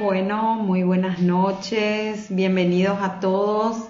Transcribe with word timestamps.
Bueno, 0.00 0.54
muy 0.54 0.82
buenas 0.82 1.18
noches, 1.18 2.28
bienvenidos 2.30 3.02
a 3.02 3.20
todos. 3.20 3.88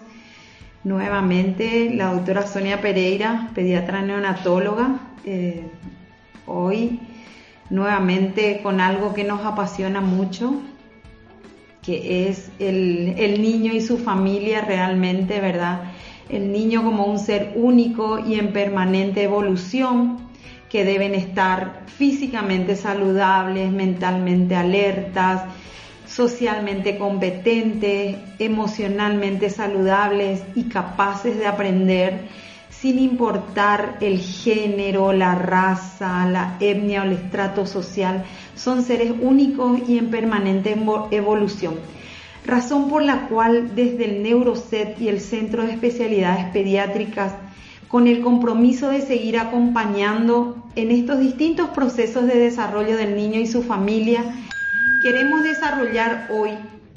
Nuevamente, 0.83 1.94
la 1.94 2.13
doctora 2.13 2.49
Sonia 2.49 2.81
Pereira, 2.81 3.49
pediatra 3.54 4.02
neonatóloga, 4.02 4.99
eh, 5.25 5.62
hoy 6.49 6.99
nuevamente 7.70 8.59
con 8.60 8.80
algo 8.80 9.14
que 9.14 9.23
nos 9.23 9.45
apasiona 9.45 10.00
mucho, 10.00 10.60
que 11.80 12.29
es 12.29 12.50
el, 12.58 13.14
el 13.16 13.40
niño 13.40 13.72
y 13.72 13.80
su 13.80 13.96
familia 13.96 14.62
realmente, 14.62 15.38
¿verdad? 15.38 15.92
El 16.29 16.50
niño 16.50 16.82
como 16.82 17.04
un 17.04 17.20
ser 17.20 17.52
único 17.54 18.18
y 18.18 18.34
en 18.34 18.52
permanente 18.52 19.22
evolución, 19.22 20.18
que 20.68 20.84
deben 20.84 21.14
estar 21.14 21.84
físicamente 21.86 22.74
saludables, 22.74 23.70
mentalmente 23.70 24.56
alertas, 24.56 25.45
socialmente 26.10 26.98
competentes, 26.98 28.16
emocionalmente 28.38 29.48
saludables 29.48 30.42
y 30.55 30.64
capaces 30.64 31.38
de 31.38 31.46
aprender 31.46 32.28
sin 32.69 32.98
importar 32.98 33.98
el 34.00 34.19
género, 34.19 35.12
la 35.12 35.34
raza, 35.34 36.27
la 36.27 36.56
etnia 36.60 37.02
o 37.02 37.05
el 37.05 37.12
estrato 37.12 37.66
social, 37.66 38.24
son 38.56 38.83
seres 38.83 39.12
únicos 39.20 39.80
y 39.86 39.98
en 39.98 40.10
permanente 40.10 40.74
evolución. 41.10 41.74
Razón 42.47 42.88
por 42.88 43.02
la 43.02 43.28
cual 43.28 43.74
desde 43.74 44.06
el 44.06 44.22
Neuroset 44.22 44.98
y 44.98 45.08
el 45.08 45.20
Centro 45.20 45.64
de 45.64 45.72
Especialidades 45.72 46.47
Pediátricas, 46.47 47.34
con 47.86 48.06
el 48.06 48.22
compromiso 48.22 48.88
de 48.88 49.02
seguir 49.02 49.38
acompañando 49.38 50.56
en 50.74 50.91
estos 50.91 51.20
distintos 51.20 51.69
procesos 51.70 52.27
de 52.27 52.38
desarrollo 52.38 52.97
del 52.97 53.14
niño 53.14 53.41
y 53.41 53.47
su 53.47 53.62
familia, 53.62 54.24
Queremos 55.02 55.42
desarrollar 55.42 56.28
hoy 56.30 56.50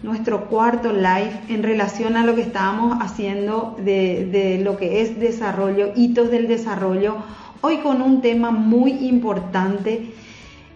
nuestro 0.03 0.50
cuarto 0.50 0.91
live 0.91 1.39
en 1.47 1.64
relación 1.64 2.17
a 2.17 2.25
lo 2.25 2.36
que 2.36 2.41
estábamos 2.41 2.97
haciendo 3.00 3.78
de, 3.80 4.59
lo 4.61 4.75
que 4.75 5.02
es 5.02 5.22
desarrollo, 5.22 5.94
hitos 5.95 6.30
del 6.30 6.50
desarrollo, 6.50 7.16
hoy 7.61 7.78
con 7.78 8.02
un 8.02 8.19
tema 8.19 8.52
muy 8.52 8.91
importante 9.08 10.11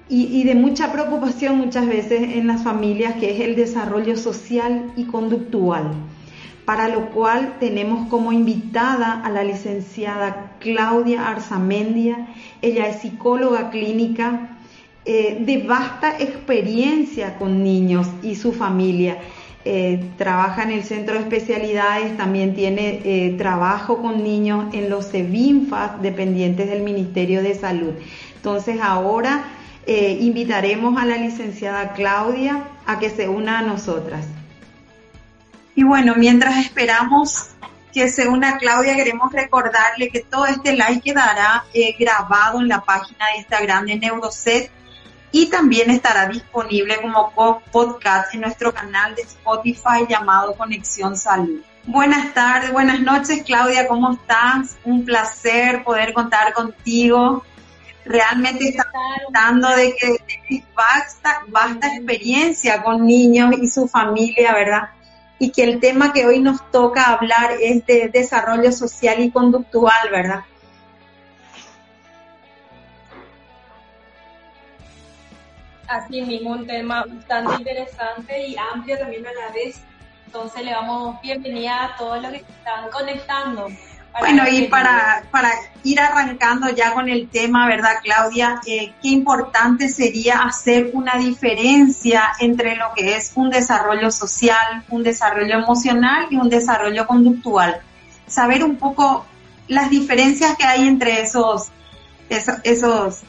y, 0.08 0.46
de 0.46 0.56
mucha 0.56 0.94
preocupación 0.94 1.58
muchas 1.58 1.86
veces 1.86 2.38
en 2.38 2.48
las 2.48 2.64
familias, 2.64 3.16
que 3.16 3.36
es 3.36 3.42
el 3.42 3.58
desarrollo 3.58 4.16
social 4.16 4.94
y 4.96 5.04
conductual, 5.04 5.92
para 6.64 6.88
lo 6.88 7.10
cual 7.10 7.56
tenemos 7.60 8.08
como 8.08 8.32
invitada 8.32 9.20
a 9.22 9.30
la 9.30 9.44
licenciada 9.44 10.54
Claudia 10.62 11.28
Arzamendia, 11.28 12.30
ella 12.62 12.88
es 12.88 13.02
psicóloga 13.02 13.70
clínica, 13.70 14.57
eh, 15.10 15.38
de 15.40 15.60
vasta 15.60 16.18
experiencia 16.20 17.38
con 17.38 17.64
niños 17.64 18.08
y 18.22 18.36
su 18.36 18.52
familia. 18.52 19.20
Eh, 19.64 20.04
trabaja 20.18 20.64
en 20.64 20.72
el 20.72 20.84
centro 20.84 21.14
de 21.14 21.22
especialidades, 21.22 22.18
también 22.18 22.54
tiene 22.54 23.00
eh, 23.06 23.36
trabajo 23.38 24.02
con 24.02 24.22
niños 24.22 24.74
en 24.74 24.90
los 24.90 25.10
CEBINFAS 25.10 26.02
dependientes 26.02 26.70
del 26.70 26.84
Ministerio 26.84 27.42
de 27.42 27.56
Salud. 27.56 27.94
Entonces 28.36 28.82
ahora 28.82 29.46
invitaremos 29.88 31.02
a 31.02 31.06
la 31.06 31.16
licenciada 31.16 31.94
Claudia 31.94 32.66
a 32.86 33.00
que 33.00 33.10
se 33.10 33.30
una 33.30 33.60
a 33.60 33.62
nosotras. 33.62 34.26
Y 35.74 35.84
bueno, 35.84 36.16
mientras 36.18 36.58
esperamos 36.58 37.52
que 37.94 38.10
se 38.10 38.28
una 38.28 38.58
Claudia, 38.58 38.98
queremos 38.98 39.32
recordarle 39.32 40.10
que 40.10 40.20
todo 40.20 40.46
este 40.48 40.74
live 40.74 41.00
quedará 41.02 41.64
grabado 41.98 42.60
en 42.60 42.68
la 42.68 42.82
página 42.82 43.28
de 43.32 43.38
Instagram 43.38 43.86
de 43.86 43.96
Neuroset 43.96 44.77
y 45.32 45.50
también 45.50 45.90
estará 45.92 46.28
disponible 46.28 46.98
como 47.02 47.32
podcast 47.72 48.34
en 48.34 48.42
nuestro 48.42 48.74
canal 48.74 49.16
de 49.16 49.24
Spotify 49.24 50.06
llamado 50.08 50.56
Conexión 50.56 51.18
Salud. 51.18 51.62
Buenas 51.86 52.34
tardes, 52.34 52.72
buenas 52.72 53.00
noches 53.00 53.44
Claudia, 53.46 53.88
¿cómo 53.88 54.14
estás? 54.14 54.78
Un 54.84 55.06
placer 55.06 55.84
poder 55.84 56.14
contar 56.14 56.54
contigo. 56.54 57.44
Realmente 58.06 58.70
estás 58.70 58.88
contando 59.26 59.70
de 59.70 59.96
que 59.96 60.18
tienes 60.26 60.66
vasta, 60.74 61.44
vasta 61.48 61.96
experiencia 61.96 62.82
con 62.82 63.06
niños 63.06 63.54
y 63.62 63.68
su 63.68 63.88
familia, 63.88 64.54
¿verdad? 64.54 64.90
Y 65.40 65.52
que 65.52 65.64
el 65.64 65.80
tema 65.80 66.14
que 66.14 66.26
hoy 66.26 66.40
nos 66.40 66.72
toca 66.72 67.12
hablar 67.12 67.52
es 67.62 67.86
de 67.86 68.10
desarrollo 68.10 68.72
social 68.72 69.20
y 69.20 69.30
conductual, 69.30 70.10
¿verdad? 70.10 70.42
Así 75.88 76.22
mismo 76.22 76.52
un 76.52 76.68
tema 76.68 77.06
bastante 77.06 77.56
interesante 77.56 78.48
y 78.48 78.56
amplio 78.74 78.98
también 78.98 79.26
a 79.26 79.34
la 79.34 79.54
vez. 79.54 79.82
Entonces 80.26 80.64
le 80.64 80.72
damos 80.72 81.22
bienvenida 81.22 81.86
a 81.86 81.96
todos 81.96 82.22
los 82.22 82.32
que 82.32 82.38
están 82.38 82.90
conectando. 82.92 83.68
Bueno, 84.20 84.44
y 84.50 84.64
para, 84.68 85.24
para 85.32 85.52
ir 85.84 86.00
arrancando 86.00 86.70
ya 86.70 86.94
con 86.94 87.08
el 87.08 87.30
tema, 87.30 87.68
¿verdad, 87.68 87.98
Claudia? 88.04 88.60
Eh, 88.66 88.94
qué 89.02 89.10
importante 89.10 89.90
sería 89.90 90.42
hacer 90.42 90.90
una 90.94 91.18
diferencia 91.18 92.32
entre 92.40 92.76
lo 92.76 92.88
que 92.96 93.16
es 93.16 93.32
un 93.36 93.52
desarrollo 93.52 94.10
social, 94.10 94.84
un 94.90 95.04
desarrollo 95.04 95.60
emocional 95.60 96.28
y 96.32 96.38
un 96.38 96.50
desarrollo 96.50 97.06
conductual. 97.06 97.80
Saber 98.26 98.64
un 98.64 98.78
poco 98.78 99.26
las 99.68 99.90
diferencias 99.90 100.58
que 100.58 100.66
hay 100.66 100.88
entre 100.88 101.22
esos, 101.22 101.68
esos, 102.30 102.56
esos 102.64 103.22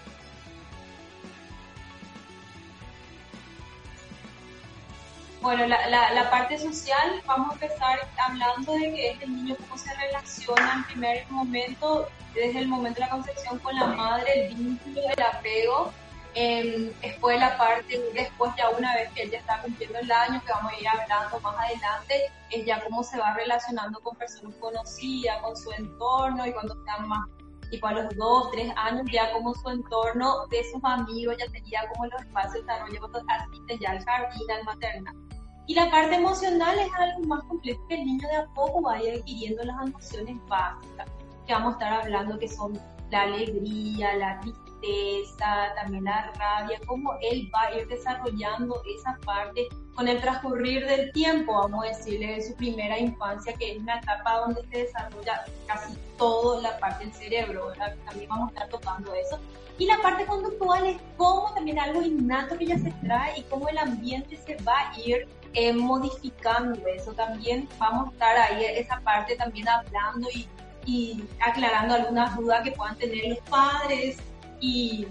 Bueno, 5.48 5.64
la, 5.64 5.88
la, 5.88 6.30
parte 6.30 6.58
social, 6.58 7.22
vamos 7.24 7.48
a 7.48 7.52
empezar 7.54 7.98
hablando 8.18 8.70
de 8.70 8.92
que 8.92 9.10
es 9.12 9.22
el 9.22 9.34
niño 9.34 9.56
cómo 9.56 9.78
se 9.78 9.94
relaciona 9.94 10.74
en 10.74 10.84
primer 10.84 11.26
momento, 11.30 12.06
desde 12.34 12.58
el 12.58 12.68
momento 12.68 13.00
de 13.00 13.06
la 13.06 13.10
concepción 13.12 13.58
con 13.60 13.74
la 13.74 13.86
madre, 13.86 14.48
el 14.48 14.54
vínculo, 14.54 15.00
el 15.08 15.22
apego. 15.22 15.90
Eh, 16.34 16.92
después 17.00 17.40
la 17.40 17.56
parte, 17.56 17.98
después 18.12 18.52
ya 18.58 18.68
una 18.68 18.94
vez 18.94 19.10
que 19.12 19.22
él 19.22 19.30
ya 19.30 19.38
está 19.38 19.62
cumpliendo 19.62 19.98
el 20.00 20.12
año, 20.12 20.38
que 20.44 20.52
vamos 20.52 20.70
a 20.70 20.80
ir 20.80 20.86
hablando 20.86 21.40
más 21.40 21.56
adelante, 21.56 22.30
es 22.50 22.66
ya 22.66 22.84
cómo 22.84 23.02
se 23.02 23.16
va 23.16 23.32
relacionando 23.32 24.00
con 24.00 24.14
personas 24.16 24.54
conocidas, 24.56 25.40
con 25.40 25.56
su 25.56 25.72
entorno 25.72 26.46
y 26.46 26.52
cuando 26.52 26.74
están 26.74 27.08
más 27.08 27.26
tipo 27.70 27.86
a 27.86 27.92
los 27.94 28.14
dos, 28.16 28.50
tres 28.50 28.70
años, 28.76 29.06
ya 29.10 29.32
como 29.32 29.54
su 29.54 29.70
entorno 29.70 30.46
de 30.48 30.62
sus 30.70 30.84
amigos 30.84 31.36
ya 31.38 31.48
sería 31.48 31.88
como 31.88 32.04
los 32.04 32.20
espacios 32.20 32.52
de 32.52 32.60
desarrollo 32.60 33.00
asiste 33.28 33.78
ya 33.80 33.92
al 33.92 34.04
jardín, 34.04 34.50
al 34.50 34.64
maternal. 34.64 35.27
Y 35.68 35.74
la 35.74 35.90
parte 35.90 36.14
emocional 36.14 36.78
es 36.78 36.88
algo 36.94 37.26
más 37.26 37.44
complejo 37.44 37.86
que 37.88 37.96
el 37.96 38.06
niño 38.06 38.26
de 38.26 38.36
a 38.36 38.46
poco 38.54 38.80
vaya 38.80 39.12
adquiriendo 39.12 39.62
las 39.64 39.86
emociones 39.86 40.38
básicas, 40.48 41.06
que 41.46 41.52
vamos 41.52 41.68
a 41.68 41.76
estar 41.76 41.92
hablando 41.92 42.38
que 42.38 42.48
son 42.48 42.80
la 43.10 43.22
alegría, 43.24 44.16
la 44.16 44.40
tristeza, 44.40 45.74
también 45.76 46.04
la 46.04 46.32
rabia, 46.38 46.80
cómo 46.86 47.12
él 47.20 47.50
va 47.54 47.64
a 47.64 47.74
ir 47.78 47.86
desarrollando 47.86 48.80
esa 48.96 49.18
parte 49.26 49.68
con 49.94 50.08
el 50.08 50.18
transcurrir 50.22 50.86
del 50.86 51.12
tiempo, 51.12 51.52
vamos 51.52 51.84
a 51.84 51.88
decirle, 51.88 52.36
de 52.36 52.42
su 52.48 52.54
primera 52.54 52.98
infancia, 52.98 53.52
que 53.52 53.72
es 53.72 53.78
una 53.78 53.98
etapa 53.98 54.38
donde 54.38 54.62
se 54.70 54.84
desarrolla 54.84 55.44
casi 55.66 55.98
toda 56.16 56.62
la 56.62 56.78
parte 56.78 57.04
del 57.04 57.12
cerebro, 57.12 57.72
También 58.06 58.30
vamos 58.30 58.48
a 58.48 58.52
estar 58.54 58.68
tocando 58.70 59.12
eso. 59.12 59.38
Y 59.78 59.84
la 59.86 60.00
parte 60.00 60.24
conductual 60.24 60.86
es 60.86 60.96
cómo 61.16 61.52
también 61.54 61.78
algo 61.78 62.02
innato 62.02 62.56
que 62.56 62.66
ya 62.66 62.78
se 62.78 62.90
trae 63.02 63.38
y 63.38 63.42
cómo 63.44 63.68
el 63.68 63.78
ambiente 63.78 64.36
se 64.36 64.56
va 64.64 64.90
a 64.90 64.98
ir 64.98 65.28
eh, 65.54 65.72
modificando 65.72 66.80
eso 66.86 67.12
también. 67.12 67.68
Vamos 67.78 68.08
a 68.08 68.12
estar 68.12 68.36
ahí, 68.36 68.64
esa 68.76 69.00
parte 69.00 69.36
también 69.36 69.68
hablando 69.68 70.28
y, 70.34 70.48
y 70.84 71.24
aclarando 71.40 71.94
algunas 71.94 72.36
dudas 72.36 72.62
que 72.62 72.72
puedan 72.72 72.96
tener 72.96 73.28
los 73.28 73.38
padres 73.48 74.16
y, 74.60 75.06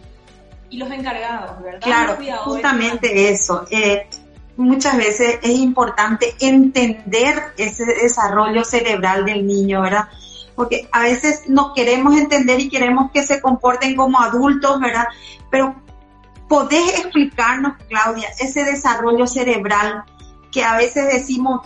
y 0.69 0.77
los 0.77 0.89
encargados, 0.91 1.61
¿verdad? 1.61 1.81
Claro, 1.81 2.17
justamente 2.43 3.29
eso. 3.29 3.65
Eh, 3.69 4.07
muchas 4.57 4.97
veces 4.97 5.39
es 5.41 5.57
importante 5.59 6.35
entender 6.39 7.53
ese 7.57 7.85
desarrollo 7.85 8.63
cerebral 8.63 9.25
del 9.25 9.45
niño, 9.45 9.81
¿verdad? 9.81 10.09
Porque 10.55 10.89
a 10.91 11.01
veces 11.01 11.43
no 11.47 11.73
queremos 11.73 12.17
entender 12.17 12.59
y 12.59 12.69
queremos 12.69 13.11
que 13.11 13.23
se 13.23 13.39
comporten 13.39 13.95
como 13.95 14.19
adultos, 14.19 14.79
¿verdad? 14.79 15.05
Pero 15.51 15.75
¿podés 16.49 16.99
explicarnos, 16.99 17.73
Claudia, 17.87 18.29
ese 18.39 18.63
desarrollo 18.63 19.27
cerebral 19.27 20.03
que 20.57 20.63
a 20.63 20.75
veces 20.75 21.05
decimos 21.05 21.61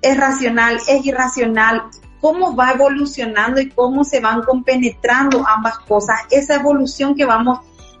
es 0.00 0.16
racional, 0.16 0.78
es 0.88 1.04
irracional, 1.04 1.82
cómo 2.22 2.56
va 2.56 2.70
evolucionando 2.70 3.60
y 3.60 3.68
cómo 3.68 4.02
se 4.02 4.20
van 4.20 4.44
compenetrando 4.44 5.44
ambas 5.46 5.78
cosas, 5.80 6.20
esa 6.30 6.54
evolución 6.54 7.14
que 7.14 7.26
vamos 7.26 7.58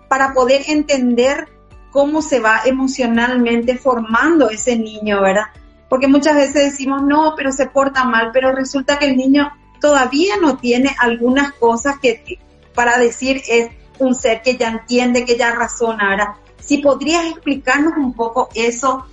para 0.08 0.32
poder 0.32 0.62
entender 0.68 1.46
cómo 1.90 2.22
se 2.22 2.40
va 2.40 2.62
emocionalmente 2.64 3.76
formando 3.76 4.48
ese 4.48 4.78
niño, 4.78 5.20
¿verdad? 5.20 5.48
Porque 5.90 6.08
muchas 6.08 6.36
veces 6.36 6.72
decimos, 6.72 7.02
no, 7.02 7.34
pero 7.36 7.52
se 7.52 7.66
porta 7.66 8.04
mal, 8.04 8.30
pero 8.32 8.52
resulta 8.52 8.98
que 8.98 9.10
el 9.10 9.16
niño 9.18 9.52
todavía 9.78 10.36
no 10.40 10.56
tiene 10.56 10.96
algunas 10.98 11.52
cosas 11.52 11.98
que, 12.00 12.38
para 12.74 12.98
decir 12.98 13.42
es 13.46 13.68
un 13.98 14.14
ser 14.14 14.40
que 14.40 14.56
ya 14.56 14.68
entiende, 14.68 15.26
que 15.26 15.36
ya 15.36 15.52
razona, 15.52 16.08
¿verdad? 16.08 16.28
Si 16.58 16.78
podrías 16.78 17.26
explicarnos 17.26 17.92
un 17.98 18.14
poco 18.14 18.48
eso 18.54 19.04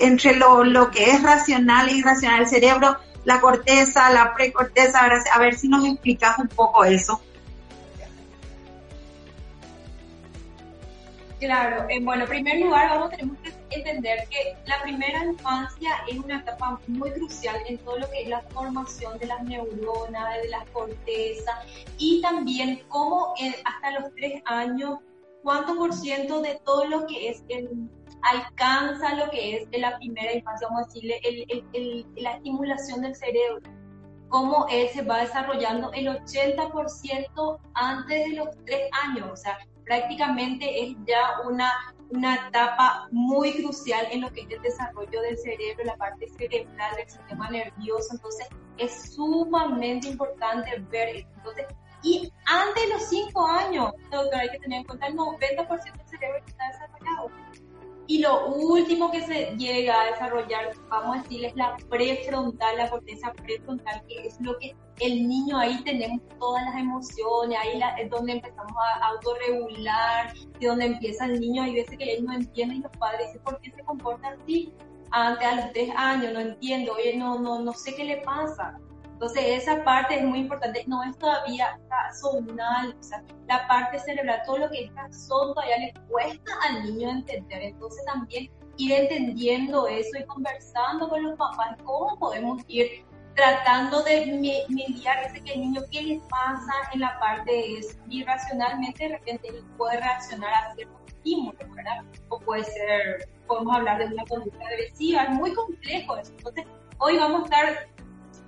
entre 0.00 0.36
lo, 0.36 0.64
lo 0.64 0.90
que 0.90 1.10
es 1.10 1.22
racional 1.22 1.88
e 1.88 1.98
irracional, 1.98 2.40
el 2.40 2.48
cerebro, 2.48 2.96
la 3.24 3.40
corteza, 3.40 4.10
la 4.10 4.34
precorteza, 4.34 5.00
a 5.32 5.38
ver 5.38 5.54
si 5.54 5.68
nos 5.68 5.84
explicas 5.84 6.38
un 6.38 6.48
poco 6.48 6.84
eso. 6.84 7.20
Claro, 11.38 11.86
bueno, 12.02 12.24
en 12.24 12.28
primer 12.28 12.60
lugar 12.60 12.90
vamos, 12.90 13.10
tenemos 13.10 13.38
que 13.38 13.76
entender 13.76 14.28
que 14.28 14.54
la 14.66 14.82
primera 14.82 15.24
infancia 15.24 15.90
es 16.06 16.18
una 16.18 16.40
etapa 16.40 16.78
muy 16.86 17.10
crucial 17.12 17.56
en 17.66 17.78
todo 17.78 17.98
lo 17.98 18.10
que 18.10 18.22
es 18.22 18.28
la 18.28 18.42
formación 18.42 19.18
de 19.18 19.26
las 19.26 19.42
neuronas, 19.44 20.42
de 20.42 20.48
la 20.50 20.66
corteza 20.74 21.62
y 21.96 22.20
también 22.20 22.82
cómo 22.88 23.32
eh, 23.40 23.54
hasta 23.64 24.00
los 24.00 24.14
tres 24.16 24.42
años, 24.44 24.98
cuánto 25.42 25.76
por 25.76 25.94
ciento 25.94 26.42
de 26.42 26.60
todo 26.62 26.84
lo 26.84 27.06
que 27.06 27.30
es 27.30 27.42
el, 27.48 27.70
alcanza 28.22 29.14
lo 29.14 29.30
que 29.30 29.56
es 29.56 29.80
la 29.80 29.96
primera 29.98 30.32
infancia, 30.32 30.68
vamos 30.68 30.84
a 30.84 30.86
decirle, 30.86 31.20
el, 31.72 32.06
la 32.16 32.32
estimulación 32.34 33.02
del 33.02 33.14
cerebro 33.14 33.60
cómo 34.30 34.66
él 34.70 34.88
se 34.88 35.02
va 35.02 35.18
desarrollando 35.18 35.92
el 35.92 36.06
80% 36.06 37.58
antes 37.74 38.30
de 38.30 38.36
los 38.36 38.48
tres 38.64 38.88
años. 39.04 39.28
O 39.30 39.36
sea, 39.36 39.58
prácticamente 39.84 40.84
es 40.84 40.96
ya 41.06 41.40
una, 41.44 41.70
una 42.10 42.46
etapa 42.46 43.08
muy 43.10 43.60
crucial 43.60 44.06
en 44.10 44.22
lo 44.22 44.30
que 44.32 44.42
es 44.42 44.50
el 44.50 44.62
desarrollo 44.62 45.20
del 45.20 45.36
cerebro, 45.36 45.84
la 45.84 45.96
parte 45.96 46.28
cerebral 46.28 46.96
del 46.96 47.10
sistema 47.10 47.50
nervioso. 47.50 48.08
Entonces, 48.12 48.46
es 48.78 49.14
sumamente 49.14 50.08
importante 50.08 50.78
ver 50.90 51.16
esto. 51.16 51.30
Entonces, 51.36 51.66
y 52.02 52.32
antes 52.46 52.82
de 52.82 52.88
los 52.94 53.02
cinco 53.08 53.46
años, 53.46 53.92
doctor, 54.10 54.40
hay 54.40 54.48
que 54.50 54.58
tener 54.60 54.78
en 54.80 54.86
cuenta 54.86 55.06
el 55.08 55.16
90% 55.16 55.68
del 55.68 56.08
cerebro 56.08 56.44
que 56.44 56.50
está 56.50 56.66
desarrollado. 56.68 57.30
Y 58.10 58.18
lo 58.18 58.48
último 58.48 59.08
que 59.12 59.22
se 59.22 59.56
llega 59.56 60.00
a 60.00 60.06
desarrollar, 60.06 60.72
vamos 60.88 61.16
a 61.16 61.22
decir, 61.22 61.44
es 61.44 61.54
la 61.54 61.76
prefrontal, 61.88 62.76
la 62.76 62.90
corteza 62.90 63.32
prefrontal, 63.32 64.02
que 64.08 64.26
es 64.26 64.36
lo 64.40 64.58
que 64.58 64.74
el 64.98 65.28
niño 65.28 65.56
ahí 65.56 65.80
tenemos 65.84 66.20
todas 66.40 66.64
las 66.64 66.74
emociones, 66.74 67.56
ahí 67.62 67.80
es 68.00 68.10
donde 68.10 68.32
empezamos 68.32 68.72
a 68.76 69.06
autorregular, 69.10 70.34
de 70.58 70.66
donde 70.66 70.86
empieza 70.86 71.26
el 71.26 71.38
niño, 71.38 71.62
hay 71.62 71.74
veces 71.74 71.96
que 71.96 72.14
él 72.14 72.24
no 72.24 72.32
entiende 72.32 72.74
y 72.74 72.78
los 72.80 72.90
padres 72.96 73.28
dicen, 73.28 73.42
¿por 73.44 73.60
qué 73.60 73.70
se 73.70 73.84
comporta 73.84 74.30
así? 74.30 74.74
Antes, 75.12 75.46
a 75.46 75.54
los 75.54 75.72
tres 75.72 75.90
años, 75.94 76.32
no 76.32 76.40
entiendo, 76.40 76.94
oye, 76.94 77.16
no, 77.16 77.38
no, 77.38 77.60
no 77.60 77.72
sé 77.74 77.94
qué 77.94 78.02
le 78.02 78.16
pasa. 78.22 78.76
Entonces 79.20 79.62
esa 79.62 79.84
parte 79.84 80.14
es 80.14 80.24
muy 80.24 80.38
importante, 80.38 80.82
no 80.86 81.02
es 81.02 81.14
todavía 81.18 81.78
razonal, 81.90 82.96
o 82.98 83.02
sea, 83.02 83.22
la 83.48 83.68
parte 83.68 83.98
cerebral, 83.98 84.40
todo 84.46 84.56
lo 84.56 84.70
que 84.70 84.84
es 84.84 84.94
razón 84.94 85.52
todavía 85.52 85.76
le 85.76 85.94
cuesta 86.08 86.52
al 86.66 86.84
niño 86.84 87.10
entender, 87.10 87.62
entonces 87.64 88.02
también 88.06 88.50
ir 88.78 88.92
entendiendo 88.92 89.86
eso 89.88 90.18
y 90.18 90.24
conversando 90.24 91.06
con 91.10 91.22
los 91.22 91.36
papás, 91.36 91.76
cómo 91.84 92.18
podemos 92.18 92.62
ir 92.66 93.04
tratando 93.34 94.02
de 94.04 94.38
mediar 94.70 95.22
ese 95.26 95.44
que 95.44 95.52
el 95.52 95.60
niño 95.60 95.82
qué 95.90 96.00
le 96.00 96.20
pasa 96.30 96.72
en 96.94 97.00
la 97.00 97.20
parte 97.20 97.76
es 97.76 97.98
irracionalmente 98.08 99.04
de 99.04 99.18
repente 99.18 99.48
él 99.48 99.62
puede 99.76 99.98
reaccionar 99.98 100.54
a 100.54 100.74
ciertos 100.74 100.98
estímulos, 101.08 101.74
¿verdad? 101.76 102.04
O 102.30 102.40
puede 102.40 102.64
ser, 102.64 103.28
podemos 103.46 103.76
hablar 103.76 103.98
de 103.98 104.14
una 104.14 104.24
conducta 104.24 104.64
agresiva, 104.66 105.24
es 105.24 105.30
muy 105.32 105.52
complejo 105.52 106.16
eso. 106.16 106.32
Entonces, 106.38 106.64
hoy 106.96 107.18
vamos 107.18 107.42
a 107.42 107.44
estar 107.44 107.99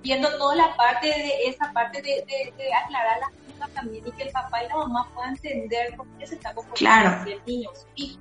viendo 0.03 0.29
toda 0.37 0.55
la 0.55 0.75
parte 0.75 1.07
de 1.07 1.47
esa 1.47 1.71
parte 1.71 2.01
de, 2.01 2.23
de, 2.27 2.73
aclarar 2.73 3.19
las 3.19 3.31
cosas 3.31 3.73
también 3.73 4.05
y 4.05 4.11
que 4.11 4.23
el 4.23 4.31
papá 4.31 4.63
y 4.63 4.67
la 4.67 4.77
mamá 4.77 5.09
puedan 5.13 5.31
entender 5.31 5.95
por 5.95 6.05
qué 6.17 6.27
se 6.27 6.35
está 6.35 6.53
comportando 6.53 7.31
el 7.31 7.41
niño. 7.45 7.69
Y 7.95 8.19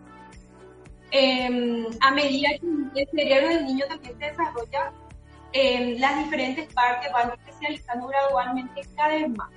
em, 1.10 1.86
a 2.00 2.10
medida 2.12 2.50
que 2.94 3.02
el 3.02 3.08
cerebro 3.10 3.48
del 3.48 3.64
niño 3.66 3.84
también 3.88 4.16
se 4.18 4.26
desarrolla, 4.26 4.92
em, 5.52 5.98
las 5.98 6.24
diferentes 6.24 6.72
partes 6.72 7.12
van 7.12 7.32
especializando 7.32 8.06
gradualmente 8.06 8.80
cada 8.96 9.08
vez 9.08 9.28
más, 9.30 9.50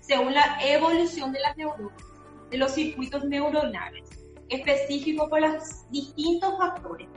según 0.00 0.34
la 0.34 0.58
evolución 0.62 1.32
de 1.32 1.40
las 1.40 1.56
neuronas, 1.56 2.02
de 2.50 2.58
los 2.58 2.72
circuitos 2.72 3.24
neuronales 3.24 4.20
específico 4.50 5.28
por 5.28 5.40
los 5.40 5.88
distintos 5.90 6.58
factores. 6.58 7.08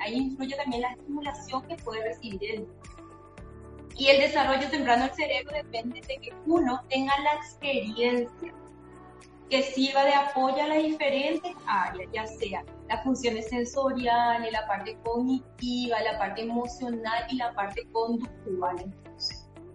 Ahí 0.00 0.14
influye 0.14 0.56
también 0.56 0.82
la 0.82 0.92
estimulación 0.92 1.62
que 1.66 1.76
puede 1.76 2.04
recibir 2.04 2.50
el 2.50 2.60
niño. 2.60 3.05
Y 3.98 4.08
el 4.08 4.20
desarrollo 4.20 4.68
temprano 4.68 5.04
del 5.04 5.14
cerebro 5.14 5.52
depende 5.54 6.00
de 6.02 6.18
que 6.18 6.32
uno 6.46 6.82
tenga 6.88 7.18
la 7.20 7.34
experiencia 7.34 8.52
que 9.48 9.62
sirva 9.62 10.04
de 10.04 10.12
apoyo 10.12 10.62
a 10.62 10.66
las 10.66 10.82
diferentes 10.82 11.52
áreas, 11.66 12.10
ya 12.12 12.26
sea 12.26 12.64
las 12.88 13.02
funciones 13.04 13.48
sensoriales, 13.48 14.52
la 14.52 14.66
parte 14.66 14.96
cognitiva, 15.04 16.00
la 16.02 16.18
parte 16.18 16.42
emocional 16.42 17.24
y 17.30 17.36
la 17.36 17.52
parte 17.54 17.86
conductual. 17.92 18.92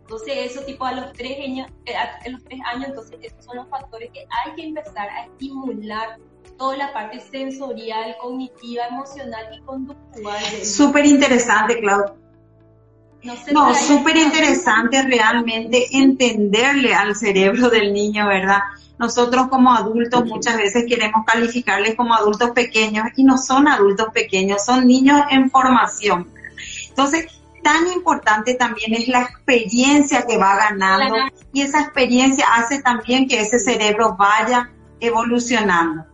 Entonces, 0.01 0.51
eso 0.51 0.61
tipo 0.65 0.85
a 0.85 0.91
los 0.91 1.13
tres 1.13 1.39
años, 1.39 1.69
eh, 1.85 1.95
a 1.95 2.29
los 2.29 2.43
tres 2.43 2.59
años, 2.65 2.89
entonces 2.89 3.17
esos 3.21 3.45
son 3.45 3.57
los 3.57 3.69
factores 3.69 4.11
que 4.11 4.19
hay 4.19 4.55
que 4.55 4.63
empezar 4.65 5.09
a 5.09 5.25
estimular 5.25 6.19
toda 6.57 6.75
la 6.75 6.93
parte 6.93 7.19
sensorial, 7.19 8.17
cognitiva, 8.19 8.87
emocional 8.87 9.45
y 9.53 9.61
conductual. 9.61 10.43
Súper 10.65 11.05
interesante, 11.05 11.79
Claudia. 11.79 12.13
No, 13.23 13.75
súper 13.75 14.17
interesante 14.17 15.03
realmente 15.03 15.85
entenderle 15.91 16.93
al 16.95 17.15
cerebro 17.15 17.69
del 17.69 17.93
niño, 17.93 18.27
¿verdad? 18.27 18.61
Nosotros 18.97 19.47
como 19.47 19.73
adultos 19.73 20.25
muchas 20.25 20.57
veces 20.57 20.85
queremos 20.87 21.25
calificarles 21.25 21.95
como 21.95 22.15
adultos 22.15 22.51
pequeños 22.51 23.05
y 23.15 23.23
no 23.23 23.37
son 23.37 23.67
adultos 23.67 24.07
pequeños, 24.13 24.65
son 24.65 24.87
niños 24.87 25.21
en 25.29 25.51
formación. 25.51 26.27
Entonces, 26.89 27.27
tan 27.63 27.87
importante 27.87 28.55
también 28.55 28.93
es 28.95 29.07
la 29.07 29.21
experiencia 29.21 30.25
que 30.25 30.37
va 30.37 30.55
ganando 30.55 31.15
y 31.53 31.61
esa 31.61 31.81
experiencia 31.81 32.45
hace 32.55 32.81
también 32.81 33.27
que 33.27 33.41
ese 33.41 33.59
cerebro 33.59 34.15
vaya 34.17 34.69
evolucionando. 34.99 36.05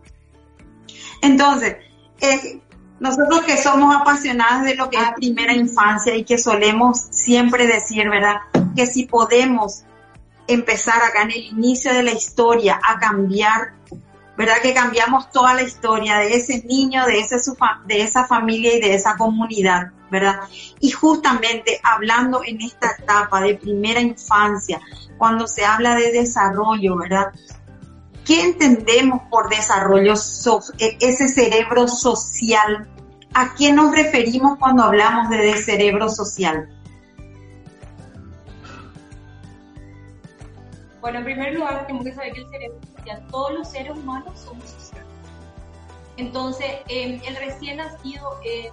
Entonces, 1.22 1.76
eh, 2.20 2.60
nosotros 3.00 3.42
que 3.44 3.56
somos 3.56 3.94
apasionados 3.94 4.64
de 4.64 4.74
lo 4.74 4.90
que 4.90 4.96
es 4.96 5.12
primera 5.14 5.52
infancia 5.52 6.14
y 6.16 6.24
que 6.24 6.38
solemos 6.38 6.98
siempre 7.10 7.66
decir, 7.66 8.08
¿verdad? 8.08 8.36
Que 8.74 8.86
si 8.86 9.06
podemos 9.06 9.84
empezar 10.48 11.02
acá 11.02 11.22
en 11.22 11.30
el 11.30 11.44
inicio 11.44 11.92
de 11.92 12.02
la 12.02 12.12
historia 12.12 12.80
a 12.82 12.98
cambiar, 12.98 13.74
¿verdad? 14.36 14.56
Que 14.62 14.74
cambiamos 14.74 15.30
toda 15.30 15.54
la 15.54 15.62
historia 15.62 16.18
de 16.18 16.34
ese 16.34 16.62
niño, 16.64 17.06
de, 17.06 17.20
ese, 17.20 17.36
de 17.86 18.02
esa 18.02 18.24
familia 18.24 18.74
y 18.74 18.80
de 18.80 18.94
esa 18.94 19.16
comunidad, 19.16 19.92
¿verdad? 20.10 20.40
Y 20.80 20.90
justamente 20.90 21.80
hablando 21.82 22.42
en 22.44 22.60
esta 22.62 22.92
etapa 22.98 23.40
de 23.40 23.54
primera 23.54 24.00
infancia, 24.00 24.80
cuando 25.18 25.46
se 25.46 25.64
habla 25.64 25.94
de 25.94 26.12
desarrollo, 26.12 26.96
¿verdad? 26.96 27.32
¿Qué 28.28 28.42
entendemos 28.42 29.22
por 29.30 29.48
desarrollo, 29.48 30.12
e-, 30.12 30.98
ese 31.00 31.28
cerebro 31.28 31.88
social? 31.88 32.86
¿A 33.32 33.54
qué 33.54 33.72
nos 33.72 33.90
referimos 33.96 34.58
cuando 34.58 34.82
hablamos 34.82 35.30
de 35.30 35.56
cerebro 35.56 36.10
social? 36.10 36.68
Bueno, 41.00 41.20
en 41.20 41.24
primer 41.24 41.54
lugar, 41.54 41.86
tenemos 41.86 42.04
que 42.04 42.12
saber 42.12 42.34
que 42.34 42.40
el 42.40 42.50
cerebro 42.50 42.78
social, 42.94 43.26
todos 43.30 43.52
los 43.54 43.68
seres 43.70 43.92
humanos 43.92 44.38
somos 44.38 44.68
sociales. 44.68 45.08
Entonces, 46.18 46.70
em, 46.88 47.18
el 47.26 47.36
recién 47.36 47.78
nacido 47.78 48.38
eh, 48.44 48.70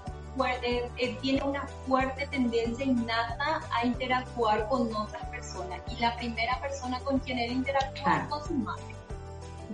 eh, 0.97 1.17
tiene 1.21 1.41
una 1.43 1.65
fuerte 1.87 2.27
tendencia 2.27 2.83
innata 2.83 3.61
a 3.71 3.85
interactuar 3.85 4.67
con 4.67 4.93
otras 4.93 5.25
personas. 5.29 5.79
Y 5.95 6.01
la 6.01 6.13
primera 6.17 6.59
persona 6.59 6.99
con 7.05 7.19
quien 7.19 7.39
él 7.39 7.53
interactúa 7.53 8.17
es 8.17 8.27
con 8.27 8.45
su 8.45 8.53
madre. 8.55 8.94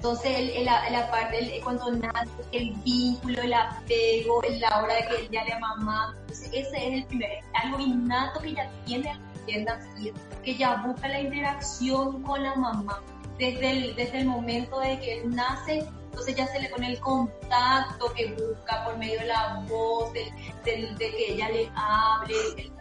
Entonces, 0.03 0.65
la, 0.65 1.11
parte, 1.11 1.61
cuando 1.63 1.91
nace, 1.91 2.31
el 2.53 2.71
vínculo, 2.83 3.39
el 3.43 3.53
apego, 3.53 4.41
la 4.59 4.81
hora 4.81 4.95
de 4.95 5.01
que 5.05 5.15
él 5.17 5.29
ya 5.29 5.43
le 5.43 5.59
mamá, 5.59 6.15
entonces 6.21 6.47
ese 6.47 6.87
es 6.87 6.93
el 6.93 7.05
primer, 7.05 7.29
algo 7.53 7.79
innato 7.79 8.39
que 8.41 8.55
ya 8.55 8.67
tiene 8.83 9.11
al 9.11 9.63
nacido, 9.63 10.15
que 10.43 10.55
ya 10.55 10.77
busca 10.77 11.07
la 11.07 11.21
interacción 11.21 12.23
con 12.23 12.41
la 12.41 12.55
mamá. 12.55 12.99
Desde 13.37 13.69
el, 13.69 13.95
desde 13.95 14.21
el 14.21 14.25
momento 14.25 14.79
de 14.79 14.99
que 15.01 15.19
él 15.19 15.35
nace, 15.35 15.87
entonces 16.05 16.35
ya 16.35 16.47
se 16.47 16.59
le 16.59 16.69
pone 16.69 16.93
el 16.93 16.99
contacto 16.99 18.11
que 18.13 18.33
busca 18.33 18.83
por 18.83 18.97
medio 18.97 19.19
de 19.19 19.27
la 19.27 19.63
voz, 19.69 20.11
de, 20.13 20.33
que 20.63 21.31
ella 21.31 21.47
le 21.49 21.69
hable, 21.75 22.71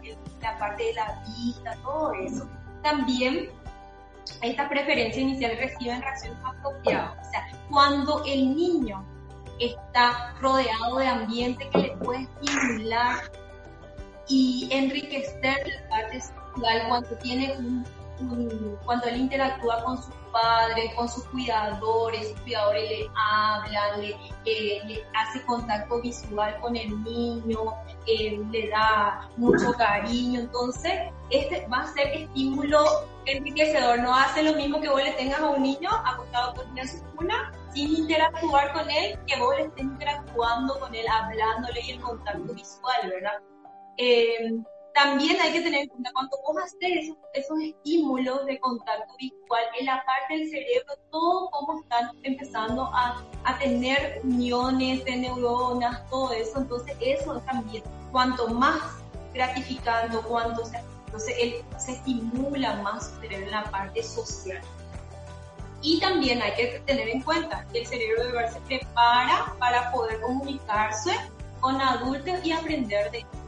la 0.41 0.57
parte 0.57 0.85
de 0.85 0.93
la 0.95 1.23
vista, 1.37 1.77
todo 1.83 2.13
eso. 2.13 2.49
También 2.81 3.51
esta 4.41 4.69
preferencia 4.69 5.21
inicial 5.21 5.57
reciben 5.57 6.01
reacciones 6.01 6.39
apropiadas. 6.43 7.27
O 7.27 7.31
sea, 7.31 7.47
cuando 7.69 8.23
el 8.25 8.55
niño 8.55 9.05
está 9.59 10.33
rodeado 10.39 10.97
de 10.97 11.07
ambiente 11.07 11.69
que 11.69 11.77
le 11.77 11.97
puede 11.97 12.21
estimular 12.23 13.19
y 14.27 14.67
enriquecer 14.71 15.67
la 15.67 15.89
parte 15.89 16.21
social, 16.21 16.87
cuando 16.87 17.09
tiene 17.17 17.55
un, 17.57 17.85
cuando 18.85 19.07
él 19.07 19.17
interactúa 19.17 19.83
con 19.83 19.97
sus 19.97 20.13
padres, 20.31 20.93
con 20.95 21.07
sus 21.09 21.23
cuidadores, 21.25 22.29
sus 22.29 22.39
cuidadores 22.41 22.89
le 22.89 23.09
hablan, 23.15 24.01
le, 24.01 24.15
le 24.85 25.05
hace 25.15 25.41
contacto 25.45 26.01
visual 26.01 26.57
con 26.59 26.75
el 26.75 27.03
niño, 27.03 27.73
eh, 28.07 28.39
le 28.51 28.69
da 28.69 29.29
mucho 29.37 29.73
cariño, 29.73 30.41
entonces 30.41 30.93
este 31.29 31.67
va 31.67 31.81
a 31.81 31.93
ser 31.93 32.07
estímulo 32.07 32.83
enriquecedor, 33.25 33.99
no 33.99 34.15
hace 34.15 34.43
lo 34.43 34.53
mismo 34.53 34.81
que 34.81 34.89
vos 34.89 35.03
le 35.03 35.11
tengas 35.13 35.39
a 35.39 35.49
un 35.49 35.61
niño 35.61 35.89
acostado 36.05 36.53
su 36.85 37.03
cuna 37.15 37.51
sin 37.73 37.95
interactuar 37.95 38.73
con 38.73 38.89
él, 38.89 39.17
que 39.27 39.39
vos 39.39 39.55
le 39.55 39.63
estés 39.63 39.83
interactuando 39.83 40.79
con 40.79 40.93
él, 40.93 41.05
hablándole 41.07 41.81
y 41.81 41.91
el 41.91 42.01
contacto 42.01 42.53
visual, 42.53 43.09
¿verdad? 43.09 43.39
Eh, 43.97 44.61
también 44.93 45.39
hay 45.41 45.53
que 45.53 45.61
tener 45.61 45.81
en 45.81 45.89
cuenta 45.89 46.11
cuando 46.13 46.37
vos 46.45 46.57
haces 46.63 47.13
esos, 47.33 47.59
estímulos 47.61 48.45
de 48.45 48.59
contacto 48.59 49.13
visual 49.17 49.63
en 49.79 49.85
la 49.85 50.03
parte 50.05 50.37
del 50.37 50.49
cerebro, 50.49 50.93
todo 51.11 51.49
cómo 51.51 51.81
están 51.81 52.11
empezando 52.23 52.89
a, 52.93 53.23
a 53.43 53.59
tener 53.59 54.21
uniones 54.23 55.03
de 55.05 55.17
neuronas, 55.17 56.07
todo 56.09 56.31
eso. 56.33 56.59
Entonces, 56.59 56.95
eso 56.99 57.39
también, 57.41 57.83
cuanto 58.11 58.47
más 58.49 58.81
gratificando, 59.33 60.21
cuanto 60.23 60.65
se, 60.65 60.77
entonces 61.05 61.35
él 61.39 61.55
se 61.77 61.91
estimula 61.93 62.75
más 62.81 63.13
en 63.21 63.51
la 63.51 63.63
parte 63.65 64.03
social. 64.03 64.61
Y 65.81 65.99
también 65.99 66.41
hay 66.41 66.53
que 66.53 66.79
tener 66.85 67.09
en 67.09 67.21
cuenta 67.21 67.65
que 67.71 67.79
el 67.79 67.87
cerebro 67.87 68.23
de 68.27 68.51
se 68.51 68.61
prepara 68.61 69.53
para 69.57 69.91
poder 69.91 70.21
comunicarse 70.21 71.11
con 71.59 71.81
adultos 71.81 72.45
y 72.45 72.51
aprender 72.51 73.11
de 73.11 73.19
ellos 73.19 73.40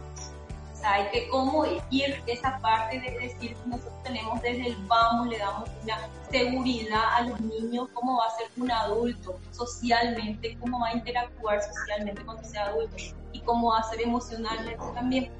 hay 0.83 1.09
que 1.09 1.27
cómo 1.29 1.65
ir 1.89 2.21
esa 2.27 2.59
parte 2.59 2.99
de 2.99 3.11
decir 3.19 3.55
que 3.55 3.69
nosotros 3.69 4.03
tenemos 4.03 4.41
desde 4.41 4.67
el 4.67 4.75
vamos, 4.87 5.27
le 5.27 5.37
damos 5.37 5.69
una 5.83 5.97
seguridad 6.29 7.15
a 7.15 7.21
los 7.21 7.39
niños, 7.39 7.89
cómo 7.93 8.17
va 8.17 8.25
a 8.25 8.37
ser 8.37 8.47
un 8.57 8.69
adulto 8.69 9.39
socialmente, 9.51 10.57
cómo 10.59 10.79
va 10.79 10.89
a 10.89 10.93
interactuar 10.93 11.61
socialmente 11.61 12.23
cuando 12.23 12.43
sea 12.43 12.65
adulto 12.65 12.95
y 13.31 13.39
cómo 13.41 13.71
va 13.71 13.79
a 13.79 13.83
ser 13.83 14.01
emocionalmente 14.01 14.83
también. 14.93 15.31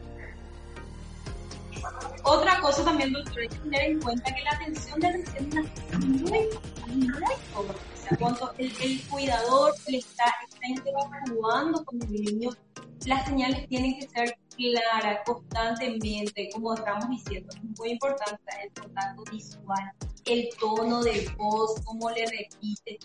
Otra 2.24 2.62
cosa 2.62 2.86
también, 2.86 3.12
doctor, 3.12 3.40
hay 3.40 3.50
que 3.50 3.56
tener 3.58 3.82
en 3.82 4.02
cuenta 4.02 4.34
que 4.34 4.42
la 4.44 4.52
atención 4.52 5.00
de 5.02 5.12
recién 5.12 5.68
es 5.92 6.00
muy, 6.00 6.50
muy 6.88 7.12
o 7.56 7.66
sea, 7.98 8.18
cuando 8.18 8.54
el, 8.58 8.74
el, 8.82 9.02
cuidador 9.10 9.74
le 9.88 9.98
está, 9.98 10.24
está 10.48 10.68
interactuando 10.68 11.84
con 11.84 12.02
el 12.02 12.12
niño, 12.12 12.52
las 13.06 13.26
señales 13.26 13.68
tienen 13.68 14.00
que 14.00 14.08
ser 14.08 14.38
clara 14.56 15.24
constantemente, 15.26 16.50
como 16.54 16.74
estamos 16.74 17.10
diciendo, 17.10 17.50
es 17.56 17.80
muy 17.80 17.92
importante 17.92 18.42
el 18.64 18.82
contacto 18.82 19.24
visual, 19.32 19.92
el 20.26 20.50
tono 20.60 21.04
de 21.04 21.28
voz, 21.38 21.82
cómo 21.84 22.10
le 22.12 22.26
repite, 22.26 23.00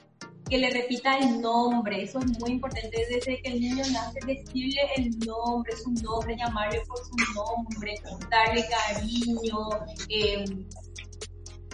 que 0.49 0.59
le 0.59 0.71
repita 0.71 1.19
el 1.19 1.40
nombre, 1.40 2.02
eso 2.02 2.19
es 2.21 2.38
muy 2.38 2.52
importante 2.52 2.90
desde 2.90 3.40
que 3.43 3.49
el 3.49 3.61
niño 3.61 3.85
nace, 3.93 4.19
decirle 4.26 4.81
el 4.97 5.19
nombre, 5.21 5.76
su 5.76 5.90
nombre, 5.93 6.37
llamarle 6.37 6.81
por 6.87 6.99
su 6.99 7.17
nombre, 7.35 7.95
darle 8.31 8.64
cariño, 8.69 9.69
eh, 10.09 10.45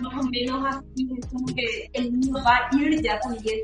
más 0.02 0.24
o 0.24 0.28
menos 0.28 0.64
así, 0.66 1.08
es 1.18 1.26
como 1.26 1.46
que 1.54 1.90
el 1.92 2.18
niño 2.18 2.42
va 2.44 2.68
a 2.68 2.76
ir 2.76 3.00
ya 3.02 3.20
también 3.20 3.60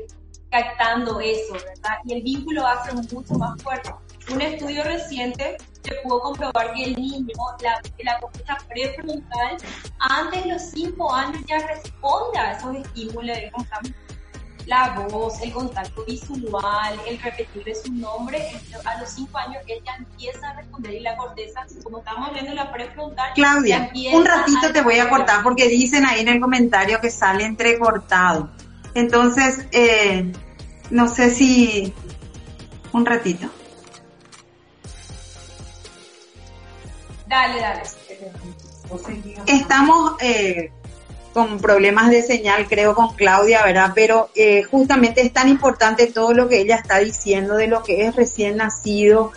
captando 0.49 1.19
eso, 1.19 1.53
¿verdad? 1.53 1.97
Y 2.05 2.13
el 2.13 2.23
vínculo 2.23 2.63
va 2.63 2.73
a 2.73 2.85
ser 2.85 2.93
mucho 3.13 3.33
más 3.35 3.61
fuerte. 3.61 3.89
Un 4.29 4.41
estudio 4.41 4.83
reciente 4.83 5.57
se 5.83 5.95
pudo 6.03 6.21
comprobar 6.21 6.73
que 6.73 6.83
el 6.83 6.95
niño, 6.95 7.33
la, 7.61 7.81
la 8.03 8.19
corteza 8.19 8.57
prefrontal, 8.69 9.57
antes 9.99 10.43
de 10.43 10.49
los 10.51 10.61
5 10.61 11.13
años 11.13 11.41
ya 11.47 11.67
responde 11.67 12.37
a 12.37 12.51
esos 12.53 12.75
estímulos 12.75 13.35
de 13.35 13.51
la 14.67 15.07
voz, 15.09 15.41
el 15.41 15.51
contacto 15.51 16.05
visual, 16.05 16.99
el 17.07 17.19
repetirle 17.19 17.75
su 17.75 17.91
nombre, 17.93 18.47
a 18.85 18.99
los 18.99 19.09
5 19.09 19.37
años 19.37 19.63
él 19.67 19.81
ya 19.85 19.95
empieza 19.95 20.49
a 20.49 20.53
responder 20.53 20.93
y 20.93 20.99
la 20.99 21.17
corteza, 21.17 21.65
como 21.83 21.99
estamos 21.99 22.31
viendo 22.33 22.53
la 22.53 22.71
prefrontal. 22.71 23.33
Claudia, 23.33 23.91
un 24.13 24.25
ratito 24.25 24.71
te 24.71 24.81
voy 24.81 24.99
a 24.99 25.09
cortar 25.09 25.43
porque 25.43 25.67
dicen 25.67 26.05
ahí 26.05 26.21
en 26.21 26.29
el 26.29 26.39
comentario 26.39 27.01
que 27.01 27.09
sale 27.09 27.43
entrecortado. 27.43 28.51
Entonces, 28.93 29.65
eh, 29.71 30.31
no 30.89 31.07
sé 31.07 31.31
si 31.31 31.93
un 32.91 33.05
ratito. 33.05 33.49
Dale, 37.31 37.61
dale. 37.61 37.81
Estamos 39.47 40.15
eh, 40.19 40.69
con 41.33 41.59
problemas 41.59 42.09
de 42.09 42.23
señal, 42.23 42.67
creo, 42.67 42.93
con 42.93 43.15
Claudia, 43.15 43.63
¿verdad? 43.63 43.93
Pero 43.95 44.29
eh, 44.35 44.63
justamente 44.63 45.21
es 45.21 45.31
tan 45.31 45.47
importante 45.47 46.07
todo 46.07 46.33
lo 46.33 46.49
que 46.49 46.59
ella 46.59 46.75
está 46.75 46.99
diciendo 46.99 47.55
de 47.55 47.67
lo 47.67 47.83
que 47.83 48.05
es 48.05 48.17
recién 48.17 48.57
nacido. 48.57 49.31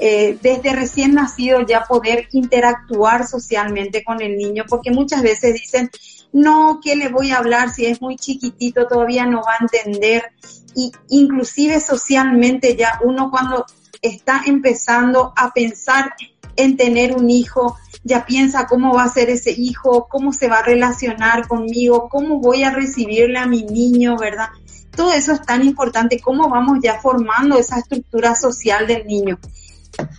Eh, 0.00 0.36
desde 0.42 0.74
recién 0.74 1.14
nacido 1.14 1.62
ya 1.62 1.84
poder 1.84 2.28
interactuar 2.32 3.26
socialmente 3.26 4.04
con 4.04 4.20
el 4.20 4.36
niño, 4.36 4.64
porque 4.68 4.90
muchas 4.90 5.22
veces 5.22 5.54
dicen, 5.54 5.90
no, 6.34 6.78
¿qué 6.84 6.94
le 6.94 7.08
voy 7.08 7.30
a 7.30 7.38
hablar 7.38 7.70
si 7.70 7.86
es 7.86 8.02
muy 8.02 8.16
chiquitito, 8.16 8.86
todavía 8.86 9.24
no 9.24 9.40
va 9.40 9.52
a 9.52 9.62
entender? 9.62 10.30
Y 10.74 10.92
inclusive 11.08 11.80
socialmente 11.80 12.76
ya 12.76 13.00
uno 13.02 13.30
cuando 13.30 13.64
está 14.02 14.42
empezando 14.46 15.32
a 15.36 15.52
pensar 15.52 16.12
en 16.56 16.76
tener 16.76 17.16
un 17.16 17.30
hijo, 17.30 17.76
ya 18.02 18.24
piensa 18.24 18.66
cómo 18.66 18.94
va 18.94 19.04
a 19.04 19.08
ser 19.08 19.30
ese 19.30 19.52
hijo, 19.52 20.06
cómo 20.08 20.32
se 20.32 20.48
va 20.48 20.58
a 20.58 20.62
relacionar 20.62 21.46
conmigo, 21.46 22.08
cómo 22.08 22.38
voy 22.38 22.62
a 22.64 22.70
recibirle 22.70 23.38
a 23.38 23.46
mi 23.46 23.62
niño, 23.64 24.16
¿verdad? 24.16 24.48
Todo 24.94 25.12
eso 25.12 25.32
es 25.32 25.42
tan 25.42 25.64
importante, 25.64 26.20
cómo 26.20 26.48
vamos 26.48 26.78
ya 26.82 27.00
formando 27.00 27.58
esa 27.58 27.78
estructura 27.78 28.34
social 28.34 28.86
del 28.86 29.06
niño. 29.06 29.38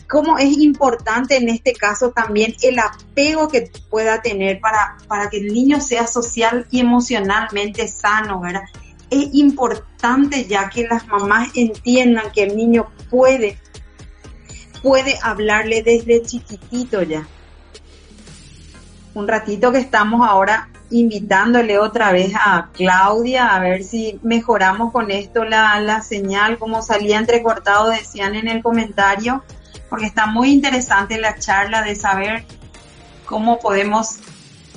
Cómo 0.07 0.37
es 0.37 0.57
importante 0.57 1.37
en 1.37 1.49
este 1.49 1.73
caso 1.73 2.11
también 2.11 2.53
el 2.61 2.77
apego 2.79 3.47
que 3.47 3.71
pueda 3.89 4.21
tener 4.21 4.59
para, 4.59 4.97
para 5.07 5.29
que 5.29 5.37
el 5.37 5.53
niño 5.53 5.79
sea 5.81 6.07
social 6.07 6.67
y 6.69 6.81
emocionalmente 6.81 7.87
sano, 7.87 8.41
¿verdad? 8.41 8.63
Es 9.09 9.29
importante 9.33 10.45
ya 10.45 10.69
que 10.69 10.87
las 10.87 11.07
mamás 11.07 11.49
entiendan 11.55 12.31
que 12.31 12.43
el 12.43 12.55
niño 12.55 12.87
puede 13.09 13.57
puede 14.81 15.17
hablarle 15.21 15.83
desde 15.83 16.21
chiquitito 16.23 17.01
ya. 17.03 17.27
Un 19.13 19.27
ratito 19.27 19.71
que 19.71 19.79
estamos 19.79 20.27
ahora 20.27 20.69
invitándole 20.89 21.79
otra 21.79 22.11
vez 22.11 22.33
a 22.35 22.69
Claudia 22.73 23.55
a 23.55 23.59
ver 23.59 23.83
si 23.83 24.19
mejoramos 24.23 24.91
con 24.91 25.09
esto 25.09 25.45
la, 25.45 25.79
la 25.79 26.01
señal, 26.01 26.57
como 26.57 26.81
salía 26.81 27.17
entrecortado, 27.17 27.89
decían 27.89 28.35
en 28.35 28.47
el 28.47 28.61
comentario, 28.61 29.43
porque 29.89 30.05
está 30.05 30.25
muy 30.25 30.51
interesante 30.51 31.17
la 31.17 31.37
charla 31.37 31.81
de 31.81 31.95
saber 31.95 32.45
cómo 33.25 33.59
podemos 33.59 34.17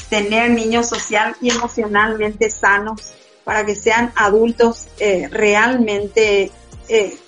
tener 0.09 0.51
niños 0.51 0.89
social 0.89 1.35
y 1.41 1.51
emocionalmente 1.51 2.51
sanos 2.51 3.13
para 3.45 3.67
que 3.67 3.75
sean 3.75 4.13
adultos 4.17 4.87
eh, 4.99 5.29
realmente 5.31 6.51
eh, 6.89 7.19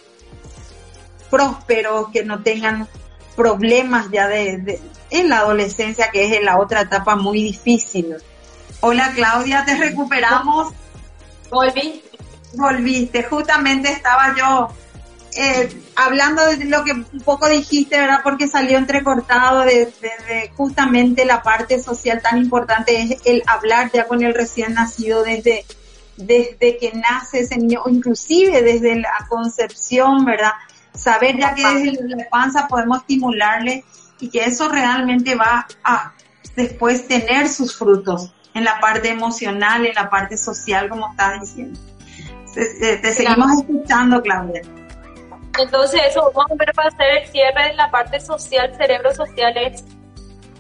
prósperos, 1.31 2.09
que 2.13 2.25
no 2.25 2.43
tengan 2.43 2.89
problemas 3.35 4.11
ya 4.11 4.29
de, 4.29 4.81
en 5.11 5.29
la 5.29 5.39
adolescencia, 5.39 6.11
que 6.11 6.27
es 6.27 6.39
en 6.39 6.45
la 6.45 6.59
otra 6.59 6.83
etapa 6.83 7.17
muy 7.17 7.43
difícil. 7.43 8.17
Hola 8.81 9.13
Claudia, 9.15 9.65
te 9.65 9.77
recuperamos. 9.77 10.73
Volví. 11.51 12.03
Volviste, 12.55 13.23
justamente 13.25 13.91
estaba 13.91 14.35
yo 14.37 14.71
eh, 15.37 15.69
hablando 15.97 16.47
de 16.47 16.65
lo 16.65 16.83
que 16.83 16.93
un 16.93 17.21
poco 17.23 17.49
dijiste, 17.49 17.99
¿verdad? 17.99 18.21
Porque 18.23 18.49
salió 18.49 18.79
entrecortado 18.79 19.61
de, 19.61 19.93
justamente 20.57 21.27
la 21.27 21.43
parte 21.43 21.83
social 21.83 22.23
tan 22.23 22.39
importante, 22.39 23.03
es 23.03 23.21
el 23.27 23.43
hablar 23.47 23.91
ya 23.93 24.07
con 24.07 24.23
el 24.23 24.33
recién 24.33 24.73
nacido 24.75 25.23
desde, 25.23 25.67
desde 26.17 26.79
que 26.79 26.93
nace 26.95 27.41
ese 27.41 27.59
niño, 27.59 27.83
o 27.85 27.91
inclusive 27.91 28.63
desde 28.63 28.97
la 28.97 29.27
concepción, 29.29 30.25
¿verdad? 30.25 30.53
Saber 30.97 31.39
ya 31.39 31.55
que 31.55 31.63
desde 31.63 32.17
la 32.17 32.29
panza 32.29 32.67
podemos 32.69 32.99
estimularle 32.99 33.85
y 34.21 34.29
que 34.31 34.45
eso 34.45 34.69
realmente 34.69 35.35
va 35.35 35.67
a 35.85 36.13
después 36.57 37.07
tener 37.07 37.49
sus 37.49 37.77
frutos 37.77 38.33
en 38.55 38.65
la 38.65 38.81
parte 38.81 39.11
emocional, 39.11 39.85
en 39.85 39.95
la 39.95 40.09
parte 40.09 40.37
social, 40.37 40.89
como 40.89 41.11
estás 41.11 41.41
diciendo. 41.41 41.79
Eh, 42.57 42.97
te, 43.03 43.13
seguimos 43.13 43.53
escuchando, 43.53 44.23
Claudia. 44.23 44.63
Entonces, 45.59 46.01
eso 46.09 46.33
vamos 46.35 46.53
a 46.53 46.55
ver 46.55 46.73
para 46.75 46.89
hacer 46.89 47.07
el 47.23 47.29
cierre 47.29 47.71
en 47.71 47.77
la 47.77 47.91
parte 47.91 48.19
social, 48.19 48.75
cerebro 48.77 49.15
social 49.15 49.55
es, 49.59 49.85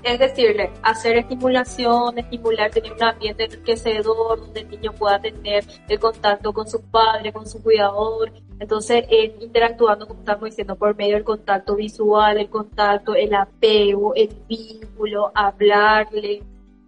es 0.03 0.19
decirle, 0.19 0.71
hacer 0.83 1.17
estimulación, 1.17 2.19
estimular, 2.19 2.71
tener 2.71 2.93
un 2.93 3.03
ambiente 3.03 3.45
enriquecedor 3.45 4.41
donde 4.41 4.61
el 4.61 4.69
niño 4.69 4.93
pueda 4.93 5.21
tener 5.21 5.65
el 5.89 5.99
contacto 5.99 6.53
con 6.53 6.69
su 6.69 6.81
padre, 6.83 7.33
con 7.33 7.47
su 7.47 7.63
cuidador, 7.63 8.33
entonces, 8.59 9.05
interactuando, 9.41 10.07
como 10.07 10.21
estamos 10.21 10.45
diciendo, 10.45 10.77
por 10.77 10.97
medio 10.97 11.15
del 11.15 11.25
contacto 11.25 11.77
visual, 11.77 12.39
el 12.39 12.49
contacto, 12.49 13.15
el 13.15 13.35
apego, 13.35 14.15
el 14.15 14.31
vínculo, 14.49 15.31
hablarle, 15.35 16.43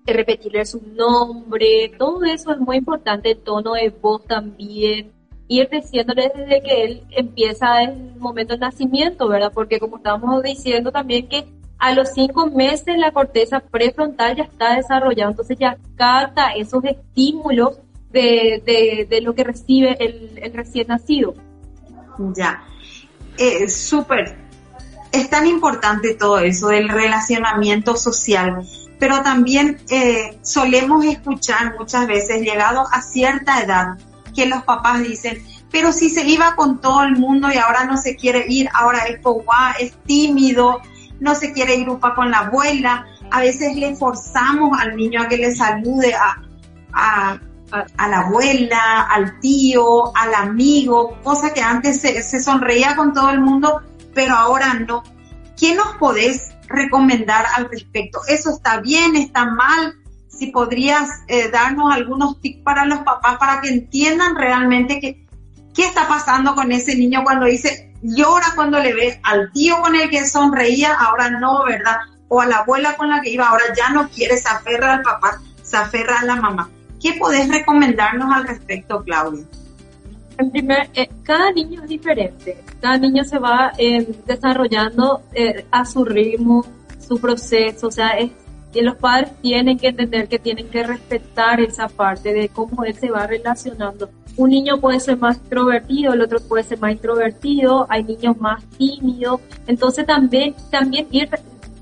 repetirle 0.06 0.64
su 0.64 0.80
nombre, 0.94 1.92
todo 1.98 2.24
eso 2.24 2.52
es 2.52 2.58
muy 2.58 2.78
importante, 2.78 3.32
el 3.32 3.38
tono 3.38 3.74
de 3.74 3.90
voz 3.90 4.24
también, 4.24 5.12
ir 5.48 5.68
diciéndole 5.68 6.32
desde 6.34 6.62
que 6.62 6.84
él 6.84 7.02
empieza 7.10 7.82
el 7.82 8.16
momento 8.16 8.54
del 8.54 8.60
nacimiento, 8.60 9.28
¿verdad? 9.28 9.52
Porque 9.52 9.78
como 9.78 9.98
estábamos 9.98 10.42
diciendo 10.42 10.90
también 10.90 11.28
que 11.28 11.46
a 11.78 11.92
los 11.92 12.10
cinco 12.12 12.46
meses 12.46 12.98
la 12.98 13.12
corteza 13.12 13.60
prefrontal 13.60 14.36
ya 14.36 14.44
está 14.44 14.74
desarrollada, 14.74 15.30
entonces 15.30 15.56
ya 15.58 15.76
capta 15.96 16.52
esos 16.52 16.84
estímulos 16.84 17.78
de, 18.10 19.06
de, 19.08 19.20
lo 19.20 19.34
que 19.34 19.44
recibe 19.44 19.96
el, 20.00 20.52
recién 20.52 20.88
nacido. 20.88 21.34
Ya, 22.34 22.64
eh, 23.36 23.68
súper. 23.68 24.36
Es 25.12 25.30
tan 25.30 25.46
importante 25.46 26.14
todo 26.14 26.38
eso 26.38 26.68
del 26.68 26.88
relacionamiento 26.88 27.96
social, 27.96 28.66
pero 28.98 29.22
también 29.22 29.78
eh, 29.90 30.38
solemos 30.42 31.04
escuchar 31.04 31.76
muchas 31.78 32.06
veces, 32.06 32.42
llegado 32.42 32.84
a 32.92 33.00
cierta 33.02 33.62
edad, 33.62 33.98
que 34.34 34.46
los 34.46 34.64
papás 34.64 35.02
dicen, 35.02 35.42
pero 35.70 35.92
si 35.92 36.10
se 36.10 36.26
iba 36.26 36.56
con 36.56 36.80
todo 36.80 37.02
el 37.04 37.16
mundo 37.16 37.48
y 37.52 37.58
ahora 37.58 37.84
no 37.84 37.96
se 37.96 38.16
quiere 38.16 38.44
ir, 38.48 38.68
ahora 38.74 39.06
es 39.06 39.20
poguá, 39.20 39.76
es 39.78 39.92
tímido, 40.04 40.80
no 41.20 41.34
se 41.34 41.52
quiere 41.52 41.76
ir 41.76 41.88
upa 41.88 42.14
con 42.14 42.30
la 42.30 42.40
abuela, 42.40 43.06
a 43.30 43.40
veces 43.40 43.76
le 43.76 43.94
forzamos 43.96 44.78
al 44.80 44.96
niño 44.96 45.22
a 45.22 45.28
que 45.28 45.36
le 45.36 45.54
salude 45.54 46.14
a, 46.14 46.42
a, 46.92 47.40
a, 47.96 48.08
la 48.08 48.20
abuela, 48.20 49.02
al 49.02 49.40
tío, 49.40 50.16
al 50.16 50.34
amigo, 50.34 51.18
cosa 51.22 51.52
que 51.52 51.60
antes 51.60 52.00
se, 52.00 52.40
sonreía 52.40 52.96
con 52.96 53.12
todo 53.12 53.30
el 53.30 53.40
mundo, 53.40 53.82
pero 54.14 54.34
ahora 54.34 54.74
no. 54.74 55.02
¿Qué 55.58 55.74
nos 55.74 55.96
podés 55.96 56.54
recomendar 56.68 57.44
al 57.56 57.68
respecto? 57.68 58.20
¿Eso 58.28 58.50
está 58.50 58.80
bien, 58.80 59.16
está 59.16 59.44
mal? 59.46 59.94
Si 60.28 60.48
podrías 60.48 61.08
eh, 61.26 61.50
darnos 61.50 61.92
algunos 61.92 62.40
tips 62.40 62.62
para 62.62 62.84
los 62.84 63.00
papás 63.00 63.38
para 63.38 63.60
que 63.60 63.68
entiendan 63.68 64.36
realmente 64.36 65.00
qué 65.00 65.26
está 65.84 66.06
pasando 66.06 66.54
con 66.54 66.70
ese 66.70 66.94
niño 66.94 67.24
cuando 67.24 67.46
dice, 67.46 67.87
llora 68.02 68.52
cuando 68.54 68.78
le 68.78 68.94
ve 68.94 69.20
al 69.22 69.50
tío 69.52 69.80
con 69.80 69.94
el 69.94 70.10
que 70.10 70.26
sonreía, 70.26 70.94
ahora 70.94 71.30
no, 71.30 71.64
¿verdad? 71.64 71.96
O 72.28 72.40
a 72.40 72.46
la 72.46 72.58
abuela 72.58 72.96
con 72.96 73.08
la 73.08 73.20
que 73.20 73.30
iba, 73.30 73.48
ahora 73.48 73.64
ya 73.76 73.90
no 73.90 74.08
quiere, 74.08 74.36
se 74.36 74.48
aferra 74.48 74.94
al 74.94 75.02
papá, 75.02 75.40
se 75.62 75.76
aferra 75.76 76.20
a 76.20 76.24
la 76.24 76.36
mamá. 76.36 76.70
¿Qué 77.00 77.14
podés 77.14 77.48
recomendarnos 77.48 78.30
al 78.34 78.46
respecto, 78.46 79.02
Claudia? 79.04 79.44
En 80.38 80.50
primer, 80.50 80.88
eh, 80.94 81.08
cada 81.24 81.50
niño 81.50 81.82
es 81.82 81.88
diferente. 81.88 82.62
Cada 82.80 82.96
niño 82.96 83.24
se 83.24 83.38
va 83.38 83.72
eh, 83.76 84.06
desarrollando 84.24 85.22
eh, 85.32 85.64
a 85.70 85.84
su 85.84 86.04
ritmo, 86.04 86.64
su 86.98 87.18
proceso. 87.20 87.88
O 87.88 87.90
sea, 87.90 88.10
es 88.10 88.30
que 88.72 88.82
los 88.82 88.96
padres 88.96 89.30
tienen 89.40 89.78
que 89.78 89.88
entender 89.88 90.28
que 90.28 90.38
tienen 90.38 90.68
que 90.68 90.82
respetar 90.82 91.60
esa 91.60 91.88
parte 91.88 92.32
de 92.32 92.48
cómo 92.48 92.84
él 92.84 92.94
se 92.94 93.10
va 93.10 93.26
relacionando. 93.26 94.10
Un 94.36 94.50
niño 94.50 94.78
puede 94.78 95.00
ser 95.00 95.16
más 95.16 95.36
extrovertido, 95.38 96.12
el 96.12 96.20
otro 96.20 96.38
puede 96.40 96.62
ser 96.62 96.78
más 96.78 96.92
introvertido, 96.92 97.86
hay 97.88 98.04
niños 98.04 98.38
más 98.38 98.64
tímidos. 98.76 99.40
Entonces 99.66 100.06
también, 100.06 100.54
también 100.70 101.08
ir 101.10 101.28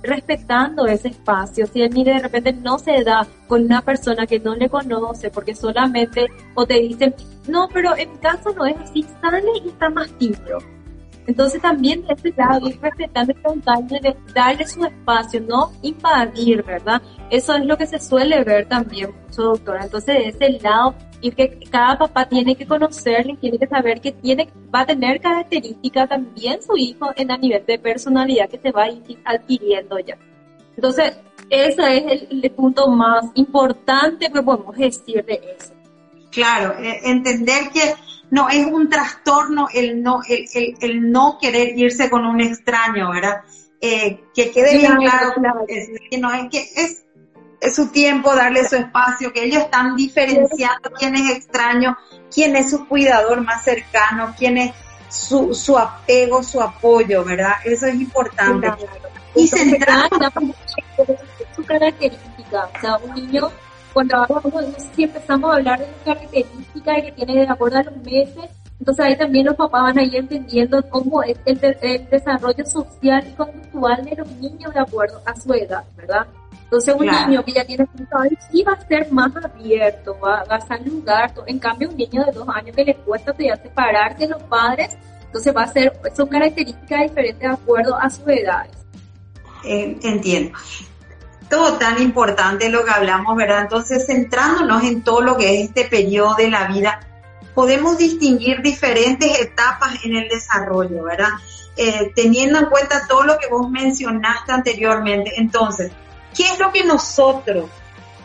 respetando 0.02 0.86
ese 0.86 1.08
espacio. 1.08 1.66
Si 1.66 1.82
el 1.82 1.92
niño 1.92 2.14
de 2.14 2.20
repente 2.20 2.52
no 2.52 2.78
se 2.78 3.02
da 3.04 3.26
con 3.46 3.64
una 3.64 3.82
persona 3.82 4.26
que 4.26 4.40
no 4.40 4.54
le 4.54 4.68
conoce, 4.68 5.30
porque 5.30 5.54
solamente, 5.54 6.28
o 6.54 6.66
te 6.66 6.80
dicen, 6.80 7.14
no, 7.48 7.68
pero 7.72 7.96
en 7.96 8.16
casa 8.18 8.50
no 8.56 8.64
es 8.64 8.76
así, 8.78 9.04
sale 9.20 9.42
y 9.62 9.68
está 9.68 9.90
más 9.90 10.10
tímido. 10.12 10.58
Entonces 11.26 11.60
también 11.60 12.06
de 12.06 12.14
este 12.14 12.32
lado, 12.36 12.68
ir 12.68 12.80
respetando 12.80 13.32
y 13.32 14.32
darle 14.32 14.66
su 14.66 14.84
espacio, 14.84 15.40
no 15.40 15.72
invadir, 15.82 16.62
¿verdad? 16.62 17.02
Eso 17.30 17.54
es 17.54 17.64
lo 17.64 17.76
que 17.76 17.86
se 17.86 17.98
suele 17.98 18.44
ver 18.44 18.68
también 18.68 19.10
mucho, 19.12 19.42
doctora. 19.42 19.84
Entonces 19.84 20.14
de 20.14 20.28
ese 20.28 20.62
lado, 20.62 20.94
y 21.20 21.30
que 21.32 21.58
cada 21.70 21.98
papá 21.98 22.28
tiene 22.28 22.54
que 22.54 22.66
conocerle, 22.66 23.36
tiene 23.36 23.58
que 23.58 23.66
saber 23.66 24.00
que 24.00 24.12
tiene, 24.12 24.48
va 24.72 24.80
a 24.80 24.86
tener 24.86 25.20
características 25.20 26.08
también 26.08 26.62
su 26.62 26.76
hijo 26.76 27.10
en 27.16 27.30
a 27.30 27.36
nivel 27.36 27.64
de 27.66 27.78
personalidad 27.78 28.48
que 28.48 28.58
se 28.58 28.70
va 28.70 28.86
adquiriendo 29.24 29.98
ya. 29.98 30.16
Entonces, 30.76 31.16
ese 31.50 31.96
es 31.96 32.26
el, 32.30 32.50
punto 32.50 32.88
más 32.88 33.24
importante 33.34 34.30
que 34.30 34.42
podemos 34.42 34.76
decir 34.76 35.24
de 35.24 35.40
eso. 35.58 35.72
Claro, 36.30 36.74
eh, 36.78 37.00
entender 37.04 37.70
que 37.72 37.94
no 38.30 38.48
es 38.48 38.66
un 38.66 38.88
trastorno 38.88 39.68
el 39.72 40.02
no, 40.02 40.20
el, 40.28 40.46
el, 40.80 41.10
no 41.10 41.38
querer 41.40 41.78
irse 41.78 42.10
con 42.10 42.24
un 42.24 42.40
extraño, 42.40 43.10
¿verdad? 43.12 43.42
Eh, 43.80 44.24
que 44.34 44.50
quede 44.50 44.78
bien 44.78 44.96
claro, 44.96 45.34
que 46.10 46.18
no 46.18 46.32
es 46.32 46.48
que 46.50 46.58
es, 46.58 47.04
es, 47.60 47.74
su 47.74 47.88
tiempo 47.88 48.34
darle 48.34 48.66
su 48.68 48.76
espacio, 48.76 49.32
que 49.32 49.44
ellos 49.44 49.62
están 49.62 49.96
diferenciando 49.96 50.90
quién 50.98 51.14
es 51.14 51.36
extraño, 51.36 51.96
quién 52.32 52.56
es 52.56 52.70
su 52.70 52.86
cuidador 52.88 53.42
más 53.42 53.64
cercano, 53.64 54.34
quién 54.36 54.58
es 54.58 54.72
su, 55.08 55.54
su 55.54 55.78
apego, 55.78 56.42
su 56.42 56.60
apoyo, 56.60 57.24
¿verdad? 57.24 57.54
Eso 57.64 57.86
es 57.86 57.94
importante. 57.94 58.72
Y 59.34 59.46
centrar 59.46 60.08
su 61.54 61.64
característica, 61.64 62.70
o 62.74 62.80
sea, 62.80 62.96
un 62.96 63.14
niño 63.14 63.50
cuando 63.96 64.14
hablamos, 64.14 64.52
si 64.94 65.04
empezamos 65.04 65.50
a 65.50 65.54
hablar 65.54 65.78
de 65.80 65.86
las 65.86 66.04
características 66.04 67.02
que 67.02 67.12
tiene 67.12 67.32
de 67.32 67.48
acuerdo 67.48 67.78
a 67.78 67.82
los 67.82 67.96
meses, 68.04 68.44
entonces 68.78 69.06
ahí 69.06 69.16
también 69.16 69.46
los 69.46 69.54
papás 69.56 69.84
van 69.84 69.98
a 69.98 70.02
ir 70.02 70.16
entendiendo 70.16 70.82
cómo 70.90 71.22
es 71.22 71.38
el, 71.46 71.58
desarrollo 72.10 72.66
social 72.66 73.26
y 73.26 73.32
conductual 73.32 74.04
de 74.04 74.16
los 74.16 74.28
niños 74.32 74.74
de 74.74 74.80
acuerdo 74.80 75.22
a 75.24 75.34
su 75.34 75.50
edad, 75.54 75.82
¿verdad? 75.96 76.26
Entonces 76.64 76.94
un 76.94 77.06
niño 77.06 77.42
que 77.42 77.52
ya 77.52 77.64
tiene 77.64 77.88
5 77.96 78.18
años 78.18 78.38
sí 78.52 78.62
va 78.64 78.74
a 78.74 78.86
ser 78.86 79.10
más 79.10 79.32
abierto, 79.34 80.14
va, 80.22 80.42
a 80.42 80.60
saludar, 80.60 81.32
en 81.46 81.58
cambio 81.58 81.88
un 81.88 81.96
niño 81.96 82.22
de 82.26 82.32
dos 82.32 82.46
años 82.50 82.76
que 82.76 82.84
le 82.84 82.94
cuesta 82.96 83.32
todavía 83.32 83.56
separarse 83.56 84.26
de 84.26 84.28
los 84.28 84.42
padres, 84.42 84.94
entonces 85.24 85.56
va 85.56 85.62
a 85.62 85.68
ser, 85.68 85.98
son 86.14 86.28
características 86.28 87.00
diferentes 87.00 87.40
de 87.40 87.46
acuerdo 87.46 87.96
a 87.96 88.10
sus 88.10 88.28
edades. 88.28 88.76
Eh, 89.64 89.98
entiendo 90.02 90.52
todo 91.48 91.74
tan 91.74 92.00
importante 92.02 92.68
lo 92.68 92.84
que 92.84 92.90
hablamos, 92.90 93.36
¿verdad? 93.36 93.62
Entonces, 93.62 94.06
centrándonos 94.06 94.82
en 94.84 95.02
todo 95.02 95.20
lo 95.20 95.36
que 95.36 95.54
es 95.54 95.68
este 95.68 95.84
periodo 95.84 96.34
de 96.34 96.50
la 96.50 96.66
vida, 96.66 97.00
podemos 97.54 97.96
distinguir 97.96 98.60
diferentes 98.62 99.40
etapas 99.40 100.04
en 100.04 100.16
el 100.16 100.28
desarrollo, 100.28 101.04
¿verdad? 101.04 101.30
Eh, 101.76 102.12
teniendo 102.14 102.58
en 102.58 102.66
cuenta 102.66 103.06
todo 103.08 103.22
lo 103.22 103.38
que 103.38 103.48
vos 103.48 103.70
mencionaste 103.70 104.52
anteriormente. 104.52 105.32
Entonces, 105.36 105.92
¿qué 106.34 106.48
es 106.48 106.58
lo 106.58 106.72
que 106.72 106.84
nosotros, 106.84 107.70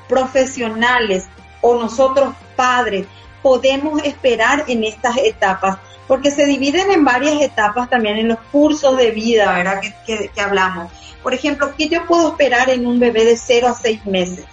profesionales 0.07 1.27
o 1.61 1.79
nosotros 1.79 2.33
padres, 2.55 3.07
podemos 3.41 4.03
esperar 4.03 4.65
en 4.67 4.83
estas 4.83 5.17
etapas? 5.17 5.77
Porque 6.07 6.31
se 6.31 6.45
dividen 6.45 6.91
en 6.91 7.05
varias 7.05 7.41
etapas 7.41 7.89
también 7.89 8.17
en 8.17 8.29
los 8.29 8.39
cursos 8.51 8.97
de 8.97 9.11
vida, 9.11 9.53
¿verdad? 9.53 9.81
que, 10.05 10.29
que 10.33 10.41
hablamos. 10.41 10.91
Por 11.23 11.33
ejemplo, 11.33 11.71
¿qué 11.77 11.87
yo 11.87 12.05
puedo 12.05 12.29
esperar 12.29 12.69
en 12.69 12.85
un 12.85 12.99
bebé 12.99 13.25
de 13.25 13.37
0 13.37 13.67
a 13.67 13.73
6 13.73 14.05
meses? 14.05 14.45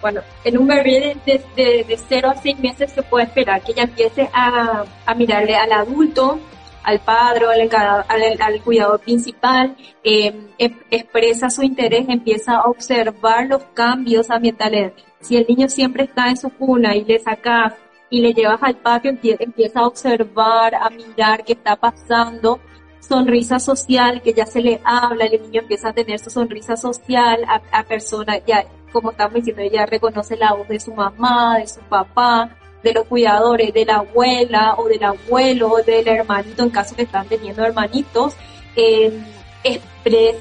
Bueno, 0.00 0.20
en 0.44 0.58
un 0.58 0.66
bebé 0.66 1.16
de, 1.24 1.42
de, 1.56 1.98
0 2.08 2.30
a 2.30 2.34
6 2.36 2.58
meses 2.60 2.92
se 2.92 3.02
puede 3.02 3.24
esperar 3.24 3.62
que 3.62 3.72
ella 3.72 3.84
empiece 3.84 4.28
a, 4.32 4.84
mirarle 5.16 5.56
al 5.56 5.72
adulto, 5.72 6.38
al 6.84 7.00
padre, 7.00 7.46
al, 7.46 8.40
al, 8.40 8.62
cuidador 8.62 9.00
principal, 9.00 9.74
eh, 10.04 10.32
em, 10.58 10.78
expresa 10.90 11.50
su 11.50 11.62
interés, 11.64 12.06
empieza 12.08 12.56
a 12.56 12.66
observar 12.66 13.46
los 13.46 13.64
cambios 13.74 14.30
ambientales. 14.30 14.92
Si 15.20 15.36
el 15.36 15.46
niño 15.48 15.68
siempre 15.68 16.04
está 16.04 16.28
en 16.28 16.36
su 16.36 16.50
cuna 16.50 16.94
y 16.94 17.04
le 17.04 17.18
sacas 17.18 17.74
y 18.08 18.20
le 18.20 18.32
llevas 18.32 18.62
al 18.62 18.76
patio, 18.76 19.10
empieza 19.10 19.80
a 19.80 19.86
observar, 19.86 20.74
a 20.76 20.88
mirar 20.90 21.44
qué 21.44 21.54
está 21.54 21.74
pasando 21.74 22.60
sonrisa 23.00 23.58
social, 23.58 24.22
que 24.22 24.32
ya 24.32 24.46
se 24.46 24.60
le 24.60 24.80
habla, 24.84 25.26
el 25.26 25.42
niño 25.42 25.60
empieza 25.62 25.90
a 25.90 25.92
tener 25.92 26.18
su 26.18 26.30
sonrisa 26.30 26.76
social 26.76 27.44
a, 27.46 27.60
a 27.78 27.82
personas, 27.84 28.40
ya 28.46 28.64
como 28.92 29.10
estamos 29.10 29.34
diciendo, 29.34 29.62
ella 29.62 29.86
reconoce 29.86 30.36
la 30.36 30.54
voz 30.54 30.68
de 30.68 30.80
su 30.80 30.94
mamá, 30.94 31.58
de 31.58 31.66
su 31.66 31.80
papá, 31.80 32.56
de 32.82 32.94
los 32.94 33.06
cuidadores, 33.06 33.72
de 33.74 33.84
la 33.84 33.96
abuela 33.96 34.74
o 34.78 34.88
del 34.88 35.04
abuelo, 35.04 35.76
del 35.84 36.06
hermanito, 36.08 36.62
en 36.62 36.70
caso 36.70 36.94
que 36.94 37.02
están 37.02 37.26
teniendo 37.26 37.64
hermanitos, 37.64 38.36
eh, 38.76 39.12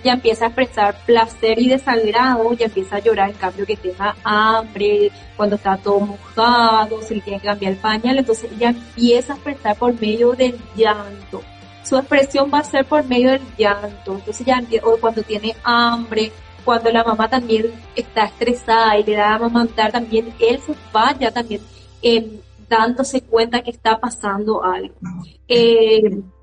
ya 0.04 0.14
empieza 0.14 0.46
a 0.46 0.48
expresar 0.50 0.96
placer 1.06 1.60
y 1.60 1.70
desagrado, 1.70 2.54
ya 2.54 2.66
empieza 2.68 2.98
a 2.98 3.00
llorar 3.00 3.32
en 3.32 3.36
cambio 3.36 3.66
que 3.66 3.76
tenga 3.76 4.16
hambre, 4.24 5.12
cuando 5.36 5.56
está 5.56 5.78
todo 5.78 6.00
mojado, 6.02 7.02
se 7.02 7.16
le 7.16 7.22
tiene 7.22 7.40
que 7.40 7.48
cambiar 7.48 7.74
el 7.74 7.80
pañal, 7.80 8.20
entonces 8.20 8.52
ella 8.52 8.70
empieza 8.70 9.34
a 9.34 9.36
expresar 9.36 9.76
por 9.76 10.00
medio 10.00 10.34
del 10.34 10.56
llanto 10.76 11.42
su 11.86 11.98
expresión 11.98 12.50
va 12.54 12.60
a 12.60 12.64
ser 12.64 12.86
por 12.86 13.06
medio 13.06 13.32
del 13.32 13.42
llanto. 13.58 14.16
Entonces 14.16 14.46
ya 14.46 14.62
o 14.84 14.98
cuando 14.98 15.22
tiene 15.22 15.56
hambre, 15.64 16.32
cuando 16.64 16.92
la 16.92 17.04
mamá 17.04 17.30
también 17.30 17.72
está 17.96 18.26
estresada 18.26 18.98
y 18.98 19.04
le 19.04 19.16
da 19.16 19.32
a 19.32 19.36
amamantar, 19.36 19.92
también 19.92 20.34
él 20.40 20.60
se 20.60 20.74
va 20.94 21.16
ya 21.18 21.32
también 21.32 21.62
eh, 22.02 22.42
dándose 22.68 23.22
cuenta 23.22 23.62
que 23.62 23.72
está 23.72 24.00
pasando 24.00 24.64
algo. 24.64 24.96
Eh, 25.48 26.02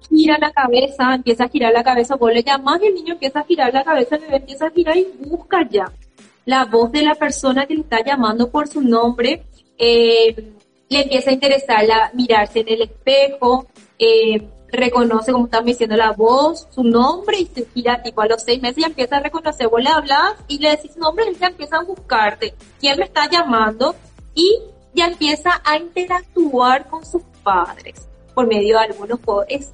gira 0.08 0.38
la 0.38 0.52
cabeza, 0.52 1.14
empieza 1.14 1.44
a 1.44 1.48
girar 1.48 1.72
la 1.72 1.82
cabeza, 1.82 2.16
vos 2.16 2.32
le 2.32 2.42
llamás 2.42 2.80
y 2.82 2.86
el 2.86 2.94
niño 2.94 3.14
empieza 3.14 3.40
a 3.40 3.44
girar 3.44 3.74
la 3.74 3.82
cabeza, 3.82 4.16
el 4.16 4.22
bebé 4.22 4.36
empieza 4.36 4.66
a 4.66 4.70
girar 4.70 4.96
y 4.96 5.06
busca 5.18 5.68
ya. 5.68 5.92
la 6.44 6.64
voz 6.64 6.90
de 6.90 7.02
la 7.02 7.14
persona 7.14 7.66
que 7.66 7.74
le 7.74 7.82
está 7.82 8.02
llamando 8.04 8.50
por 8.50 8.68
su 8.68 8.80
nombre, 8.80 9.44
eh, 9.78 10.54
le 10.88 11.02
empieza 11.02 11.30
a 11.30 11.32
interesar 11.32 11.84
la, 11.84 12.10
mirarse 12.14 12.60
en 12.60 12.68
el 12.68 12.82
espejo, 12.82 13.66
eh, 13.98 14.48
reconoce, 14.72 15.32
como 15.32 15.44
estamos 15.44 15.66
diciendo, 15.66 15.96
la 15.96 16.12
voz, 16.12 16.66
su 16.70 16.82
nombre 16.82 17.38
y 17.38 17.46
se 17.46 17.66
gira, 17.66 18.02
tipo 18.02 18.22
a 18.22 18.26
los 18.26 18.42
seis 18.42 18.60
meses 18.60 18.78
ya 18.78 18.86
empieza 18.86 19.18
a 19.18 19.20
reconocer, 19.20 19.68
vos 19.68 19.82
le 19.82 19.90
hablas 19.90 20.34
y 20.48 20.58
le 20.58 20.70
decís 20.70 20.96
nombre 20.96 21.26
y 21.26 21.28
él 21.28 21.38
ya 21.38 21.48
empieza 21.48 21.76
a 21.76 21.84
buscarte, 21.84 22.54
quién 22.80 22.98
me 22.98 23.04
está 23.04 23.28
llamando 23.28 23.94
y 24.34 24.58
ya 24.94 25.06
empieza 25.06 25.60
a 25.64 25.76
interactuar 25.76 26.88
con 26.88 27.04
sus 27.04 27.22
padres 27.42 28.08
por 28.34 28.46
medio 28.46 28.78
de 28.78 28.84
algunos 28.84 29.20
juegos. 29.24 29.46
Es 29.48 29.72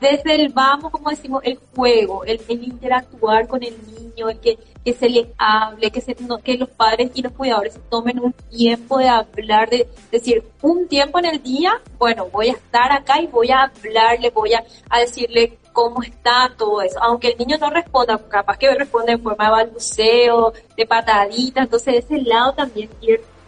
desde 0.00 0.34
el 0.34 0.48
vamos, 0.50 0.90
como 0.90 1.10
decimos, 1.10 1.42
el 1.44 1.58
juego, 1.74 2.24
el, 2.24 2.40
interactuar 2.48 3.46
con 3.46 3.62
el 3.62 3.74
niño, 3.86 4.30
el 4.30 4.40
que, 4.40 4.58
que 4.84 4.94
se 4.94 5.08
les 5.08 5.26
hable, 5.38 5.90
que, 5.90 6.00
se, 6.00 6.16
que 6.42 6.56
los 6.56 6.68
padres 6.70 7.10
y 7.14 7.22
los 7.22 7.32
cuidadores 7.32 7.78
tomen 7.90 8.18
un 8.18 8.32
tiempo 8.32 8.98
de 8.98 9.08
hablar, 9.08 9.68
de 9.68 9.88
decir, 10.10 10.42
un 10.62 10.88
tiempo 10.88 11.18
en 11.18 11.26
el 11.26 11.42
día, 11.42 11.80
bueno, 11.98 12.26
voy 12.32 12.48
a 12.48 12.52
estar 12.52 12.90
acá 12.92 13.20
y 13.20 13.26
voy 13.26 13.50
a 13.50 13.64
hablarle, 13.64 14.30
voy 14.30 14.54
a, 14.54 14.64
a 14.88 15.00
decirle 15.00 15.58
cómo 15.72 16.02
está 16.02 16.52
todo 16.56 16.80
eso. 16.82 16.98
Aunque 17.02 17.28
el 17.28 17.38
niño 17.38 17.58
no 17.58 17.70
responda, 17.70 18.18
capaz 18.28 18.56
que 18.58 18.74
responde 18.74 19.12
en 19.12 19.22
forma 19.22 19.44
de 19.44 19.50
balbuceo, 19.50 20.52
de 20.76 20.86
patadita, 20.86 21.62
entonces 21.62 22.04
ese 22.04 22.22
lado 22.22 22.54
también 22.54 22.88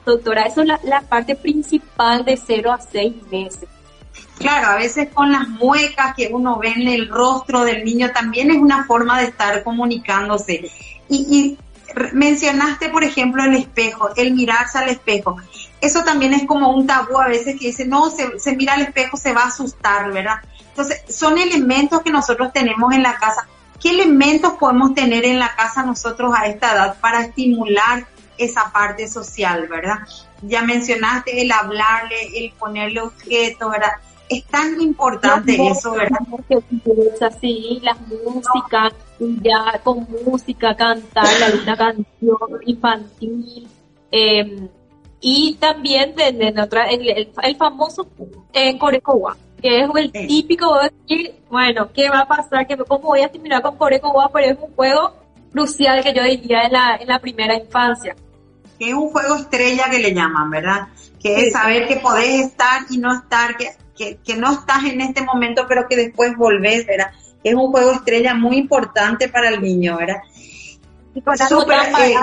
doctora, 0.05 0.43
eso 0.43 0.63
es 0.63 0.67
la, 0.67 0.81
la 0.83 1.01
parte 1.03 1.37
principal 1.37 2.25
de 2.25 2.37
0 2.37 2.73
a 2.73 2.81
6 2.81 3.15
meses 3.31 3.69
Claro, 4.39 4.69
a 4.69 4.77
veces 4.77 5.09
con 5.15 5.31
las 5.31 5.49
muecas 5.49 6.15
que 6.17 6.29
uno 6.33 6.59
ve 6.59 6.73
en 6.73 6.89
el 6.89 7.09
rostro 7.09 7.65
del 7.65 7.85
niño 7.85 8.11
también 8.13 8.51
es 8.51 8.57
una 8.57 8.85
forma 8.85 9.21
de 9.21 9.27
estar 9.27 9.63
comunicándose. 9.63 10.71
Y, 11.13 11.59
mencionaste, 12.13 12.89
por 12.89 13.05
ejemplo, 13.05 13.45
el 13.45 13.55
espejo, 13.55 14.09
el 14.17 14.33
mirarse 14.33 14.79
al 14.79 14.89
espejo. 14.89 15.37
Eso 15.81 16.03
también 16.05 16.33
es 16.33 16.47
como 16.47 16.75
un 16.75 16.87
tabú 16.87 17.21
a 17.21 17.29
veces 17.29 17.59
que 17.59 17.67
dice, 17.67 17.85
no, 17.85 18.11
se, 18.11 18.39
se 18.39 18.57
mira 18.57 18.75
al 18.75 18.83
espejo, 18.83 19.17
se 19.17 19.35
va 19.35 19.43
a 19.43 19.49
asustar, 19.49 20.11
¿verdad? 20.13 20.37
Entonces, 20.69 21.03
son 21.09 21.37
elementos 21.39 22.01
que 22.03 22.11
nosotros 22.11 22.53
tenemos 22.53 22.95
en 22.95 23.03
la 23.03 23.17
casa. 23.17 23.47
¿Qué 23.81 23.91
elementos 23.91 24.55
podemos 24.55 24.95
tener 24.95 25.25
en 25.25 25.39
la 25.39 25.55
casa 25.55 25.83
nosotros 25.83 26.33
a 26.37 26.47
esta 26.47 26.73
edad 26.73 26.97
para 27.01 27.23
estimular 27.23 28.07
esa 28.39 28.73
parte 28.73 29.09
social, 29.09 29.67
verdad? 29.69 29.99
Ya 30.41 30.63
mencionaste 30.63 31.43
el 31.43 31.53
hablarle, 31.53 32.39
el 32.39 32.53
ponerle 32.53 33.01
objetos, 33.01 33.71
¿verdad? 33.71 33.93
Es 34.37 34.45
tan 34.47 34.81
importante 34.81 35.57
eso, 35.69 35.93
¿verdad? 35.93 36.19
Sí, 37.41 37.81
las 37.83 37.97
músicas, 38.01 38.93
ya 39.19 39.81
con 39.83 40.07
música, 40.25 40.75
cantar 40.75 41.27
la 41.65 41.77
canción 41.77 42.39
infantil. 42.67 43.69
Em, 44.11 44.69
y 45.21 45.55
también 45.55 46.15
de, 46.17 46.55
otra, 46.61 46.87
el, 46.91 47.57
famoso 47.57 48.07
eh, 48.53 48.77
Corecoa, 48.77 49.37
que 49.61 49.81
es 49.81 49.89
el 49.95 50.13
típico, 50.13 50.77
bueno, 51.49 51.91
¿qué 51.93 52.11
va 52.11 52.21
a 52.21 52.29
pasar? 52.29 52.67
que 52.67 52.77
¿Cómo 52.77 53.09
voy 53.09 53.21
a 53.21 53.27
estimular 53.27 53.63
con 53.63 53.77
Corecoa? 53.77 54.31
Pero 54.33 54.53
es 54.53 54.59
un 54.61 54.75
juego 54.75 55.15
crucial 55.53 56.03
que 56.03 56.13
yo 56.13 56.25
diría 56.25 56.63
en 56.63 56.73
la, 56.73 56.97
en 57.01 57.07
la 57.07 57.21
primera 57.21 57.55
infancia. 57.55 58.17
Que 58.79 58.89
es 58.89 58.95
un 58.95 59.11
juego 59.11 59.37
estrella 59.37 59.85
que 59.91 60.01
le 60.01 60.13
llaman, 60.13 60.51
¿verdad? 60.51 60.89
Que 61.23 61.47
es 61.47 61.53
saber 61.53 61.87
que 61.87 61.97
podés 61.97 62.47
estar 62.47 62.83
y 62.91 62.99
no 62.99 63.15
estar, 63.15 63.57
que 63.57 63.69
que, 63.97 64.37
no 64.37 64.53
estás 64.53 64.85
en 64.85 65.01
este 65.01 65.23
momento, 65.23 65.67
pero 65.69 65.87
que 65.89 65.97
después 65.97 66.37
volvés, 66.37 66.87
¿verdad? 66.87 67.13
Es 67.43 67.55
un 67.55 67.71
juego 67.71 67.93
estrella 67.93 68.35
muy 68.35 68.57
importante 68.57 69.29
para 69.29 69.49
el 69.49 69.61
niño, 69.61 69.97
¿verdad? 69.97 70.23
Y 71.15 71.21
con 71.21 71.37
Super, 71.37 71.79
eh, 72.01 72.15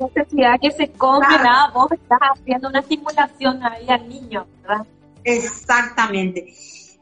necesidad 0.00 0.58
que 0.60 0.72
se 0.72 0.90
compre 0.90 1.36
nada, 1.38 1.70
vos 1.72 1.92
estás 1.92 2.18
haciendo 2.34 2.68
una 2.68 2.82
simulación 2.82 3.62
ahí 3.62 3.88
al 3.88 4.08
niño, 4.08 4.46
¿verdad? 4.62 4.84
Exactamente. 5.22 6.52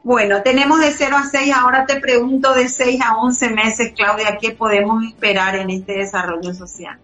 Bueno, 0.03 0.41
tenemos 0.43 0.79
de 0.79 0.91
0 0.91 1.15
a 1.17 1.23
6, 1.23 1.53
ahora 1.55 1.85
te 1.85 1.99
pregunto 1.99 2.53
de 2.53 2.67
6 2.67 3.01
a 3.01 3.17
11 3.17 3.49
meses, 3.51 3.93
Claudia, 3.95 4.37
¿qué 4.39 4.51
podemos 4.51 5.03
esperar 5.03 5.55
en 5.55 5.69
este 5.69 5.93
desarrollo 5.93 6.53
social? 6.53 6.99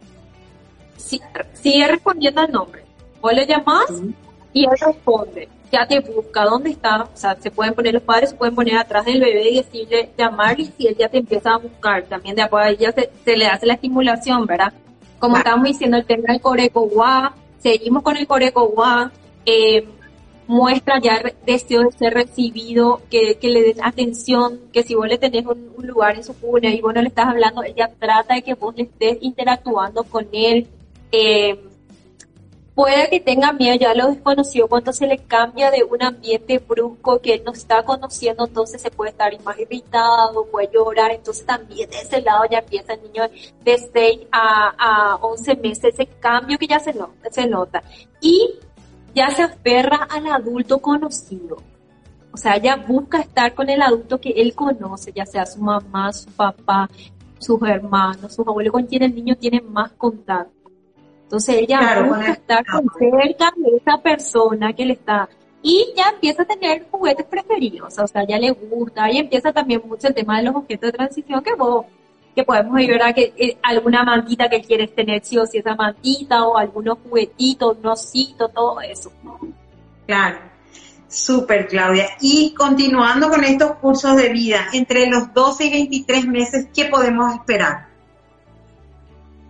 Sí, 0.97 1.21
sigue 1.53 1.87
respondiendo 1.87 2.41
al 2.41 2.51
nombre. 2.51 2.83
Vos 3.21 3.33
le 3.33 3.45
llamás 3.45 3.85
y 4.53 4.65
él 4.65 4.77
responde 4.79 5.47
ya 5.71 5.85
te 5.85 5.99
busca 5.99 6.43
dónde 6.45 6.71
está, 6.71 7.03
o 7.03 7.17
sea, 7.17 7.35
se 7.35 7.51
pueden 7.51 7.73
poner 7.73 7.93
los 7.93 8.03
padres, 8.03 8.31
se 8.31 8.35
pueden 8.35 8.55
poner 8.55 8.77
atrás 8.77 9.05
del 9.05 9.19
bebé 9.19 9.49
y 9.49 9.57
decirle, 9.57 10.09
llamarle 10.17 10.63
y 10.63 10.73
si 10.77 10.87
él 10.87 10.95
ya 10.97 11.09
te 11.09 11.17
empieza 11.17 11.53
a 11.53 11.57
buscar, 11.57 12.03
también 12.03 12.35
de 12.35 12.43
acuerdo 12.43 12.67
a 12.67 12.71
ella 12.71 12.93
se, 13.25 13.37
le 13.37 13.47
hace 13.47 13.65
la 13.65 13.73
estimulación, 13.73 14.45
¿verdad? 14.45 14.73
Como 15.19 15.37
estamos 15.37 15.67
diciendo, 15.67 15.97
el 15.97 16.05
tema 16.05 16.33
del 16.33 16.41
coreco 16.41 16.89
seguimos 17.59 18.03
con 18.03 18.15
el 18.17 18.27
coreco 18.27 18.73
eh, 19.45 19.87
muestra 20.47 20.99
ya 21.01 21.21
deseo 21.45 21.83
de 21.83 21.91
ser 21.91 22.13
recibido, 22.13 23.01
que, 23.09 23.37
le 23.41 23.61
den 23.61 23.83
atención, 23.83 24.61
que 24.71 24.83
si 24.83 24.95
vos 24.95 25.07
le 25.07 25.17
tenés 25.17 25.45
un, 25.45 25.67
lugar 25.85 26.15
en 26.15 26.23
su 26.23 26.33
cuna 26.33 26.69
y 26.69 26.81
vos 26.81 26.93
no 26.93 27.01
le 27.01 27.07
estás 27.07 27.27
hablando, 27.27 27.63
ella 27.63 27.89
trata 27.99 28.35
de 28.35 28.41
que 28.41 28.53
vos 28.53 28.75
le 28.75 28.83
estés 28.83 29.17
interactuando 29.21 30.03
con 30.03 30.27
él, 30.31 30.67
eh, 31.11 31.59
puede 32.77 33.09
que 33.09 33.19
tenga 33.19 33.53
miedo, 33.53 33.75
ya 33.75 33.95
lo 33.95 34.11
desconoció, 34.11 34.67
cuando 34.67 34.93
se 34.93 35.07
le 35.07 35.17
cambia 35.17 35.71
de 35.71 35.83
un 35.83 36.03
ambiente 36.03 36.59
brusco 36.59 37.19
que 37.19 37.33
él 37.33 37.41
no 37.43 37.51
está 37.51 37.81
conociendo, 37.81 38.45
entonces 38.45 38.79
se 38.79 38.91
puede 38.91 39.09
estar 39.09 39.31
más 39.41 39.57
irritado, 39.57 40.45
puede 40.51 40.69
llorar, 40.71 41.09
entonces 41.09 41.43
también 41.43 41.89
de 41.89 41.97
ese 41.97 42.21
lado 42.21 42.43
ya 42.51 42.59
empieza 42.59 42.93
el 42.93 43.01
niño 43.01 43.23
de 43.65 43.77
6 43.79 44.27
a, 44.31 44.75
a 44.77 45.15
11 45.15 45.55
meses, 45.55 45.85
ese 45.85 46.05
cambio 46.05 46.59
que 46.59 46.67
ya 46.67 46.79
se, 46.79 46.93
se 47.31 47.47
nota. 47.47 47.81
Y 48.21 48.59
ya 49.15 49.31
se 49.31 49.41
aferra 49.41 50.07
al 50.11 50.27
adulto 50.27 50.77
conocido. 50.77 51.57
O 52.31 52.37
sea, 52.37 52.57
ya 52.57 52.75
busca 52.75 53.21
estar 53.21 53.55
con 53.55 53.71
el 53.71 53.81
adulto 53.81 54.21
que 54.21 54.29
él 54.29 54.53
conoce, 54.53 55.11
ya 55.11 55.25
sea 55.25 55.47
su 55.47 55.59
mamá, 55.59 56.13
su 56.13 56.29
papá, 56.29 56.87
sus 57.39 57.59
hermanos, 57.63 58.35
sus 58.35 58.47
abuelos, 58.47 58.71
con 58.71 58.85
quien 58.85 59.01
el 59.01 59.15
niño 59.15 59.35
tiene 59.35 59.61
más 59.61 59.93
contacto. 59.93 60.56
Entonces 61.27 61.55
ella 61.55 61.79
claro, 61.79 62.05
busca 62.05 62.31
estar 62.31 62.65
cerca 62.97 63.53
de 63.57 63.75
esa 63.75 64.01
persona 64.01 64.71
que 64.71 64.85
le 64.85 64.93
está 64.93 65.27
y 65.61 65.93
ya 65.93 66.11
empieza 66.13 66.43
a 66.43 66.45
tener 66.45 66.87
juguetes 66.89 67.25
preferidos, 67.25 67.99
o 67.99 68.07
sea, 68.07 68.25
ya 68.25 68.39
le 68.39 68.51
gusta 68.51 69.11
y 69.11 69.17
empieza 69.17 69.51
también 69.51 69.81
mucho 69.85 70.07
el 70.07 70.13
tema 70.13 70.37
de 70.37 70.43
los 70.43 70.55
objetos 70.55 70.91
de 70.91 70.97
transición 70.97 71.43
que 71.43 71.53
vos 71.55 71.85
que 72.33 72.43
podemos 72.43 72.75
ver 72.75 72.87
¿verdad? 72.87 73.15
que 73.15 73.33
eh, 73.35 73.57
alguna 73.63 74.03
mantita 74.03 74.47
que 74.47 74.61
quieres 74.61 74.93
tener 74.93 75.25
sí 75.25 75.37
o 75.37 75.45
sí 75.45 75.57
esa 75.57 75.75
mantita 75.75 76.45
o 76.45 76.55
algunos 76.55 76.99
juguetitos, 76.99 77.77
un 77.79 77.87
osito, 77.87 78.47
todo 78.49 78.79
eso. 78.79 79.11
Claro. 80.05 80.37
Súper, 81.07 81.67
Claudia. 81.67 82.09
Y 82.21 82.53
continuando 82.53 83.29
con 83.29 83.43
estos 83.43 83.77
cursos 83.77 84.15
de 84.17 84.29
vida, 84.29 84.67
entre 84.73 85.07
los 85.07 85.33
12 85.33 85.65
y 85.65 85.71
23 85.71 86.27
meses, 86.27 86.67
¿qué 86.75 86.85
podemos 86.85 87.33
esperar? 87.33 87.86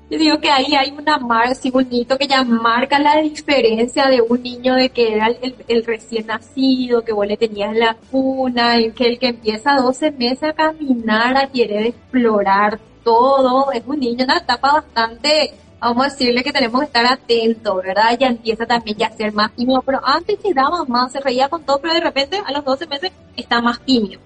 Yo 0.10 0.18
digo 0.18 0.40
que 0.40 0.50
ahí 0.50 0.74
hay 0.74 0.92
una 0.92 1.18
marca 1.18 1.52
así 1.52 1.70
bonito 1.70 2.18
que 2.18 2.28
ya 2.28 2.42
marca 2.44 2.98
la 2.98 3.18
diferencia 3.18 4.08
de 4.08 4.22
un 4.22 4.42
niño 4.42 4.76
de 4.76 4.90
que 4.90 5.16
era 5.16 5.28
el, 5.28 5.86
recién 5.86 6.28
nacido, 6.28 7.04
que 7.04 7.12
vos 7.12 7.28
le 7.28 7.36
tenías 7.36 7.76
la 7.76 7.94
cuna, 8.10 8.80
y 8.80 8.92
que 8.94 9.06
el 9.06 9.20
que 9.20 9.28
empieza 9.28 9.74
a 9.74 9.82
12 9.82 10.12
meses 10.12 10.44
a 10.44 10.54
caminar, 10.54 11.36
a 11.36 11.48
querer 11.48 11.88
explorar 11.88 12.80
todo, 13.04 13.70
es 13.74 13.84
un 13.86 14.00
niño, 14.00 14.24
una 14.24 14.38
etapa 14.38 14.74
bastante, 14.74 15.54
vamos 15.80 16.06
a 16.06 16.10
decirle 16.10 16.42
que 16.42 16.54
tenemos 16.54 16.80
que 16.82 16.88
estar 16.88 17.06
atentos, 17.06 17.84
¿verdad? 17.84 18.18
Ya 18.18 18.28
empieza 18.28 18.66
también 18.66 18.98
ya 18.98 19.08
a 19.08 19.12
ser 19.12 19.34
más 19.34 19.52
tímido, 19.56 19.82
pero 19.82 20.00
antes 20.06 20.40
se 20.42 20.54
daba 20.54 20.86
más, 20.86 21.12
se 21.12 21.20
reía 21.20 21.50
con 21.50 21.64
todo, 21.64 21.80
pero 21.82 21.94
de 21.94 22.02
repente 22.02 22.42
a 22.46 22.52
los 22.54 22.64
12 22.64 22.88
meses 22.88 23.12
está 23.36 23.62
más 23.62 23.82
tímido, 23.82 24.22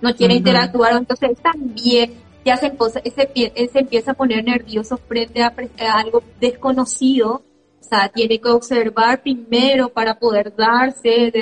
no 0.00 0.12
quiere 0.12 0.34
interactuar, 0.34 0.96
entonces 0.96 1.38
también 1.40 2.14
ya 2.44 2.56
se, 2.56 2.72
se, 2.72 3.78
empieza 3.78 4.12
a 4.12 4.14
poner 4.14 4.44
nervioso 4.44 4.96
frente 4.96 5.42
a, 5.42 5.52
algo 5.94 6.22
desconocido. 6.40 7.42
O 7.80 7.82
sea, 7.90 8.08
tiene 8.08 8.40
que 8.40 8.48
observar 8.48 9.22
primero 9.22 9.88
para 9.88 10.18
poder 10.18 10.54
darse. 10.54 11.32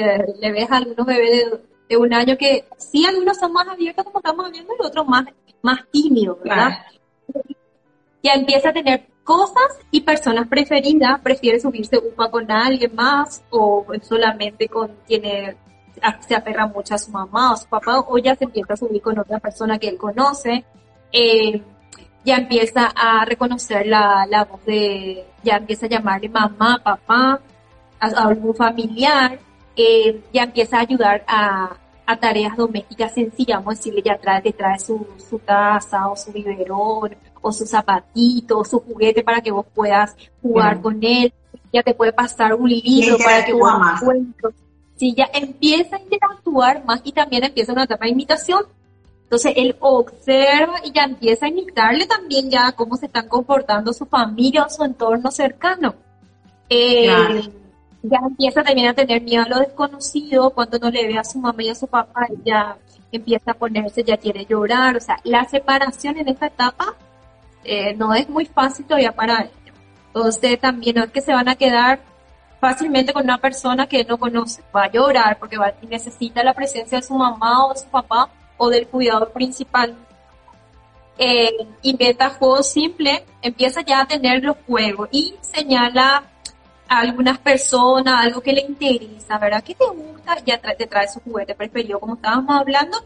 le 0.40 0.52
ves 0.52 0.70
a 0.70 0.78
algunos 0.78 1.06
bebés 1.06 1.44
de, 1.88 1.96
un 1.96 2.12
año 2.12 2.36
que 2.36 2.64
sí, 2.76 3.04
algunos 3.06 3.38
son 3.38 3.52
más 3.52 3.68
abiertos 3.68 4.04
como 4.04 4.18
estamos 4.18 4.50
viendo 4.50 4.72
y 4.78 4.86
otros 4.86 5.06
más, 5.06 5.26
más 5.62 5.80
tímidos, 5.90 6.38
¿verdad? 6.42 6.78
Ya 8.22 8.32
empieza 8.32 8.70
a 8.70 8.72
tener 8.72 9.06
cosas 9.24 9.78
y 9.90 10.00
personas 10.00 10.48
preferidas, 10.48 11.20
prefiere 11.20 11.60
subirse 11.60 11.98
upa 11.98 12.30
con 12.30 12.50
alguien 12.50 12.94
más 12.94 13.42
o 13.50 13.86
solamente 14.02 14.68
con 14.68 14.90
tiene 15.06 15.56
se 16.26 16.34
aferra 16.34 16.66
mucho 16.66 16.94
a 16.94 16.98
su 16.98 17.10
mamá 17.10 17.52
o 17.52 17.56
su 17.56 17.66
papá 17.66 17.98
o 18.00 18.18
ya 18.18 18.34
se 18.36 18.44
empieza 18.44 18.74
a 18.74 18.76
subir 18.76 19.02
con 19.02 19.18
otra 19.18 19.40
persona 19.40 19.78
que 19.78 19.88
él 19.88 19.98
conoce 19.98 20.64
eh, 21.12 21.62
ya 22.24 22.36
empieza 22.36 22.86
a 22.94 23.24
reconocer 23.24 23.86
la, 23.86 24.26
la, 24.28 24.44
voz 24.44 24.64
de, 24.64 25.24
ya 25.42 25.56
empieza 25.56 25.86
a 25.86 25.88
llamarle 25.88 26.28
mamá, 26.28 26.80
papá, 26.82 27.40
a, 28.00 28.06
algún 28.06 28.54
familiar, 28.54 29.38
eh, 29.76 30.20
ya 30.32 30.44
empieza 30.44 30.78
a 30.78 30.80
ayudar 30.80 31.24
a, 31.26 31.70
a, 32.06 32.16
tareas 32.16 32.56
domésticas 32.56 33.14
sencillas, 33.14 33.58
vamos 33.58 33.74
a 33.74 33.76
decirle, 33.76 34.02
ya 34.04 34.18
trae, 34.18 34.42
te 34.42 34.52
trae 34.52 34.78
su, 34.78 35.06
su 35.28 35.38
taza 35.38 36.08
o 36.08 36.16
su 36.16 36.32
biberón 36.32 37.16
o 37.40 37.52
su 37.52 37.66
zapatito, 37.66 38.58
o 38.58 38.64
su 38.64 38.80
juguete 38.80 39.22
para 39.22 39.40
que 39.40 39.50
vos 39.50 39.66
puedas 39.74 40.16
jugar 40.42 40.80
con 40.80 40.98
él, 41.02 41.32
ya 41.72 41.82
te 41.82 41.94
puede 41.94 42.12
pasar 42.12 42.54
un 42.54 42.68
libro 42.68 43.16
para 43.18 43.44
que 43.44 43.52
vos 43.52 43.72
cuentes. 44.02 44.54
Si 44.96 45.14
ya 45.14 45.28
empieza 45.32 45.96
a 45.96 46.00
interactuar 46.00 46.84
más 46.84 47.00
y 47.04 47.12
también 47.12 47.44
empieza 47.44 47.72
una 47.72 47.84
etapa 47.84 48.06
de 48.06 48.10
imitación. 48.10 48.64
Entonces 49.28 49.52
él 49.56 49.76
observa 49.80 50.76
y 50.82 50.90
ya 50.90 51.04
empieza 51.04 51.44
a 51.44 51.48
imitarle 51.50 52.06
también 52.06 52.48
ya 52.50 52.72
cómo 52.72 52.96
se 52.96 53.04
están 53.04 53.28
comportando 53.28 53.92
su 53.92 54.06
familia 54.06 54.64
o 54.64 54.70
su 54.70 54.82
entorno 54.82 55.30
cercano. 55.30 55.94
Eh, 56.70 57.42
ya 58.02 58.20
empieza 58.26 58.62
también 58.62 58.88
a 58.88 58.94
tener 58.94 59.20
miedo 59.20 59.44
a 59.44 59.48
lo 59.50 59.58
desconocido, 59.58 60.48
cuando 60.48 60.78
no 60.78 60.90
le 60.90 61.06
ve 61.06 61.18
a 61.18 61.24
su 61.24 61.38
mamá 61.38 61.62
y 61.62 61.68
a 61.68 61.74
su 61.74 61.86
papá, 61.86 62.26
ya 62.42 62.78
empieza 63.12 63.50
a 63.50 63.54
ponerse, 63.54 64.02
ya 64.02 64.16
quiere 64.16 64.46
llorar, 64.46 64.96
o 64.96 65.00
sea, 65.00 65.18
la 65.24 65.44
separación 65.44 66.16
en 66.16 66.28
esta 66.28 66.46
etapa 66.46 66.96
eh, 67.64 67.94
no 67.96 68.14
es 68.14 68.30
muy 68.30 68.46
fácil 68.46 68.86
todavía 68.86 69.12
para 69.14 69.42
ellos. 69.42 69.52
Entonces 70.06 70.58
también 70.58 70.96
no 70.96 71.04
es 71.04 71.10
que 71.10 71.20
se 71.20 71.34
van 71.34 71.50
a 71.50 71.54
quedar 71.54 72.00
fácilmente 72.60 73.12
con 73.12 73.24
una 73.24 73.36
persona 73.36 73.86
que 73.86 74.04
no 74.04 74.16
conoce, 74.16 74.62
va 74.74 74.84
a 74.84 74.90
llorar 74.90 75.38
porque 75.38 75.58
va, 75.58 75.74
necesita 75.86 76.42
la 76.42 76.54
presencia 76.54 76.96
de 76.96 77.04
su 77.04 77.14
mamá 77.14 77.66
o 77.66 77.74
de 77.74 77.80
su 77.80 77.88
papá 77.88 78.30
o 78.58 78.68
del 78.68 78.86
cuidador 78.86 79.32
principal. 79.32 79.96
Eh, 81.16 81.66
inventa 81.82 82.30
juegos 82.30 82.70
simples, 82.70 83.22
empieza 83.42 83.80
ya 83.80 84.02
a 84.02 84.06
tener 84.06 84.44
los 84.44 84.56
juegos 84.66 85.08
y 85.10 85.34
señala 85.40 86.24
a 86.88 87.00
algunas 87.00 87.38
personas, 87.38 88.24
algo 88.24 88.40
que 88.40 88.52
le 88.52 88.60
interesa, 88.60 89.38
¿verdad? 89.38 89.62
¿Qué 89.64 89.74
te 89.74 89.86
gusta? 89.86 90.36
Ya 90.44 90.58
te 90.58 90.86
trae 90.86 91.08
su 91.08 91.20
juguete 91.20 91.54
preferido, 91.54 91.98
como 91.98 92.14
estábamos 92.14 92.60
hablando, 92.60 92.98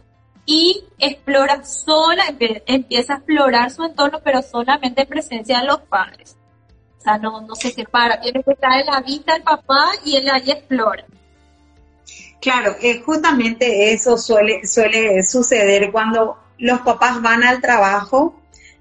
y 0.45 0.85
explora 0.99 1.65
sola, 1.65 2.25
empieza 2.67 3.15
a 3.15 3.17
explorar 3.17 3.71
su 3.71 3.85
entorno, 3.85 4.21
pero 4.23 4.43
solamente 4.43 5.03
en 5.03 5.09
presencia 5.09 5.61
de 5.61 5.67
los 5.67 5.81
padres. 5.83 6.37
O 6.99 7.01
sea, 7.01 7.19
no, 7.19 7.41
no 7.41 7.55
se 7.55 7.71
separa, 7.71 8.21
tiene 8.21 8.43
que 8.43 8.53
estar 8.53 8.79
en 8.79 8.87
la 8.87 9.01
vista 9.01 9.33
del 9.33 9.43
papá 9.43 9.91
y 10.05 10.17
él 10.17 10.29
ahí 10.31 10.51
explora. 10.51 11.05
Claro, 12.43 12.75
eh, 12.81 13.01
justamente 13.07 13.93
eso 13.93 14.19
suele, 14.19 14.67
suceder 14.67 15.93
cuando 15.93 16.39
los 16.59 16.81
papás 16.81 17.23
van 17.23 17.45
al 17.45 17.61
trabajo, 17.61 18.35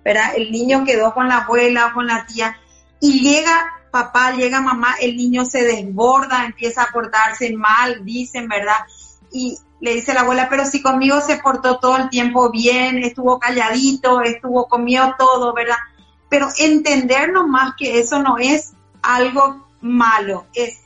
¿verdad? 0.04 0.34
El 0.36 0.52
niño 0.52 0.84
quedó 0.84 1.14
con 1.14 1.28
la 1.28 1.44
abuela 1.44 1.86
o 1.86 1.94
con 1.94 2.08
la 2.08 2.26
tía 2.26 2.58
y 3.00 3.22
llega 3.22 3.72
papá, 3.92 4.32
llega 4.32 4.62
mamá, 4.62 4.96
el 5.00 5.16
niño 5.16 5.46
se 5.46 5.62
desborda, 5.62 6.44
empieza 6.44 6.82
a 6.82 6.92
portarse 6.92 7.54
mal, 7.54 8.04
dicen, 8.04 8.48
¿verdad? 8.48 8.80
Y 9.32 9.60
le 9.80 9.94
dice 9.94 10.16
la 10.16 10.22
abuela, 10.22 10.50
pero 10.50 10.66
si 10.66 10.82
conmigo 10.82 11.22
se 11.22 11.38
portó 11.38 11.78
todo 11.78 11.98
el 11.98 12.10
tiempo 12.10 12.50
bien, 12.50 12.98
estuvo 12.98 13.38
calladito, 13.38 14.22
estuvo 14.22 14.68
comió 14.68 15.14
todo, 15.20 15.54
¿verdad? 15.54 15.78
Pero 16.30 16.48
entendernos 16.58 17.48
más 17.48 17.76
que 17.78 18.00
eso 18.00 18.24
no 18.24 18.40
es 18.40 18.74
algo 19.04 19.68
malo, 19.82 20.48
es 20.56 20.80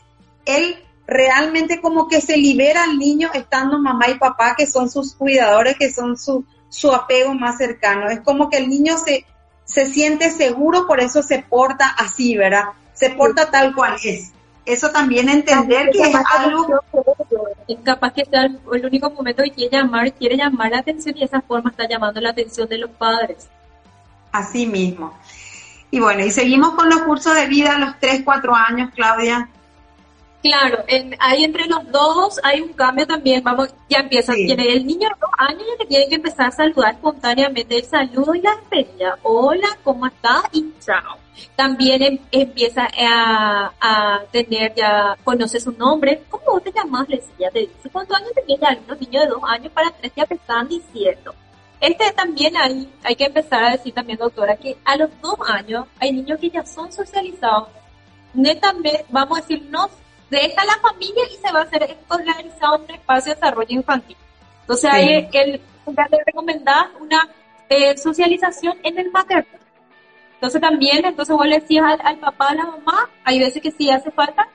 él 0.43 0.84
realmente 1.07 1.81
como 1.81 2.07
que 2.07 2.21
se 2.21 2.37
libera 2.37 2.83
al 2.83 2.97
niño 2.97 3.29
estando 3.33 3.79
mamá 3.79 4.09
y 4.09 4.19
papá, 4.19 4.55
que 4.57 4.65
son 4.65 4.89
sus 4.89 5.15
cuidadores, 5.15 5.77
que 5.77 5.91
son 5.91 6.17
su, 6.17 6.45
su 6.69 6.91
apego 6.91 7.33
más 7.33 7.57
cercano. 7.57 8.09
Es 8.09 8.21
como 8.21 8.49
que 8.49 8.57
el 8.57 8.69
niño 8.69 8.97
se, 8.97 9.25
se 9.65 9.85
siente 9.85 10.31
seguro, 10.31 10.87
por 10.87 10.99
eso 10.99 11.21
se 11.21 11.39
porta 11.39 11.87
así, 11.97 12.35
¿verdad? 12.35 12.65
se 12.95 13.11
porta 13.11 13.51
tal 13.51 13.75
cual 13.75 13.97
es. 14.03 14.31
Eso 14.65 14.89
también 14.89 15.29
entender 15.29 15.91
que 15.91 16.01
es 16.01 16.15
algo... 16.35 16.81
Es 17.67 17.77
capaz 17.83 18.13
que 18.13 18.25
sea 18.25 18.45
el, 18.45 18.85
único 18.85 19.11
momento 19.11 19.43
que 19.43 19.51
quiere 19.51 19.77
llamar, 19.77 20.11
quiere 20.13 20.37
llamar 20.37 20.71
la 20.71 20.79
atención 20.79 21.15
y 21.15 21.23
esa 21.23 21.41
forma 21.41 21.69
está 21.69 21.87
llamando 21.87 22.19
la 22.19 22.31
atención 22.31 22.67
de 22.67 22.79
los 22.79 22.89
padres. 22.89 23.47
Así 24.31 24.65
mismo. 24.65 25.13
Y 25.91 25.99
bueno, 25.99 26.25
y 26.25 26.31
seguimos 26.31 26.71
con 26.71 26.89
los 26.89 27.03
cursos 27.03 27.35
de 27.35 27.45
vida 27.45 27.75
a 27.75 27.79
los 27.79 27.99
3, 27.99 28.21
4 28.25 28.55
años, 28.55 28.89
Claudia. 28.95 29.49
Claro, 30.45 30.83
en, 30.87 31.15
ahí 31.19 31.43
entre 31.43 31.65
los 31.65 31.91
dos 31.91 32.39
hay 32.43 32.61
un 32.61 32.71
cambio 32.73 33.07
también, 33.07 33.43
vamos, 33.43 33.73
ya 33.89 34.01
empieza, 34.01 34.31
tiene 34.35 34.73
el 34.73 34.85
niño 34.85 35.09
de 35.09 35.15
dos 35.19 35.31
años 35.39 35.63
ya 35.67 35.77
que 35.79 35.85
tiene 35.87 36.07
que 36.07 36.15
empezar 36.15 36.45
a 36.45 36.51
saludar 36.51 36.93
espontáneamente, 36.93 37.77
el 37.77 37.83
saludo 37.83 38.35
y 38.35 38.41
la 38.41 38.55
despedida, 38.57 39.17
hola, 39.23 39.67
¿cómo 39.83 40.05
estás? 40.05 40.43
Y 40.51 40.71
chao. 40.79 41.17
También 41.55 42.03
em, 42.03 42.19
empieza 42.31 42.87
a, 42.95 44.21
tener 44.31 44.75
ya, 44.75 45.17
conoce 45.23 45.59
su 45.59 45.71
nombre, 45.71 46.21
¿cómo 46.29 46.59
te 46.59 46.71
llamas? 46.71 47.09
Le 47.09 47.15
decía, 47.15 47.49
te 47.49 47.61
dice, 47.61 47.89
¿cuántos 47.91 48.15
años 48.15 48.29
tenía 48.35 48.57
ya? 48.61 48.67
Algunos 48.67 49.01
niños 49.01 49.23
de 49.23 49.29
dos 49.29 49.43
años 49.47 49.73
para 49.73 49.89
tres 49.89 50.11
ya 50.15 50.27
te 50.27 50.35
están 50.35 50.67
diciendo. 50.67 51.33
Este 51.81 52.11
también 52.11 52.55
hay, 52.55 52.87
hay 53.03 53.15
que 53.15 53.25
empezar 53.25 53.63
a 53.63 53.71
decir 53.71 53.95
también, 53.95 54.19
doctora, 54.19 54.55
que 54.57 54.77
a 54.85 54.95
los 54.95 55.09
dos 55.23 55.37
años 55.47 55.87
hay 55.99 56.11
niños 56.11 56.39
que 56.39 56.51
ya 56.51 56.63
son 56.63 56.91
socializados, 56.91 57.69
netamente, 58.35 59.05
vamos 59.09 59.39
a 59.39 59.41
decir, 59.41 59.65
no 59.71 59.89
deja 60.41 60.65
la 60.65 60.77
familia 60.77 61.23
y 61.31 61.35
se 61.35 61.51
va 61.51 61.59
a 61.59 61.63
hacer 61.63 61.83
escolarizado 61.83 62.75
en 62.75 62.81
un 62.83 62.91
espacio 62.91 63.33
de 63.33 63.35
desarrollo 63.35 63.75
infantil. 63.75 64.17
Entonces 64.61 64.91
hay 64.91 65.27
que 65.29 65.45
le 65.45 65.61
recomendar 66.25 66.89
una 66.99 67.29
eh, 67.69 67.97
socialización 67.97 68.77
en 68.83 68.97
el 68.97 69.11
materno. 69.11 69.59
Entonces 70.35 70.61
también, 70.61 71.05
entonces 71.05 71.35
vos 71.35 71.47
le 71.47 71.59
decías 71.59 71.85
al, 72.03 72.17
papá, 72.17 72.49
a 72.49 72.55
la 72.55 72.65
mamá, 72.65 73.09
hay 73.23 73.39
veces 73.39 73.61
que 73.61 73.71
sí 73.71 73.89
hace 73.89 74.11
falta, 74.11 74.47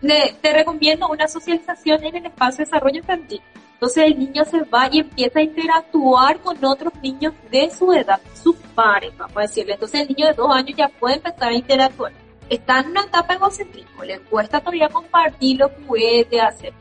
le, 0.00 0.34
te 0.40 0.52
recomiendo 0.52 1.08
una 1.08 1.28
socialización 1.28 2.04
en 2.04 2.16
el 2.16 2.26
espacio 2.26 2.58
de 2.58 2.64
desarrollo 2.64 2.98
infantil. 2.98 3.42
Entonces 3.74 4.04
el 4.04 4.18
niño 4.18 4.44
se 4.44 4.60
va 4.62 4.88
y 4.90 5.00
empieza 5.00 5.40
a 5.40 5.42
interactuar 5.42 6.38
con 6.38 6.64
otros 6.64 6.92
niños 7.02 7.34
de 7.50 7.68
su 7.70 7.92
edad, 7.92 8.20
sus 8.40 8.56
pares, 8.74 9.16
vamos 9.18 9.36
a 9.36 9.40
decirle. 9.40 9.74
Entonces 9.74 10.00
el 10.00 10.08
niño 10.08 10.26
de 10.28 10.34
dos 10.34 10.54
años 10.54 10.76
ya 10.76 10.88
puede 10.88 11.16
empezar 11.16 11.50
a 11.50 11.54
interactuar 11.54 12.12
está 12.48 12.80
en 12.80 12.90
una 12.90 13.02
etapa 13.02 13.34
egocentrismo, 13.34 14.04
le 14.04 14.20
cuesta 14.20 14.60
todavía 14.60 14.88
compartir 14.88 15.58
los 15.58 15.70
juguetes, 15.86 16.40
hacer 16.40 16.72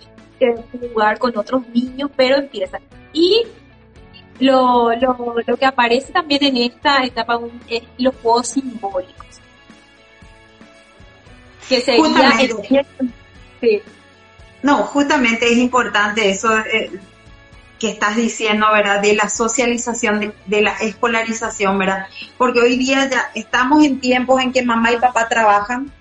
jugar 0.94 1.20
con 1.20 1.38
otros 1.38 1.68
niños, 1.70 2.10
pero 2.16 2.38
empieza. 2.38 2.80
Y 3.14 3.44
lo, 4.40 4.94
lo, 4.96 5.36
lo 5.46 5.58
que 5.58 5.66
aparece 5.66 6.12
también 6.12 6.44
en 6.44 6.58
esta 6.58 7.04
etapa 7.04 7.40
es 7.68 7.84
los 7.98 8.16
juegos 8.16 8.48
simbólicos. 8.48 9.28
Que 11.70 11.82
sería 11.82 12.32
el, 13.62 13.84
No, 14.64 14.78
justamente 14.78 15.46
es 15.46 15.58
importante 15.58 16.30
eso. 16.30 16.58
Eh, 16.58 16.92
que 17.82 17.90
estás 17.90 18.16
diciendo, 18.16 18.68
¿verdad? 18.72 19.02
De 19.02 19.16
la 19.16 19.28
socialización, 19.28 20.36
de, 20.46 20.62
la 20.62 20.74
escolarización, 20.74 21.80
¿verdad? 21.80 22.06
Porque 22.38 22.62
hoy 22.62 22.78
día 22.78 23.10
ya 23.10 23.32
estamos 23.34 23.84
en 23.84 24.00
tiempos 24.00 24.40
en 24.40 24.54
que 24.54 24.62
mamá 24.62 24.92
y 24.92 24.98
papá 24.98 25.28
trabajan 25.28 25.92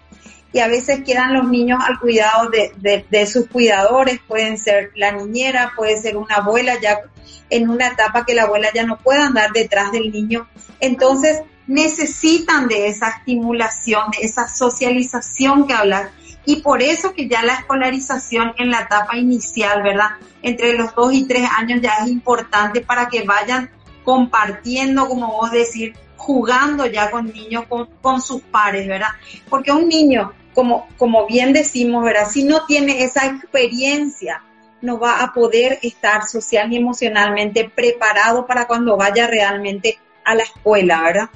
y 0.52 0.58
a 0.58 0.68
veces 0.68 1.02
quedan 1.06 1.32
los 1.32 1.48
niños 1.48 1.80
al 1.82 1.98
cuidado 1.98 2.50
de, 2.50 3.06
de, 3.08 3.26
sus 3.26 3.48
cuidadores, 3.48 4.20
pueden 4.28 4.58
ser 4.58 4.90
la 4.94 5.12
niñera, 5.12 5.72
puede 5.74 5.98
ser 5.98 6.18
una 6.18 6.36
abuela 6.36 6.78
ya 6.82 7.00
en 7.48 7.70
una 7.70 7.88
etapa 7.88 8.26
que 8.26 8.34
la 8.34 8.42
abuela 8.42 8.68
ya 8.74 8.84
no 8.84 8.98
pueda 8.98 9.28
andar 9.28 9.52
detrás 9.52 9.90
del 9.90 10.12
niño. 10.12 10.48
Entonces 10.80 11.40
necesitan 11.66 12.68
de 12.68 12.88
esa 12.88 13.08
estimulación, 13.08 14.10
de 14.10 14.26
esa 14.26 14.48
socialización 14.48 15.66
que 15.66 15.72
hablas 15.72 16.10
y 16.44 16.56
por 16.56 16.82
eso 16.82 17.12
que 17.12 17.28
ya 17.28 17.42
la 17.42 17.54
escolarización 17.54 18.54
en 18.58 18.70
la 18.70 18.80
etapa 18.80 19.16
inicial, 19.16 19.82
¿verdad? 19.82 20.10
Entre 20.42 20.72
los 20.74 20.94
dos 20.94 21.12
y 21.12 21.26
tres 21.26 21.48
años 21.56 21.80
ya 21.82 21.98
es 22.02 22.08
importante 22.08 22.80
para 22.80 23.08
que 23.08 23.22
vayan 23.22 23.70
compartiendo, 24.04 25.06
como 25.06 25.28
vos 25.28 25.50
decir, 25.50 25.94
jugando 26.16 26.86
ya 26.86 27.10
con 27.10 27.26
niños, 27.32 27.64
con, 27.68 28.22
sus 28.22 28.42
pares, 28.42 28.86
¿verdad? 28.86 29.10
Porque 29.48 29.72
un 29.72 29.88
niño, 29.88 30.32
como, 30.54 30.88
como 30.96 31.26
bien 31.26 31.52
decimos, 31.52 32.04
¿verdad? 32.04 32.28
Si 32.28 32.44
no 32.44 32.64
tiene 32.66 33.04
esa 33.04 33.26
experiencia, 33.26 34.42
no 34.80 34.98
va 34.98 35.22
a 35.22 35.32
poder 35.32 35.78
estar 35.82 36.26
social 36.26 36.72
y 36.72 36.76
emocionalmente 36.76 37.68
preparado 37.68 38.46
para 38.46 38.66
cuando 38.66 38.96
vaya 38.96 39.26
realmente 39.26 39.98
a 40.24 40.34
la 40.34 40.42
escuela, 40.42 41.02
¿verdad? 41.02 41.30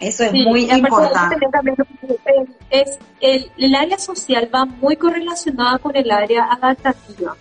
Eso 0.00 0.24
es 0.24 0.32
muy 0.32 0.70
importante. 0.70 1.36
Es, 2.70 2.98
el, 3.20 3.50
el, 3.56 3.74
área 3.74 3.98
social 3.98 4.48
va 4.54 4.64
muy 4.64 4.96
correlacionada 4.96 5.78
con 5.78 5.96
el 5.96 6.10
área 6.10 6.44
adaptativa. 6.52 7.36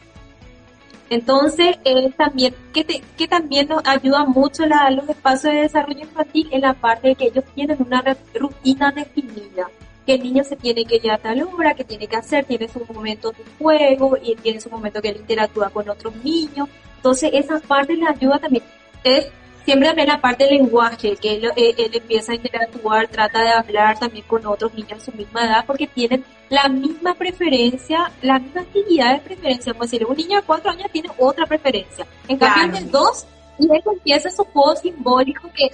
Entonces, 1.09 1.77
es 1.85 2.15
también, 2.15 2.53
que, 2.73 2.83
que 2.85 3.27
también 3.27 3.67
nos 3.67 3.85
ayuda 3.85 4.25
mucho 4.25 4.65
la, 4.65 4.89
los 4.89 5.07
espacios 5.07 5.53
de 5.53 5.61
desarrollo 5.61 6.01
infantil 6.01 6.49
en 6.51 6.61
la 6.61 6.73
parte 6.73 7.09
de 7.09 7.15
que 7.15 7.25
ellos 7.25 7.45
tienen 7.55 7.77
una 7.79 8.03
rutina 8.33 8.91
definida, 8.91 9.69
que 10.05 10.15
el 10.15 10.23
niño 10.23 10.43
se 10.43 10.57
tiene 10.57 10.83
que 10.83 10.97
ir 10.97 11.11
a 11.11 11.17
tal 11.17 11.43
hora, 11.43 11.75
que 11.75 11.85
tiene 11.85 12.07
que 12.07 12.17
hacer, 12.17 12.43
tiene 12.43 12.67
su 12.67 12.85
momento 12.93 13.31
de 13.31 13.43
juego 13.57 14.17
y 14.21 14.35
tiene 14.35 14.59
su 14.59 14.69
momento 14.69 15.01
que 15.01 15.09
él 15.09 15.17
interactúa 15.17 15.69
con 15.69 15.87
otros 15.87 16.13
niños. 16.23 16.67
Entonces, 16.97 17.29
esa 17.33 17.59
parte 17.59 17.95
le 17.95 18.07
ayuda 18.07 18.39
también. 18.39 18.63
Es 19.03 19.27
siempre 19.67 19.89
también 19.89 20.07
la 20.07 20.21
parte 20.21 20.45
del 20.45 20.59
lenguaje, 20.59 21.17
que 21.17 21.33
eh, 21.33 21.75
él, 21.77 21.91
empieza 21.93 22.31
a 22.31 22.35
interactuar, 22.35 23.09
trata 23.09 23.41
de 23.41 23.49
hablar 23.49 23.99
también 23.99 24.23
con 24.25 24.45
otros 24.45 24.73
niños 24.73 24.99
de 24.99 25.11
su 25.11 25.11
misma 25.11 25.43
edad, 25.43 25.65
porque 25.67 25.87
tienen 25.87 26.23
la 26.47 26.69
misma 26.69 27.13
preferencia, 27.15 28.09
la 28.21 28.39
misma 28.39 28.61
actividad 28.61 29.15
de 29.15 29.19
preferencia. 29.19 29.73
Como 29.73 29.83
decir, 29.83 30.05
un 30.05 30.15
niño 30.15 30.37
de 30.37 30.43
cuatro 30.43 30.71
años 30.71 30.89
tiene 30.93 31.09
otra 31.17 31.45
preferencia. 31.45 32.07
En 32.29 32.37
cambio, 32.37 32.77
el 32.77 32.85
de 32.85 32.89
dos, 32.89 33.25
y 33.59 33.65
él 33.65 33.83
empieza 33.85 34.31
su 34.31 34.45
juego 34.45 34.73
simbólico 34.77 35.49
que, 35.53 35.69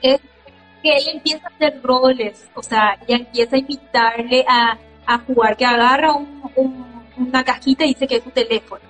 que 0.00 0.18
que 0.82 0.96
él 0.96 1.04
empieza 1.16 1.46
a 1.46 1.50
hacer 1.50 1.78
roles, 1.82 2.48
o 2.54 2.62
sea, 2.62 2.98
ya 3.06 3.16
empieza 3.16 3.56
a 3.56 3.58
invitarle 3.58 4.46
a, 4.48 4.78
a 5.04 5.18
jugar, 5.18 5.54
que 5.58 5.66
agarra 5.66 6.14
una 7.18 7.44
cajita 7.44 7.84
y 7.84 7.88
dice 7.88 8.06
que 8.06 8.16
es 8.16 8.24
su 8.24 8.30
teléfono. 8.30 8.80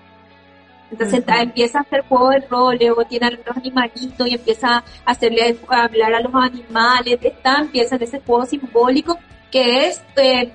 Entonces 0.90 1.24
empieza 1.26 1.78
a 1.78 1.82
hacer 1.82 2.02
juego 2.08 2.30
de 2.30 2.40
rol, 2.40 2.76
luego 2.80 3.04
tiene 3.04 3.26
algunos 3.26 3.56
animalitos 3.56 4.26
y 4.26 4.34
empieza 4.34 4.78
a 4.78 4.84
hacerle 5.04 5.56
a 5.68 5.84
hablar 5.84 6.14
a 6.14 6.20
los 6.20 6.34
animales, 6.34 7.18
está, 7.22 7.58
empieza 7.60 7.96
en 7.96 8.02
ese 8.02 8.20
juego 8.20 8.44
simbólico 8.44 9.18
que 9.50 9.86
es 9.86 10.02
eh, 10.16 10.52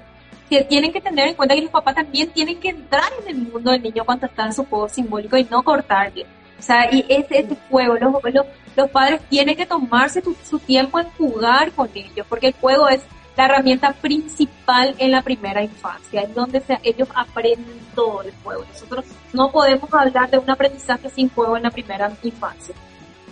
que 0.50 0.64
tienen 0.64 0.92
que 0.92 1.02
tener 1.02 1.30
en 1.30 1.36
cuenta 1.36 1.56
que 1.56 1.62
los 1.62 1.72
papás 1.72 1.96
también 1.96 2.30
tienen 2.30 2.60
que 2.60 2.70
entrar 2.70 3.12
en 3.22 3.36
el 3.36 3.44
mundo 3.48 3.72
del 3.72 3.82
niño 3.82 4.06
cuando 4.06 4.28
está 4.28 4.46
en 4.46 4.54
su 4.54 4.66
juego 4.66 4.88
simbólico 4.90 5.38
y 5.38 5.44
no 5.46 5.64
cortarle. 5.64 6.26
O 6.58 6.62
sea, 6.62 6.94
y 6.94 7.06
ese, 7.10 7.40
ese 7.40 7.58
juego, 7.70 7.96
los, 7.96 8.14
los, 8.34 8.46
los 8.76 8.90
padres 8.90 9.22
tienen 9.30 9.56
que 9.56 9.66
tomarse 9.66 10.22
su 10.22 10.60
tiempo 10.60 11.00
en 11.00 11.08
jugar 11.12 11.72
con 11.72 11.90
ellos, 11.94 12.26
porque 12.30 12.48
el 12.48 12.54
juego 12.54 12.88
es 12.88 13.02
la 13.36 13.46
herramienta 13.46 13.94
principal 13.94 14.96
en 14.98 15.12
la 15.12 15.22
primera 15.22 15.62
infancia, 15.64 16.22
es 16.22 16.34
donde 16.34 16.62
ellos 16.84 17.08
aprenden 17.14 17.80
todo 17.94 18.22
el 18.22 18.34
juego. 18.44 18.66
Nosotros 18.72 19.06
no 19.34 19.52
podemos 19.52 19.94
hablar 19.94 20.30
de 20.30 20.38
un 20.38 20.50
aprendizaje 20.50 21.10
sin 21.10 21.30
juego 21.30 21.58
en 21.58 21.64
la 21.64 21.72
primera 21.72 22.12
infancia. 22.24 22.74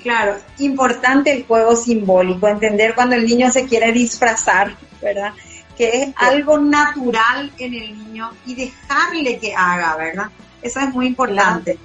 Claro, 0.02 0.36
importante 0.60 1.32
el 1.32 1.46
juego 1.46 1.76
simbólico, 1.76 2.48
entender 2.48 2.94
cuando 2.94 3.16
el 3.16 3.26
niño 3.26 3.50
se 3.50 3.66
quiere 3.66 3.94
disfrazar, 3.94 4.76
¿verdad? 5.02 5.34
Que 5.78 6.04
es 6.04 6.10
algo 6.18 6.60
natural 6.60 7.52
en 7.58 7.74
el 7.74 7.98
niño 7.98 8.32
y 8.46 8.56
dejarle 8.56 9.40
que 9.40 9.56
haga, 9.56 9.96
¿verdad? 9.96 10.26
Eso 10.62 10.82
es 10.82 10.90
muy 10.90 11.08
importante. 11.08 11.78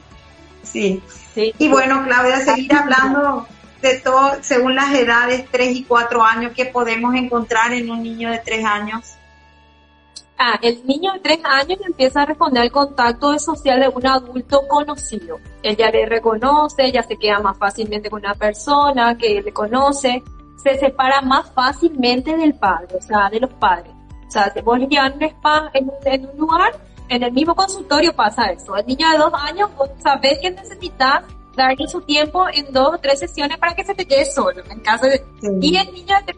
Sí. 0.65 1.01
sí. 1.35 1.55
Y 1.59 1.69
bueno, 1.69 2.03
Claudia, 2.05 2.41
seguir 2.41 2.75
hablando 2.75 3.47
de 3.81 4.01
todo, 4.01 4.33
según 4.43 4.75
las 4.75 4.95
edades, 4.95 5.47
3 5.51 5.77
y 5.77 5.85
4 5.85 6.23
años, 6.23 6.53
que 6.53 6.67
podemos 6.67 7.15
encontrar 7.15 7.73
en 7.73 7.91
un 7.91 8.03
niño 8.03 8.31
de 8.31 8.39
3 8.39 8.65
años? 8.65 9.15
Ah, 10.41 10.57
el 10.63 10.87
niño 10.87 11.13
de 11.15 11.19
3 11.21 11.41
años 11.45 11.79
empieza 11.85 12.23
a 12.23 12.27
responder 12.27 12.63
al 12.63 12.71
contacto 12.71 13.37
social 13.39 13.81
de 13.81 13.89
un 13.89 14.07
adulto 14.07 14.69
conocido. 14.69 15.41
Él 15.63 15.77
ya 15.77 15.91
le 15.91 16.07
reconoce, 16.07 16.93
ya 16.93 17.03
se 17.03 17.17
queda 17.17 17.41
más 17.41 17.59
fácilmente 17.59 18.09
con 18.09 18.21
una 18.21 18.35
persona 18.35 19.17
que 19.17 19.43
le 19.43 19.53
conoce, 19.53 20.23
se 20.63 20.79
separa 20.79 21.21
más 21.23 21.51
fácilmente 21.53 22.37
del 22.37 22.55
padre, 22.55 22.97
o 22.97 23.03
sea, 23.03 23.29
de 23.31 23.41
los 23.41 23.53
padres. 23.55 23.93
O 24.29 24.31
sea, 24.31 24.53
si 24.53 24.61
vos 24.61 24.79
le 24.79 24.87
llevan 24.87 25.15
un 25.15 25.23
spa 25.23 25.71
en, 25.73 25.91
en 26.05 26.29
un 26.29 26.39
lugar, 26.39 26.73
en 27.09 27.23
el 27.23 27.33
mismo 27.33 27.57
consultorio 27.57 28.15
pasa 28.15 28.45
eso. 28.47 28.77
El 28.77 28.87
niño 28.87 29.11
de 29.11 29.19
2 29.19 29.33
años, 29.35 29.71
vos 29.77 29.91
sabés 29.99 30.39
que 30.41 30.51
necesitas 30.51 31.25
darle 31.59 31.89
su 31.89 32.01
tiempo 32.01 32.47
en 32.53 32.73
dos 32.73 32.95
o 32.95 32.99
tres 32.99 33.19
sesiones 33.19 33.59
para 33.59 33.75
que 33.75 33.85
se 33.85 33.95
te 33.95 34.07
quede 34.07 34.25
solo 34.25 34.63
en 34.71 34.81
caso 34.81 35.07
de... 35.07 35.23
Y 35.61 35.77
el 35.77 35.93
niño 35.93 36.17
de 36.27 36.35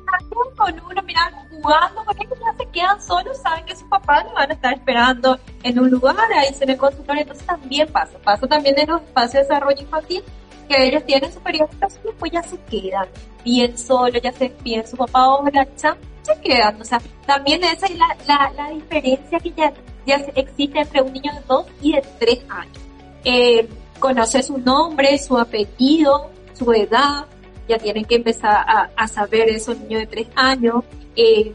con 0.56 0.74
uno, 0.74 1.02
mira, 1.02 1.30
jugando, 1.50 2.02
porque 2.04 2.24
ellos 2.24 2.38
ya 2.38 2.56
se 2.56 2.70
quedan 2.70 3.00
solos, 3.02 3.38
saben 3.38 3.64
que 3.64 3.76
sus 3.76 3.88
papás 3.88 4.24
lo 4.24 4.32
van 4.34 4.50
a 4.50 4.54
estar 4.54 4.74
esperando 4.74 5.38
en 5.62 5.78
un 5.78 5.90
lugar, 5.90 6.16
ahí 6.36 6.52
se 6.54 6.66
le 6.66 6.76
consultorio, 6.76 7.22
entonces 7.22 7.46
también 7.46 7.88
pasa, 7.90 8.18
pasa 8.18 8.46
también 8.46 8.78
en 8.78 8.88
los 8.88 9.02
espacios 9.02 9.32
de 9.32 9.38
desarrollo 9.40 9.80
infantil, 9.80 10.22
que 10.68 10.86
ellos 10.86 11.04
tienen 11.04 11.32
su 11.32 11.40
periodo 11.40 11.68
de 11.80 11.86
y 11.86 12.06
después 12.06 12.32
ya 12.32 12.42
se 12.42 12.58
quedan 12.70 13.08
bien 13.44 13.76
solos, 13.76 14.22
ya 14.22 14.32
se 14.32 14.48
despiden 14.48 14.86
su 14.86 14.96
papá 14.96 15.28
o 15.28 15.48
la 15.50 15.66
cham, 15.76 15.96
se 16.22 16.40
quedan, 16.40 16.80
o 16.80 16.84
sea, 16.84 17.00
también 17.26 17.62
esa 17.64 17.86
es 17.86 17.98
la, 17.98 18.16
la, 18.26 18.52
la 18.56 18.70
diferencia 18.70 19.38
que 19.38 19.50
ya, 19.52 19.72
ya 20.06 20.16
existe 20.34 20.78
entre 20.78 21.02
un 21.02 21.12
niño 21.12 21.32
de 21.32 21.40
dos 21.48 21.66
y 21.80 21.92
de 21.92 22.02
tres 22.18 22.40
años. 22.48 22.78
Eh, 23.24 23.68
conoce 24.00 24.42
su 24.42 24.58
nombre, 24.58 25.16
su 25.18 25.38
apellido, 25.38 26.30
su 26.54 26.72
edad, 26.72 27.26
ya 27.68 27.78
tienen 27.78 28.04
que 28.04 28.16
empezar 28.16 28.66
a, 28.96 29.06
saber 29.06 29.48
eso, 29.48 29.74
niño 29.74 29.98
de 29.98 30.06
tres 30.06 30.26
años, 30.34 30.82
eh, 31.14 31.52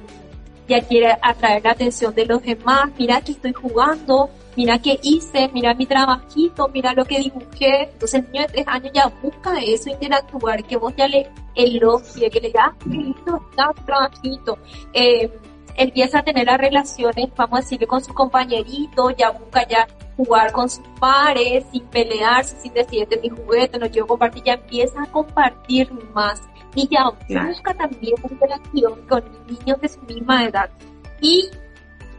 ya 0.67 0.81
quiere 0.81 1.17
atraer 1.21 1.63
la 1.63 1.71
atención 1.71 2.15
de 2.15 2.25
los 2.25 2.41
demás, 2.41 2.89
mira 2.97 3.19
que 3.21 3.33
estoy 3.33 3.53
jugando, 3.53 4.29
mira 4.55 4.79
qué 4.79 4.97
hice, 5.03 5.49
mira 5.53 5.73
mi 5.73 5.85
trabajito, 5.85 6.69
mira 6.69 6.93
lo 6.93 7.03
que 7.03 7.19
dibujé, 7.19 7.89
entonces 7.91 8.23
el 8.23 8.31
niño 8.31 8.41
de 8.43 8.53
tres 8.53 8.67
años 8.67 8.91
ya 8.93 9.13
busca 9.21 9.59
eso, 9.59 9.89
interactuar, 9.89 10.63
que 10.63 10.77
vos 10.77 10.93
ya 10.95 11.07
le 11.07 11.29
elogio, 11.55 12.29
que 12.31 12.39
le 12.39 12.47
digas, 12.47 12.71
ah, 12.71 12.75
qué 12.81 12.89
lindo 12.89 13.41
está 13.49 13.73
tu 13.75 13.83
trabajito, 13.83 14.57
eh, 14.93 15.29
empieza 15.75 16.19
a 16.19 16.23
tener 16.23 16.45
las 16.45 16.57
relaciones, 16.57 17.29
vamos 17.35 17.59
a 17.59 17.61
decirle, 17.61 17.87
con 17.87 18.03
su 18.03 18.13
compañerito, 18.13 19.09
ya 19.11 19.31
busca 19.31 19.67
ya 19.67 19.87
jugar 20.17 20.51
con 20.51 20.69
sus 20.69 20.85
pares, 20.99 21.65
sin 21.71 21.83
pelearse, 21.85 22.57
sin 22.57 22.73
decir, 22.73 23.03
este 23.03 23.15
es 23.15 23.21
mi 23.21 23.29
juguete, 23.29 23.77
no 23.77 23.89
quiero 23.89 24.07
compartir, 24.07 24.43
ya 24.43 24.53
empieza 24.53 25.03
a 25.03 25.11
compartir 25.11 25.91
más. 26.13 26.41
Y 26.73 26.89
ya 26.89 27.05
busca 27.47 27.73
también 27.73 28.15
interacción 28.29 29.07
con 29.07 29.23
niños 29.47 29.79
de 29.79 29.87
su 29.87 30.01
misma 30.01 30.43
edad. 30.43 30.69
Y 31.21 31.49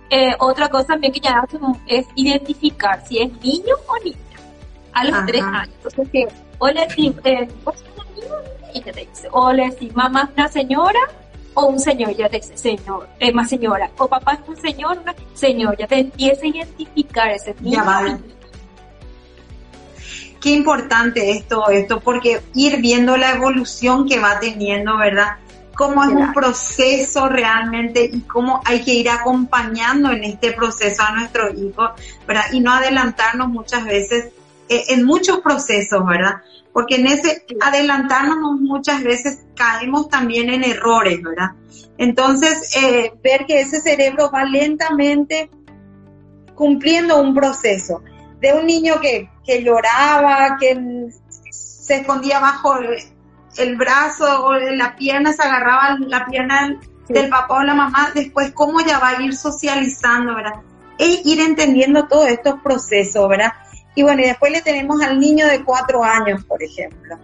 eh, 0.09 0.35
otra 0.39 0.69
cosa 0.69 0.89
también 0.89 1.13
que 1.13 1.21
ya 1.21 1.41
hace 1.41 1.59
es 1.87 2.07
identificar 2.15 3.05
si 3.07 3.19
es 3.19 3.33
niño 3.43 3.75
o 3.87 4.05
niña 4.05 4.17
a 4.93 5.05
los 5.05 5.27
tres 5.27 5.43
años. 5.43 5.75
Entonces, 5.77 6.09
que, 6.11 6.29
o 6.59 6.69
le 6.69 6.81
decimos, 6.87 7.21
eh, 7.25 7.49
¿vos 7.65 7.85
niño? 8.15 8.35
Y 8.73 8.81
te 8.81 8.93
dice, 8.93 9.29
o 9.31 9.53
le 9.53 9.67
decimos, 9.67 9.95
mamá 9.95 10.23
es 10.25 10.35
una 10.37 10.49
señora, 10.49 11.01
o 11.57 11.67
un 11.67 11.81
señor 11.81 12.15
ya 12.15 12.29
te 12.29 12.37
dice 12.37 12.57
señor, 12.57 13.09
es 13.19 13.35
más 13.35 13.49
señora, 13.49 13.91
o 13.97 14.07
papá 14.07 14.35
es 14.35 14.49
un 14.49 14.57
señor, 14.57 14.99
una 14.99 15.15
señor, 15.33 15.77
ya 15.79 15.87
te 15.87 16.01
empieza 16.01 16.43
a 16.43 16.47
identificar 16.47 17.31
ese 17.31 17.55
niño. 17.61 18.21
Qué 20.41 20.51
importante 20.51 21.31
esto, 21.31 21.69
esto, 21.71 22.01
porque 22.01 22.43
ir 22.55 22.81
viendo 22.81 23.17
la 23.17 23.31
evolución 23.31 24.07
que 24.07 24.21
va 24.21 24.39
teniendo, 24.39 24.99
¿verdad? 24.99 25.39
Cómo 25.75 26.05
es 26.05 26.11
un 26.11 26.33
proceso 26.35 27.27
realmente 27.29 28.11
y 28.13 28.21
cómo 28.21 28.61
hay 28.65 28.85
que 28.85 28.93
ir 28.93 29.09
acompañando 29.09 30.13
en 30.13 30.25
este 30.25 30.53
proceso 30.53 31.03
a 31.03 31.13
nuestros 31.13 31.55
hijos, 31.59 31.91
¿verdad? 32.27 32.45
Y 32.53 32.61
no 32.61 32.73
adelantarnos 32.73 33.49
muchas 33.49 33.85
veces 33.87 34.27
eh, 34.27 34.36
en 34.69 35.05
muchos 35.05 35.41
procesos, 35.41 36.05
¿verdad? 36.07 36.43
porque 36.77 36.97
en 36.97 37.07
ese 37.07 37.43
adelantarnos 37.63 38.61
muchas 38.61 39.03
veces 39.03 39.47
caemos 39.55 40.11
también 40.11 40.51
en 40.51 40.63
errores, 40.63 41.23
¿verdad? 41.23 41.53
Entonces, 41.97 42.77
eh, 42.77 43.15
ver 43.25 43.47
que 43.47 43.63
ese 43.63 43.81
cerebro 43.81 44.31
va 44.31 44.45
lentamente 44.45 45.49
cumpliendo 46.55 47.19
un 47.19 47.35
proceso 47.35 48.03
de 48.43 48.53
un 48.53 48.67
niño 48.67 49.01
que, 49.01 49.31
que 49.43 49.63
lloraba, 49.63 50.59
que 50.61 51.09
se 51.49 51.97
escondía 51.97 52.41
bajo 52.41 52.77
el, 53.57 53.77
brazo 53.79 54.45
o 54.45 54.53
la 54.53 54.97
pierna, 54.97 55.33
se 55.33 55.45
agarraba 55.45 55.97
la 55.99 56.27
pierna 56.27 56.79
del 57.09 57.31
papá 57.31 57.61
o 57.61 57.63
la 57.63 57.75
mamá, 57.75 58.11
después 58.15 58.53
cómo 58.53 58.81
ya 58.81 58.99
va 58.99 59.17
a 59.17 59.23
ir 59.23 59.35
socializando, 59.35 60.35
¿verdad? 60.35 60.61
E 60.99 61.23
ir 61.25 61.41
entendiendo 61.41 62.07
todos 62.07 62.29
estos 62.29 62.61
procesos, 62.61 63.27
¿verdad? 63.31 63.55
Y 63.97 64.03
bueno, 64.03 64.23
y 64.23 64.27
después 64.27 64.53
le 64.53 64.63
tenemos 64.63 65.03
al 65.03 65.19
niño 65.19 65.49
de 65.49 65.65
cuatro 65.65 66.05
años, 66.05 66.45
por 66.45 66.63
ejemplo. 66.63 67.19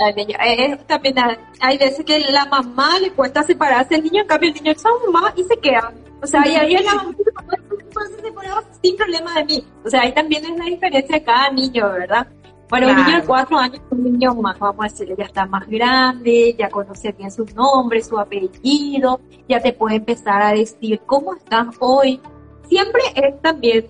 Eh, 0.00 0.76
también 0.88 1.14
hay 1.60 1.78
veces 1.78 2.04
que 2.04 2.18
la 2.18 2.44
mamá 2.46 2.98
le 2.98 3.12
cuesta 3.12 3.44
separarse 3.44 3.94
del 3.94 4.04
niño, 4.04 4.22
en 4.22 4.26
cambio 4.26 4.48
el 4.50 4.54
niño 4.56 4.72
es 4.72 4.84
mamá 5.06 5.32
y 5.36 5.44
se 5.44 5.56
queda. 5.56 5.92
O 6.20 6.26
sea, 6.26 6.46
y 6.48 6.56
ahí 6.56 6.74
la 6.74 6.94
mamá 6.94 7.14
se 7.14 8.22
separa 8.22 8.64
sin 8.82 8.96
problema 8.96 9.34
de 9.34 9.44
mí. 9.44 9.66
O 9.84 9.88
sea, 9.88 10.02
ahí 10.02 10.12
también 10.12 10.44
es 10.44 10.58
la 10.58 10.64
diferencia 10.64 11.16
de 11.16 11.24
cada 11.24 11.50
niño, 11.50 11.88
¿verdad? 11.92 12.26
Bueno, 12.70 12.88
un 12.88 12.96
niño 12.96 13.20
de 13.20 13.26
cuatro 13.26 13.56
años 13.56 13.76
es 13.76 13.92
un 13.92 14.02
niño 14.02 14.34
más, 14.34 14.58
vamos 14.58 14.84
a 14.84 14.88
decirle, 14.88 15.14
ya 15.16 15.24
está 15.26 15.46
más 15.46 15.68
grande, 15.68 16.56
ya 16.58 16.68
conoce 16.70 17.12
bien 17.12 17.30
su 17.30 17.44
nombre, 17.54 18.02
su 18.02 18.18
apellido, 18.18 19.20
ya 19.48 19.60
te 19.60 19.72
puede 19.72 19.96
empezar 19.96 20.42
a 20.42 20.52
decir 20.52 21.00
cómo 21.06 21.34
estás 21.34 21.68
hoy. 21.78 22.20
Siempre 22.68 23.02
es 23.14 23.40
también 23.42 23.86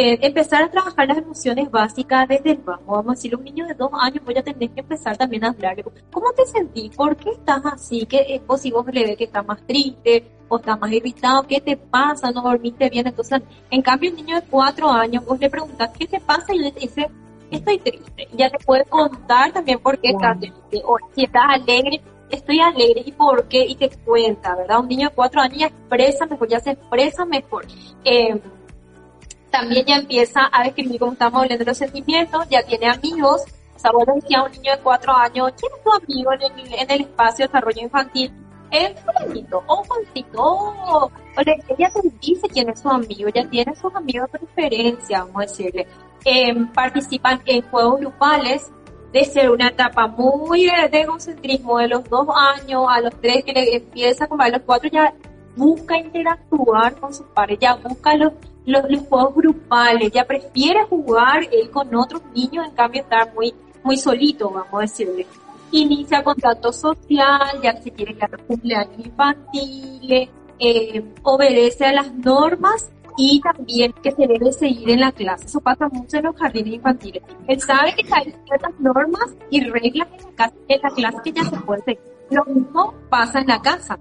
eh, 0.00 0.16
empezar 0.22 0.62
a 0.62 0.70
trabajar 0.70 1.08
las 1.08 1.18
emociones 1.18 1.68
básicas 1.72 2.28
desde 2.28 2.52
el 2.52 2.58
bajo. 2.58 2.84
Vamos 2.86 3.08
a 3.08 3.14
decir, 3.16 3.34
un 3.34 3.42
niño 3.42 3.66
de 3.66 3.74
dos 3.74 3.90
años 4.00 4.24
voy 4.24 4.38
a 4.38 4.44
tener 4.44 4.70
que 4.70 4.78
empezar 4.78 5.16
también 5.16 5.44
a 5.44 5.48
hablarle. 5.48 5.84
¿Cómo 6.12 6.32
te 6.34 6.46
sentís? 6.46 6.94
¿Por 6.94 7.16
qué 7.16 7.30
estás 7.30 7.66
así? 7.66 8.06
¿Qué, 8.06 8.40
o 8.46 8.56
si 8.56 8.70
vos 8.70 8.86
le 8.86 9.04
ves 9.04 9.16
que 9.16 9.24
estás 9.24 9.44
más 9.44 9.60
triste 9.66 10.24
o 10.46 10.58
estás 10.58 10.78
más 10.78 10.92
irritado, 10.92 11.42
¿qué 11.48 11.60
te 11.60 11.76
pasa? 11.76 12.30
¿No 12.30 12.42
dormiste 12.42 12.88
bien? 12.88 13.08
Entonces, 13.08 13.42
en 13.72 13.82
cambio, 13.82 14.10
un 14.10 14.16
niño 14.18 14.36
de 14.36 14.42
cuatro 14.42 14.88
años, 14.88 15.24
vos 15.26 15.40
le 15.40 15.50
preguntas, 15.50 15.90
¿qué 15.98 16.06
te 16.06 16.20
pasa? 16.20 16.54
Y 16.54 16.64
él 16.64 16.72
te 16.72 16.78
dice, 16.78 17.10
estoy 17.50 17.78
triste. 17.78 18.28
Y 18.32 18.36
ya 18.36 18.50
te 18.50 18.64
puede 18.64 18.84
contar 18.84 19.50
también 19.50 19.80
por 19.80 19.98
qué 19.98 20.10
estás 20.10 20.38
triste. 20.38 20.80
O 20.84 20.96
si 21.12 21.24
estás 21.24 21.42
alegre, 21.48 22.00
estoy 22.30 22.60
alegre 22.60 23.02
y 23.04 23.10
por 23.10 23.48
qué, 23.48 23.66
y 23.66 23.74
te 23.74 23.90
cuenta, 24.04 24.54
¿verdad? 24.54 24.78
Un 24.78 24.86
niño 24.86 25.08
de 25.08 25.14
cuatro 25.16 25.40
años 25.40 25.58
ya 25.58 25.66
expresa 25.66 26.24
mejor, 26.26 26.48
ya 26.48 26.60
se 26.60 26.70
expresa 26.70 27.24
mejor. 27.24 27.66
Eh, 28.04 28.40
también 29.50 29.86
ya 29.86 29.96
empieza 29.96 30.48
a 30.52 30.64
describir 30.64 30.98
cómo 30.98 31.12
estamos 31.12 31.42
hablando 31.42 31.64
de 31.64 31.70
los 31.70 31.78
sentimientos, 31.78 32.48
ya 32.48 32.62
tiene 32.62 32.88
amigos. 32.88 33.42
O 33.74 33.78
sea, 33.78 33.92
vos 33.92 34.04
decías 34.06 34.40
a 34.40 34.44
un 34.44 34.52
niño 34.52 34.72
de 34.72 34.82
cuatro 34.82 35.12
años, 35.12 35.52
¿quién 35.58 35.72
es 35.76 35.84
tu 35.84 35.92
amigo 35.92 36.32
en 36.32 36.42
el, 36.42 36.74
en 36.74 36.90
el 36.90 37.00
espacio 37.02 37.44
de 37.44 37.48
desarrollo 37.48 37.82
infantil? 37.82 38.32
Es 38.70 39.00
fulanito, 39.00 39.62
o 39.66 39.76
Juancito, 39.84 40.42
o, 40.42 41.10
ella 41.36 41.90
te 41.90 42.00
dice 42.20 42.48
quién 42.48 42.68
es 42.68 42.80
su 42.80 42.90
amigo, 42.90 43.30
ya 43.34 43.48
tiene 43.48 43.74
sus 43.76 43.94
amigos 43.94 44.30
de 44.32 44.40
preferencia, 44.40 45.20
vamos 45.20 45.36
a 45.36 45.40
decirle. 45.46 45.86
Eh, 46.24 46.54
participan 46.74 47.40
en 47.46 47.62
juegos 47.62 48.00
grupales, 48.00 48.70
de 49.12 49.24
ser 49.24 49.50
una 49.50 49.68
etapa 49.68 50.06
muy 50.06 50.66
de 50.66 51.00
egocentrismo 51.00 51.78
de 51.78 51.88
los 51.88 52.04
dos 52.04 52.28
años 52.56 52.84
a 52.88 53.00
los 53.00 53.14
tres 53.20 53.44
que 53.44 53.52
le 53.52 53.76
empieza 53.76 54.26
como 54.26 54.42
a 54.42 54.50
los 54.50 54.60
cuatro 54.62 54.90
ya 54.90 55.14
busca 55.56 55.96
interactuar 55.96 56.94
con 56.96 57.12
sus 57.12 57.26
padres, 57.28 57.58
ya 57.60 57.74
busca 57.74 58.14
los, 58.14 58.32
los, 58.68 58.82
juegos 59.08 59.34
grupales, 59.34 60.12
ya 60.12 60.24
prefiere 60.24 60.84
jugar 60.84 61.42
él 61.50 61.70
con 61.70 61.94
otros 61.94 62.22
niños, 62.34 62.66
en 62.66 62.74
cambio 62.74 63.02
estar 63.02 63.32
muy, 63.34 63.54
muy 63.82 63.96
solito, 63.96 64.50
vamos 64.50 64.74
a 64.74 64.80
decirle. 64.80 65.26
Inicia 65.70 66.22
contacto 66.22 66.72
social, 66.72 67.60
ya 67.62 67.80
se 67.80 67.90
quiere 67.90 68.16
haga 68.20 68.38
cumpleaños 68.38 68.98
infantiles, 68.98 70.28
eh, 70.58 71.04
obedece 71.22 71.86
a 71.86 71.92
las 71.92 72.12
normas 72.14 72.90
y 73.16 73.40
también 73.40 73.92
que 74.02 74.12
se 74.12 74.26
debe 74.26 74.52
seguir 74.52 74.90
en 74.90 75.00
la 75.00 75.12
clase. 75.12 75.46
Eso 75.46 75.60
pasa 75.60 75.88
mucho 75.88 76.18
en 76.18 76.24
los 76.24 76.36
jardines 76.36 76.74
infantiles. 76.74 77.22
Él 77.46 77.60
sabe 77.60 77.94
que 77.94 78.06
hay 78.12 78.34
ciertas 78.46 78.78
normas 78.78 79.34
y 79.50 79.60
reglas 79.64 80.08
en 80.12 80.24
la, 80.24 80.36
casa, 80.36 80.54
en 80.68 80.80
la 80.82 80.90
clase 80.90 81.18
que 81.24 81.32
ya 81.32 81.44
se 81.44 81.56
puede 81.58 81.82
seguir. 81.82 82.00
Lo 82.30 82.44
mismo 82.44 82.94
pasa 83.10 83.40
en 83.40 83.48
la 83.48 83.60
casa. 83.60 83.98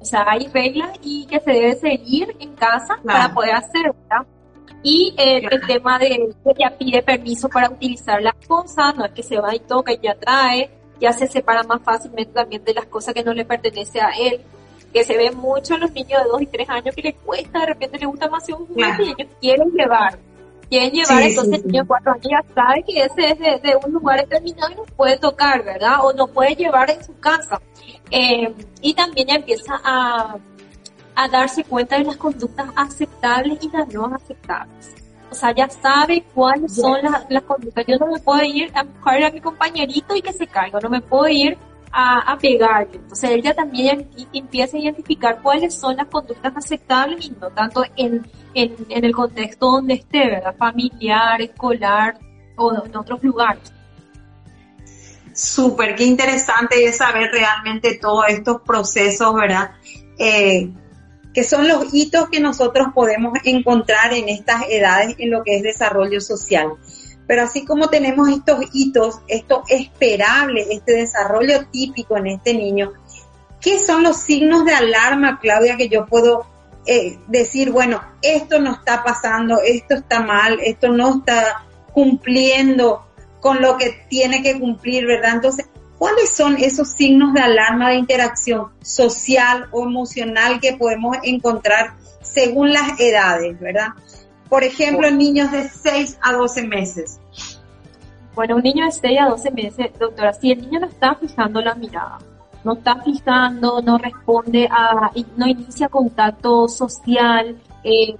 O 0.00 0.04
sea, 0.04 0.24
hay 0.28 0.46
reglas 0.48 0.90
y 1.02 1.26
que 1.26 1.40
se 1.40 1.50
debe 1.50 1.74
seguir 1.76 2.36
en 2.38 2.54
casa 2.54 2.98
para 3.04 3.32
poder 3.32 3.54
hacer, 3.54 3.92
¿verdad? 3.92 4.26
Y 4.82 5.14
eh, 5.16 5.42
el 5.50 5.66
tema 5.66 5.98
de 5.98 6.34
que 6.44 6.54
ya 6.58 6.70
pide 6.70 7.02
permiso 7.02 7.48
para 7.48 7.70
utilizar 7.70 8.22
las 8.22 8.34
cosas, 8.46 8.94
no 8.94 9.04
es 9.04 9.12
que 9.12 9.22
se 9.22 9.40
va 9.40 9.54
y 9.54 9.60
toca 9.60 9.92
y 9.92 9.98
ya 10.00 10.14
trae, 10.14 10.70
ya 11.00 11.12
se 11.12 11.26
separa 11.26 11.62
más 11.64 11.82
fácilmente 11.82 12.32
también 12.32 12.62
de 12.62 12.74
las 12.74 12.86
cosas 12.86 13.14
que 13.14 13.24
no 13.24 13.32
le 13.32 13.44
pertenece 13.44 14.00
a 14.00 14.10
él 14.10 14.40
que 14.96 15.04
se 15.04 15.14
ve 15.14 15.30
mucho 15.30 15.74
en 15.74 15.80
los 15.80 15.92
niños 15.92 16.22
de 16.22 16.28
2 16.30 16.42
y 16.42 16.46
3 16.46 16.70
años 16.70 16.94
que 16.94 17.02
les 17.02 17.14
cuesta, 17.16 17.60
de 17.60 17.66
repente 17.66 17.98
les 17.98 18.08
gusta 18.08 18.30
más 18.30 18.48
un 18.48 18.66
juguete 18.66 19.02
y 19.02 19.10
ellos 19.10 19.32
quieren 19.40 19.70
llevar. 19.72 20.18
Quieren 20.68 20.90
llevar, 20.90 21.22
entonces 21.22 21.60
el 21.60 21.66
niño 21.66 21.82
de 21.82 21.88
4 21.88 22.12
años 22.12 22.26
ya 22.28 22.54
sabe 22.54 22.82
que 22.82 23.04
ese 23.04 23.30
es 23.30 23.62
de, 23.62 23.76
un 23.84 23.92
lugar 23.92 24.20
determinado 24.20 24.72
y 24.72 24.74
no 24.74 24.84
puede 24.84 25.16
tocar, 25.16 25.64
¿verdad? 25.64 26.04
O 26.04 26.12
no 26.12 26.26
puede 26.26 26.56
llevar 26.56 26.90
en 26.90 27.04
su 27.04 27.16
casa. 27.18 27.60
Eh, 28.10 28.52
y 28.80 28.94
también 28.94 29.28
ya 29.28 29.34
empieza 29.36 29.80
a, 29.84 30.36
a 31.14 31.28
darse 31.28 31.62
cuenta 31.64 31.98
de 31.98 32.04
las 32.04 32.16
conductas 32.16 32.68
aceptables 32.74 33.58
y 33.62 33.70
las 33.70 33.88
no 33.92 34.06
aceptables. 34.06 34.94
O 35.30 35.34
sea, 35.34 35.54
ya 35.54 35.68
sabe 35.68 36.24
cuáles 36.34 36.74
son 36.74 37.02
las, 37.02 37.26
las 37.28 37.42
conductas. 37.42 37.84
Yo 37.86 37.96
no 37.98 38.06
me 38.06 38.18
puedo 38.20 38.42
ir 38.44 38.70
a 38.74 38.82
buscar 38.82 39.22
a 39.22 39.30
mi 39.30 39.40
compañerito 39.40 40.16
y 40.16 40.22
que 40.22 40.32
se 40.32 40.46
caiga. 40.46 40.78
No 40.80 40.88
me 40.88 41.00
puedo 41.00 41.28
ir 41.28 41.58
a, 41.98 42.36
pegarle. 42.38 42.90
Entonces 42.92 43.30
ella 43.30 43.54
también 43.54 44.08
empieza 44.32 44.76
a 44.76 44.80
identificar 44.80 45.40
cuáles 45.40 45.74
son 45.74 45.96
las 45.96 46.06
conductas 46.08 46.52
aceptables 46.54 47.24
y 47.24 47.30
no 47.30 47.48
tanto 47.50 47.84
en, 47.96 48.26
en, 48.52 48.76
el 48.90 49.14
contexto 49.14 49.70
donde 49.70 49.94
esté, 49.94 50.28
¿verdad? 50.28 50.54
Familiar, 50.56 51.40
escolar 51.40 52.18
o 52.56 52.72
en 52.84 52.94
otros 52.94 53.22
lugares. 53.22 53.72
Súper, 55.32 55.96
qué 55.96 56.04
interesante 56.04 56.84
es 56.84 56.98
saber 56.98 57.30
realmente 57.30 57.94
todos 57.94 58.26
estos 58.28 58.60
procesos, 58.60 59.34
¿verdad? 59.34 59.70
Eh, 60.18 60.70
que 61.32 61.44
son 61.44 61.66
los 61.68 61.92
hitos 61.94 62.28
que 62.28 62.40
nosotros 62.40 62.88
podemos 62.94 63.38
encontrar 63.44 64.12
en 64.12 64.28
estas 64.28 64.64
edades 64.68 65.14
en 65.18 65.30
lo 65.30 65.42
que 65.42 65.56
es 65.56 65.62
desarrollo 65.62 66.20
social. 66.20 66.72
Pero 67.26 67.42
así 67.42 67.64
como 67.64 67.88
tenemos 67.88 68.28
estos 68.28 68.64
hitos, 68.72 69.20
esto 69.28 69.64
esperable, 69.68 70.66
este 70.70 70.92
desarrollo 70.92 71.66
típico 71.70 72.16
en 72.16 72.28
este 72.28 72.54
niño, 72.54 72.92
¿qué 73.60 73.78
son 73.78 74.02
los 74.02 74.18
signos 74.18 74.64
de 74.64 74.74
alarma, 74.74 75.40
Claudia, 75.40 75.76
que 75.76 75.88
yo 75.88 76.06
puedo 76.06 76.46
eh, 76.86 77.18
decir, 77.26 77.72
bueno, 77.72 78.00
esto 78.22 78.60
no 78.60 78.72
está 78.72 79.02
pasando, 79.02 79.58
esto 79.60 79.96
está 79.96 80.20
mal, 80.20 80.60
esto 80.62 80.88
no 80.88 81.16
está 81.16 81.64
cumpliendo 81.92 83.04
con 83.40 83.60
lo 83.60 83.76
que 83.76 84.06
tiene 84.08 84.42
que 84.42 84.58
cumplir, 84.58 85.06
¿verdad? 85.06 85.34
Entonces, 85.34 85.66
¿cuáles 85.98 86.30
son 86.30 86.56
esos 86.58 86.90
signos 86.90 87.34
de 87.34 87.40
alarma 87.40 87.90
de 87.90 87.96
interacción 87.96 88.68
social 88.82 89.68
o 89.72 89.84
emocional 89.84 90.60
que 90.60 90.74
podemos 90.74 91.16
encontrar 91.24 91.94
según 92.22 92.72
las 92.72 93.00
edades, 93.00 93.58
¿verdad? 93.58 93.88
Por 94.48 94.62
ejemplo, 94.64 95.06
en 95.08 95.18
niños 95.18 95.50
de 95.50 95.68
6 95.68 96.18
a 96.22 96.32
12 96.32 96.66
meses. 96.66 97.20
Bueno, 98.34 98.56
un 98.56 98.62
niño 98.62 98.84
de 98.84 98.92
6 98.92 99.18
a 99.20 99.28
12 99.30 99.50
meses, 99.50 99.90
doctora, 99.98 100.32
si 100.32 100.52
el 100.52 100.60
niño 100.60 100.80
no 100.80 100.86
está 100.86 101.14
fijando 101.14 101.60
la 101.60 101.74
mirada, 101.74 102.18
no 102.64 102.74
está 102.74 102.96
fijando, 103.02 103.80
no 103.80 103.98
responde 103.98 104.68
a, 104.70 105.10
no 105.36 105.46
inicia 105.46 105.88
contacto 105.88 106.68
social, 106.68 107.56
eh, 107.82 108.16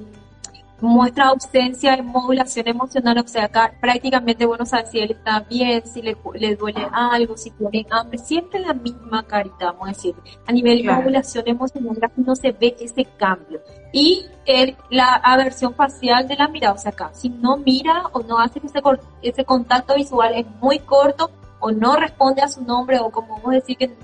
muestra 0.81 1.29
ausencia 1.29 1.97
de 1.97 2.03
modulación 2.03 2.69
emocional, 2.69 3.19
o 3.19 3.29
sea, 3.29 3.45
acá 3.45 3.73
prácticamente, 3.81 4.45
bueno, 4.45 4.67
saber 4.67 4.87
si 4.87 4.99
él 4.99 5.13
está 5.13 5.41
bien, 5.41 5.83
si 5.87 6.03
le, 6.03 6.17
le, 6.35 6.57
duele 6.57 6.87
algo, 6.93 7.37
si 7.37 7.51
tiene 7.51 7.87
hambre, 7.91 8.19
siempre 8.19 8.61
la 8.61 8.75
misma 8.75 9.23
carita, 9.23 9.67
vamos 9.67 9.89
a 9.89 9.93
decir. 9.93 10.15
A 10.47 10.53
nivel 10.53 10.83
de 10.83 10.93
modulación 10.93 11.45
emocional, 11.47 12.13
no 12.17 12.37
se 12.37 12.53
ve 12.53 12.77
ese 12.79 13.05
cambio. 13.17 13.61
Y 13.93 14.27
el, 14.45 14.77
la 14.91 15.15
aversión 15.15 15.75
facial 15.75 16.29
de 16.29 16.37
la 16.37 16.49
mirada, 16.49 16.75
o 16.75 16.79
sea, 16.79 16.93
acá, 16.93 17.11
si 17.15 17.31
no 17.31 17.57
mira 17.57 18.05
o 18.13 18.23
no 18.23 18.39
hace 18.39 18.61
ese, 18.63 18.81
ese 19.23 19.45
contacto 19.45 19.95
visual 19.95 20.35
es 20.35 20.47
muy 20.61 20.79
corto 20.81 21.31
o 21.61 21.71
no 21.71 21.97
responde 21.97 22.43
a 22.43 22.49
su 22.49 22.63
nombre 22.63 22.99
o 22.99 23.11
como 23.11 23.37
vamos 23.37 23.53
a 23.53 23.55
decir 23.55 23.77
que 23.77 23.97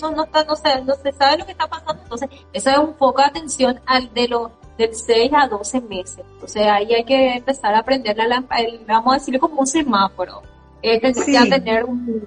no, 0.00 0.10
no, 0.10 0.24
está, 0.24 0.44
no, 0.44 0.56
se, 0.56 0.82
no 0.82 0.94
se 0.94 1.12
sabe 1.12 1.38
lo 1.38 1.46
que 1.46 1.52
está 1.52 1.68
pasando, 1.68 2.02
entonces 2.02 2.28
eso 2.52 2.70
es 2.70 2.78
un 2.78 2.94
poco 2.94 3.20
de 3.20 3.28
atención 3.28 3.80
al 3.86 4.12
de 4.12 4.28
los 4.28 4.50
del 4.78 4.94
6 4.94 5.30
a 5.34 5.48
12 5.48 5.80
meses. 5.82 6.24
O 6.42 6.48
sea, 6.48 6.76
ahí 6.76 6.92
hay 6.94 7.04
que 7.04 7.34
empezar 7.34 7.74
a 7.74 7.80
aprender 7.80 8.16
la 8.16 8.26
lámpara, 8.26 8.62
vamos 8.86 9.12
a 9.12 9.18
decirle 9.18 9.40
como 9.40 9.60
un 9.60 9.66
semáforo. 9.66 10.42
Es 10.80 11.00
decir, 11.00 11.48
tener 11.48 11.84
un... 11.84 12.26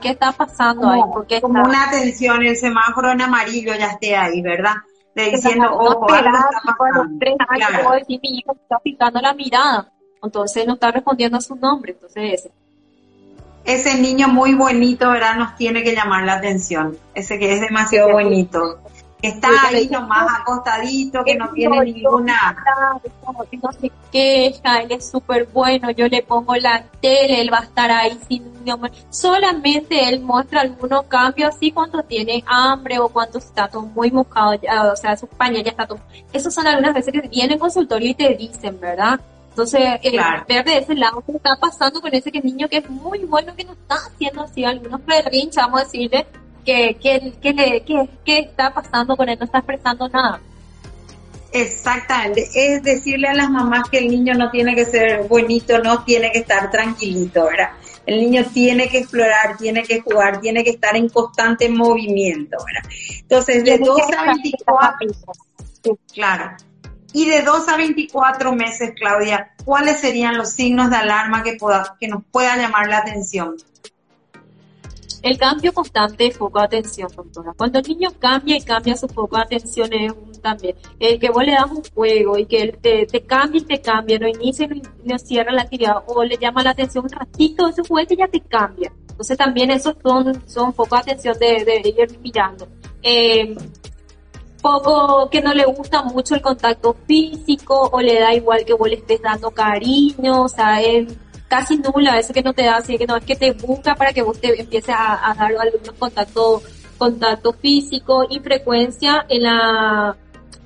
¿Qué 0.00 0.10
está 0.10 0.30
pasando 0.30 0.88
ahí? 0.88 1.00
Porque 1.12 1.40
como 1.40 1.60
una 1.60 1.88
atención, 1.88 2.44
el 2.44 2.56
semáforo 2.56 3.10
en 3.10 3.22
amarillo 3.22 3.74
ya 3.74 3.86
esté 3.86 4.14
ahí, 4.14 4.40
¿verdad? 4.40 4.74
De 5.16 5.30
diciendo, 5.30 5.66
ojo, 5.72 6.12
algo 6.12 6.30
está 6.30 6.76
pasando. 6.76 7.18
Tres 7.18 7.34
años 7.48 7.68
claro. 7.68 7.84
puedo 7.84 7.98
decir, 7.98 8.20
mi 8.22 8.38
hijo 8.38 8.52
está 8.52 8.78
picando 8.78 9.20
la 9.20 9.34
mirada. 9.34 9.90
Entonces 10.22 10.64
no 10.66 10.74
está 10.74 10.92
respondiendo 10.92 11.38
a 11.38 11.40
su 11.40 11.56
nombre. 11.56 11.92
Entonces 11.92 12.34
ese 12.34 12.50
ese 13.64 13.98
niño 13.98 14.28
muy 14.28 14.54
bonito, 14.54 15.10
¿verdad? 15.10 15.36
Nos 15.36 15.56
tiene 15.56 15.82
que 15.82 15.94
llamar 15.94 16.24
la 16.24 16.34
atención. 16.34 16.98
Ese 17.14 17.38
que 17.38 17.52
es 17.54 17.60
demasiado 17.60 18.10
bonito 18.10 18.78
está 19.28 19.48
ahí 19.68 19.88
nomás 19.88 20.40
acostadito, 20.40 21.24
que 21.24 21.34
no 21.36 21.50
tiene 21.52 21.80
ninguna... 21.84 22.56
No 23.62 23.72
se 23.72 23.90
queja, 24.12 24.82
él 24.82 24.92
es 24.92 25.10
súper 25.10 25.46
bueno, 25.52 25.90
yo 25.90 26.08
le 26.08 26.22
pongo 26.22 26.54
la 26.56 26.84
tele, 27.00 27.40
él 27.40 27.52
va 27.52 27.58
a 27.58 27.64
estar 27.64 27.90
ahí 27.90 28.18
sin... 28.28 28.52
Solamente 29.10 30.08
él 30.08 30.20
muestra 30.20 30.62
algunos 30.62 31.04
cambios 31.04 31.54
así 31.54 31.70
cuando 31.70 32.02
tiene 32.02 32.42
hambre 32.46 32.98
o 32.98 33.08
cuando 33.08 33.38
está 33.38 33.68
todo 33.68 33.82
muy 33.82 34.10
mojado, 34.10 34.58
o 34.92 34.96
sea, 34.96 35.16
su 35.16 35.26
pañal 35.26 35.64
ya 35.64 35.70
está 35.70 35.86
todo... 35.86 36.00
Esas 36.32 36.52
son 36.52 36.66
algunas 36.66 36.94
veces 36.94 37.12
que 37.12 37.28
vienen 37.28 37.52
al 37.52 37.58
consultorio 37.58 38.10
y 38.10 38.14
te 38.14 38.34
dicen, 38.34 38.78
¿verdad? 38.80 39.20
Entonces, 39.54 39.80
eh, 40.02 40.18
ver 40.48 40.64
de 40.64 40.78
ese 40.78 40.94
lado 40.96 41.22
qué 41.24 41.36
está 41.36 41.56
pasando 41.60 42.00
con 42.00 42.12
ese 42.12 42.32
que 42.32 42.40
niño 42.40 42.68
que 42.68 42.78
es 42.78 42.90
muy 42.90 43.20
bueno, 43.20 43.54
que 43.54 43.62
no 43.62 43.72
está 43.72 43.94
haciendo 43.94 44.42
así 44.42 44.64
algunos 44.64 45.04
berrinches, 45.06 45.56
vamos 45.56 45.80
a 45.80 45.84
decirle, 45.84 46.26
que, 46.64 46.96
que, 47.00 48.12
que, 48.24 48.38
está 48.38 48.72
pasando 48.72 49.16
con 49.16 49.28
él, 49.28 49.38
no 49.38 49.44
está 49.44 49.58
expresando 49.58 50.08
nada. 50.08 50.40
Exactamente, 51.52 52.48
es 52.52 52.82
decirle 52.82 53.28
a 53.28 53.34
las 53.34 53.48
mamás 53.48 53.88
que 53.88 53.98
el 53.98 54.08
niño 54.08 54.34
no 54.34 54.50
tiene 54.50 54.74
que 54.74 54.84
ser 54.84 55.28
bonito, 55.28 55.78
no 55.78 56.02
tiene 56.02 56.32
que 56.32 56.40
estar 56.40 56.68
tranquilito, 56.70 57.44
¿verdad? 57.44 57.70
El 58.06 58.18
niño 58.18 58.44
tiene 58.52 58.88
que 58.88 58.98
explorar, 58.98 59.56
tiene 59.56 59.84
que 59.84 60.00
jugar, 60.00 60.40
tiene 60.40 60.64
que 60.64 60.70
estar 60.70 60.96
en 60.96 61.08
constante 61.08 61.68
movimiento, 61.68 62.56
¿verdad? 62.58 62.90
Entonces, 63.20 63.64
de 63.64 63.78
2 63.78 64.00
a 64.18 64.24
24, 64.26 65.08
claro. 66.12 66.56
Y 67.12 67.26
de 67.26 67.42
2 67.42 67.68
a 67.68 67.76
24 67.76 68.52
meses, 68.52 68.92
Claudia, 68.96 69.52
¿cuáles 69.64 70.00
serían 70.00 70.36
los 70.36 70.50
signos 70.50 70.90
de 70.90 70.96
alarma 70.96 71.44
que, 71.44 71.54
pueda, 71.54 71.96
que 72.00 72.08
nos 72.08 72.24
pueda 72.24 72.56
llamar 72.56 72.88
la 72.88 72.98
atención? 72.98 73.54
El 75.24 75.38
cambio 75.38 75.72
constante 75.72 76.24
de 76.24 76.30
foco 76.32 76.58
de 76.58 76.66
atención, 76.66 77.08
doctora. 77.16 77.54
Cuando 77.56 77.78
el 77.78 77.88
niño 77.88 78.10
cambia 78.18 78.58
y 78.58 78.60
cambia 78.60 78.94
su 78.94 79.08
foco 79.08 79.36
de 79.36 79.42
atención 79.42 79.90
es 79.94 80.12
un 80.12 80.32
también. 80.42 80.76
El 81.00 81.18
que 81.18 81.30
vos 81.30 81.42
le 81.42 81.52
das 81.52 81.70
un 81.70 81.82
juego 81.94 82.36
y 82.36 82.44
que 82.44 82.60
él 82.60 82.78
te, 82.78 83.06
te 83.06 83.22
cambia 83.22 83.58
y 83.58 83.64
te 83.64 83.80
cambia, 83.80 84.18
no 84.18 84.28
inicia 84.28 84.66
y 84.66 84.82
no, 85.02 85.18
cierra 85.18 85.50
la 85.50 85.62
actividad 85.62 86.02
o 86.06 86.22
le 86.22 86.36
llama 86.36 86.62
la 86.62 86.72
atención 86.72 87.04
un 87.04 87.10
ratito 87.10 87.66
ese 87.66 87.82
juguete 87.88 88.16
ya 88.16 88.28
te 88.28 88.38
cambia. 88.40 88.92
Entonces 89.08 89.38
también 89.38 89.70
esos 89.70 89.94
son, 90.02 90.46
son 90.46 90.74
foco 90.74 90.94
de 90.96 91.00
atención 91.00 91.38
de, 91.38 91.64
de 91.64 91.88
ir 91.88 92.18
mirando. 92.20 92.68
Eh, 93.02 93.56
poco 94.60 95.30
que 95.30 95.40
no 95.40 95.54
le 95.54 95.64
gusta 95.64 96.02
mucho 96.02 96.34
el 96.34 96.42
contacto 96.42 96.94
físico 97.06 97.88
o 97.90 97.98
le 98.02 98.20
da 98.20 98.34
igual 98.34 98.62
que 98.66 98.74
vos 98.74 98.90
le 98.90 98.96
estés 98.96 99.22
dando 99.22 99.50
cariño, 99.52 100.42
o 100.42 100.48
sea, 100.48 100.82
es 100.82 101.16
casi 101.54 101.78
nula, 101.78 102.18
eso 102.18 102.32
que 102.32 102.42
no 102.42 102.52
te 102.52 102.64
da, 102.64 102.78
así 102.78 102.98
que 102.98 103.06
no 103.06 103.16
es 103.16 103.24
que 103.24 103.36
te 103.36 103.52
busca 103.52 103.94
para 103.94 104.12
que 104.12 104.22
vos 104.22 104.40
te 104.40 104.60
empieces 104.60 104.92
a, 104.96 105.32
dar 105.38 105.52
algunos 105.56 105.92
contactos 105.96 106.62
contacto 106.98 107.52
físico 107.52 108.26
y 108.28 108.40
frecuencia 108.40 109.24
en 109.28 109.42
la 109.44 110.16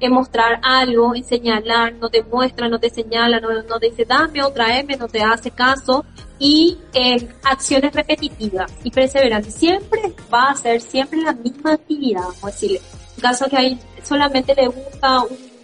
en 0.01 0.13
mostrar 0.13 0.61
algo, 0.63 1.15
en 1.15 1.25
señalar, 1.25 1.93
no 1.95 2.09
te 2.09 2.23
muestra, 2.23 2.69
no 2.69 2.79
te 2.79 2.89
señala, 2.89 3.41
no, 3.41 3.49
no 3.65 3.79
te 3.81 3.91
dice 3.91 4.05
dame 4.07 4.43
otra 4.43 4.79
M, 4.79 4.97
no 4.97 5.09
te 5.09 5.21
hace 5.21 5.51
caso 5.51 6.07
y 6.39 6.79
en 6.95 7.29
acciones 7.43 7.93
repetitivas 7.93 8.73
y 8.83 8.91
perseverantes. 8.91 9.55
Siempre 9.55 10.15
va 10.33 10.51
a 10.51 10.55
ser 10.55 10.81
siempre 10.81 11.21
la 11.21 11.33
misma 11.33 11.73
actividad, 11.73 12.23
vamos 12.23 12.45
a 12.45 12.47
decirle. 12.47 12.81
En 13.17 13.23
caso 13.23 13.47
que 13.47 13.57
hay, 13.57 13.79
solamente 14.05 14.55
le 14.55 14.69
gusta 14.69 15.23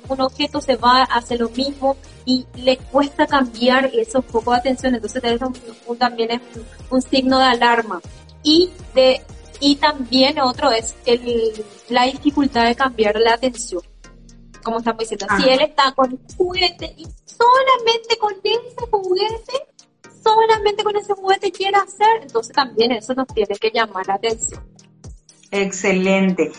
un, 0.08 0.20
objeto, 0.20 0.60
se 0.60 0.76
va, 0.76 1.04
hace 1.04 1.38
lo 1.38 1.48
mismo 1.48 1.96
y 2.26 2.46
le 2.56 2.78
cuesta 2.78 3.26
cambiar 3.26 3.90
eso 3.94 4.22
poco 4.22 4.52
de 4.52 4.58
atención, 4.58 4.94
entonces 4.94 5.22
también 5.98 6.30
es 6.30 6.40
un, 6.90 7.02
signo 7.02 7.38
de 7.38 7.44
alarma. 7.44 8.00
Y 8.42 8.70
de 8.94 9.22
y 9.60 9.76
también 9.76 10.40
otro 10.40 10.70
es 10.70 10.94
el, 11.06 11.52
la 11.88 12.04
dificultad 12.04 12.66
de 12.66 12.74
cambiar 12.74 13.18
la 13.18 13.34
atención 13.34 13.82
como 14.64 14.78
estamos 14.78 14.98
diciendo, 14.98 15.26
si 15.38 15.48
él 15.48 15.60
está 15.60 15.92
con 15.92 16.12
un 16.12 16.20
juguete 16.36 16.92
y 16.96 17.06
solamente 17.26 18.16
con 18.18 18.32
ese 18.42 18.90
juguete, 18.90 19.52
solamente 20.24 20.82
con 20.82 20.96
ese 20.96 21.12
juguete 21.12 21.52
quiere 21.52 21.76
hacer, 21.76 22.22
entonces 22.22 22.52
también 22.52 22.90
eso 22.92 23.14
nos 23.14 23.28
tiene 23.28 23.54
que 23.54 23.70
llamar 23.70 24.06
la 24.08 24.14
atención. 24.14 24.64
Excelente. 25.52 26.50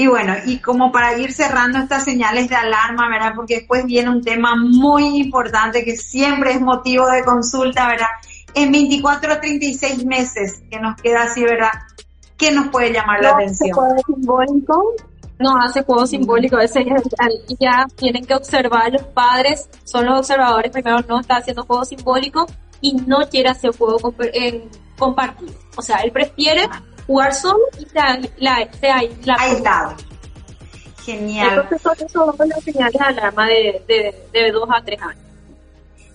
Y 0.00 0.06
bueno, 0.06 0.32
y 0.46 0.60
como 0.60 0.92
para 0.92 1.18
ir 1.18 1.32
cerrando 1.32 1.80
estas 1.80 2.04
señales 2.04 2.48
de 2.48 2.54
alarma, 2.54 3.08
¿verdad? 3.08 3.32
Porque 3.34 3.56
después 3.56 3.84
viene 3.84 4.08
un 4.08 4.22
tema 4.22 4.54
muy 4.54 5.18
importante 5.18 5.84
que 5.84 5.96
siempre 5.96 6.52
es 6.52 6.60
motivo 6.60 7.04
de 7.08 7.24
consulta, 7.24 7.88
¿verdad? 7.88 8.06
En 8.54 8.70
24 8.70 9.34
o 9.34 9.38
36 9.38 10.06
meses 10.06 10.62
que 10.70 10.78
nos 10.78 10.94
queda 11.02 11.24
así, 11.24 11.42
¿verdad? 11.42 11.72
¿Qué 12.36 12.52
nos 12.52 12.68
puede 12.68 12.92
llamar 12.92 13.20
la 13.20 13.30
atención? 13.30 13.76
simbólico, 14.06 14.94
no 15.40 15.56
hace 15.60 15.82
juego 15.82 16.06
simbólico, 16.06 16.60
ese 16.60 16.86
y 17.48 17.56
ya 17.58 17.88
tienen 17.96 18.24
que 18.24 18.34
observar 18.34 18.92
los 18.92 19.02
padres, 19.02 19.68
son 19.82 20.06
los 20.06 20.20
observadores, 20.20 20.70
primero 20.70 21.00
no 21.08 21.18
está 21.18 21.38
haciendo 21.38 21.64
juego 21.64 21.84
simbólico 21.84 22.46
y 22.80 22.92
no 22.92 23.28
quiere 23.28 23.48
hacer 23.48 23.76
juego 23.76 24.14
compartido. 24.96 25.54
O 25.76 25.82
sea, 25.82 25.96
él 25.98 26.12
prefiere 26.12 26.68
solo 27.34 27.64
y. 27.78 27.86
Aislado. 29.40 29.96
Genial. 31.04 31.48
Entonces 31.48 31.82
son, 31.82 32.34
son 32.36 32.48
las 32.48 32.62
señales 32.62 32.92
de 32.92 33.04
alarma 33.04 33.46
de, 33.46 33.82
de, 33.88 34.14
de 34.32 34.52
dos 34.52 34.68
a 34.70 34.82
tres 34.84 35.00
años. 35.00 35.22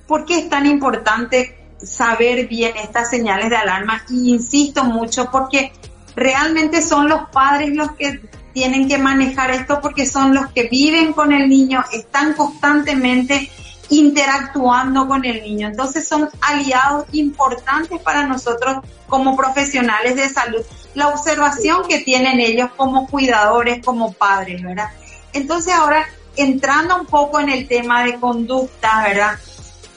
¿Por 0.07 0.25
qué 0.25 0.39
es 0.39 0.49
tan 0.49 0.65
importante 0.67 1.57
saber 1.81 2.47
bien 2.47 2.77
estas 2.77 3.09
señales 3.09 3.49
de 3.49 3.55
alarma? 3.55 4.03
Y 4.09 4.29
insisto 4.29 4.83
mucho 4.83 5.29
porque 5.31 5.73
realmente 6.15 6.81
son 6.81 7.09
los 7.09 7.29
padres 7.29 7.75
los 7.75 7.93
que 7.93 8.21
tienen 8.53 8.87
que 8.87 8.99
manejar 8.99 9.49
esto 9.51 9.79
porque 9.81 10.05
son 10.05 10.35
los 10.35 10.51
que 10.51 10.69
viven 10.69 11.13
con 11.13 11.31
el 11.31 11.49
niño, 11.49 11.83
están 11.91 12.33
constantemente 12.33 13.49
interactuando 13.89 15.07
con 15.07 15.25
el 15.25 15.41
niño. 15.43 15.67
Entonces 15.67 16.07
son 16.07 16.29
aliados 16.41 17.05
importantes 17.11 17.99
para 18.01 18.25
nosotros 18.25 18.77
como 19.07 19.35
profesionales 19.35 20.15
de 20.15 20.29
salud. 20.29 20.61
La 20.95 21.09
observación 21.09 21.87
que 21.87 21.99
tienen 21.99 22.39
ellos 22.39 22.69
como 22.75 23.07
cuidadores, 23.07 23.83
como 23.83 24.13
padres, 24.13 24.61
¿verdad? 24.61 24.89
Entonces 25.33 25.73
ahora 25.73 26.05
entrando 26.35 26.99
un 26.99 27.05
poco 27.05 27.39
en 27.39 27.49
el 27.49 27.67
tema 27.67 28.03
de 28.03 28.19
conducta, 28.19 29.03
¿verdad? 29.03 29.39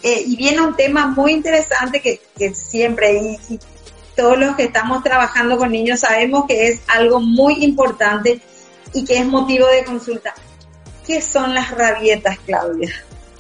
Eh, 0.03 0.23
y 0.27 0.37
viene 0.37 0.61
un 0.61 0.77
tema 0.77 1.07
muy 1.07 1.33
interesante 1.33 2.01
que, 2.01 2.55
siempre, 2.55 3.39
todos 4.15 4.39
los 4.39 4.55
que 4.57 4.65
estamos 4.65 5.03
trabajando 5.03 5.59
con 5.59 5.73
niños 5.73 6.01
sabemos 6.01 6.45
que 6.47 6.69
es 6.69 6.81
algo 6.89 7.21
muy 7.21 7.65
importante 7.65 8.41
y 8.93 9.05
que 9.05 9.19
es 9.19 9.27
motivo 9.27 9.67
de 9.67 9.85
consulta. 9.85 10.35
¿Qué 11.07 11.21
son 11.21 11.55
las 11.55 11.71
rabietas, 11.71 12.39
Claudia? 12.47 12.91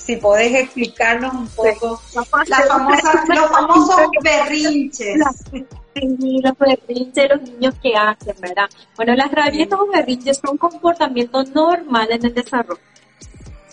Si 0.06 0.16
podés 0.16 0.54
explicarnos 0.54 1.34
un 1.34 1.48
poco 1.48 2.00
las 2.14 2.68
famosas, 2.68 3.28
los 3.28 3.50
famosos 3.50 4.10
berrinches. 4.22 5.18
Sí, 5.96 6.42
los 6.42 6.58
berrinches 6.58 7.14
de 7.14 7.28
los 7.28 7.40
niños 7.40 7.74
que 7.82 7.96
hacen, 7.96 8.36
¿verdad? 8.38 8.68
Bueno, 8.96 9.14
las 9.14 9.32
rabietas 9.32 9.80
o 9.80 9.86
berrinches 9.86 10.38
son 10.44 10.58
comportamientos 10.58 11.48
normales 11.54 12.18
en 12.18 12.26
el 12.26 12.34
desarrollo. 12.34 12.82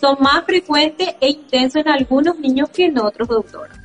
Son 0.00 0.16
más 0.20 0.42
frecuentes 0.46 1.16
e 1.20 1.28
intensos 1.28 1.82
en 1.82 1.88
algunos 1.90 2.38
niños 2.38 2.70
que 2.70 2.86
en 2.86 2.98
otros, 2.98 3.28
doctora 3.28 3.83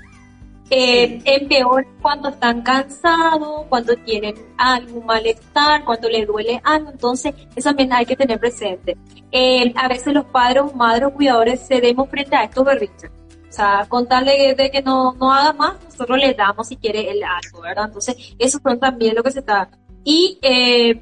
eh, 0.70 1.46
peor 1.48 1.86
cuando 2.02 2.30
están 2.30 2.62
cansados, 2.62 3.66
cuando 3.70 3.96
tienen 3.98 4.36
algún 4.58 5.06
malestar, 5.06 5.84
cuando 5.84 6.10
les 6.10 6.28
duele 6.28 6.62
algo, 6.64 6.92
entonces 6.92 7.34
eso 7.56 7.70
también 7.70 7.94
hay 7.94 8.06
que 8.06 8.16
tener 8.16 8.40
presente. 8.40 8.98
Eh, 9.32 9.74
a 9.76 9.88
veces 9.88 10.14
los 10.14 10.26
padres 10.26 10.64
madres 10.76 11.10
cuidadores 11.14 11.68
cedemos 11.68 12.10
frente 12.10 12.36
a 12.36 12.44
estos 12.44 12.66
berrinches. 12.66 13.10
O 13.50 13.52
sea, 13.52 13.86
con 13.90 14.08
tal 14.08 14.26
de, 14.26 14.70
que 14.72 14.82
no, 14.84 15.14
no 15.14 15.34
haga 15.34 15.54
más, 15.54 15.84
nosotros 15.84 16.20
le 16.20 16.34
damos 16.36 16.68
si 16.68 16.78
quiere 16.78 17.10
el 17.10 17.24
algo, 17.24 17.62
¿verdad? 17.62 17.86
Entonces, 17.88 18.36
eso 18.38 18.60
son 18.62 18.80
también 18.80 19.16
lo 19.16 19.24
que 19.24 19.32
se 19.32 19.40
está. 19.40 19.70
Y 20.04 20.38
eh, 20.44 21.02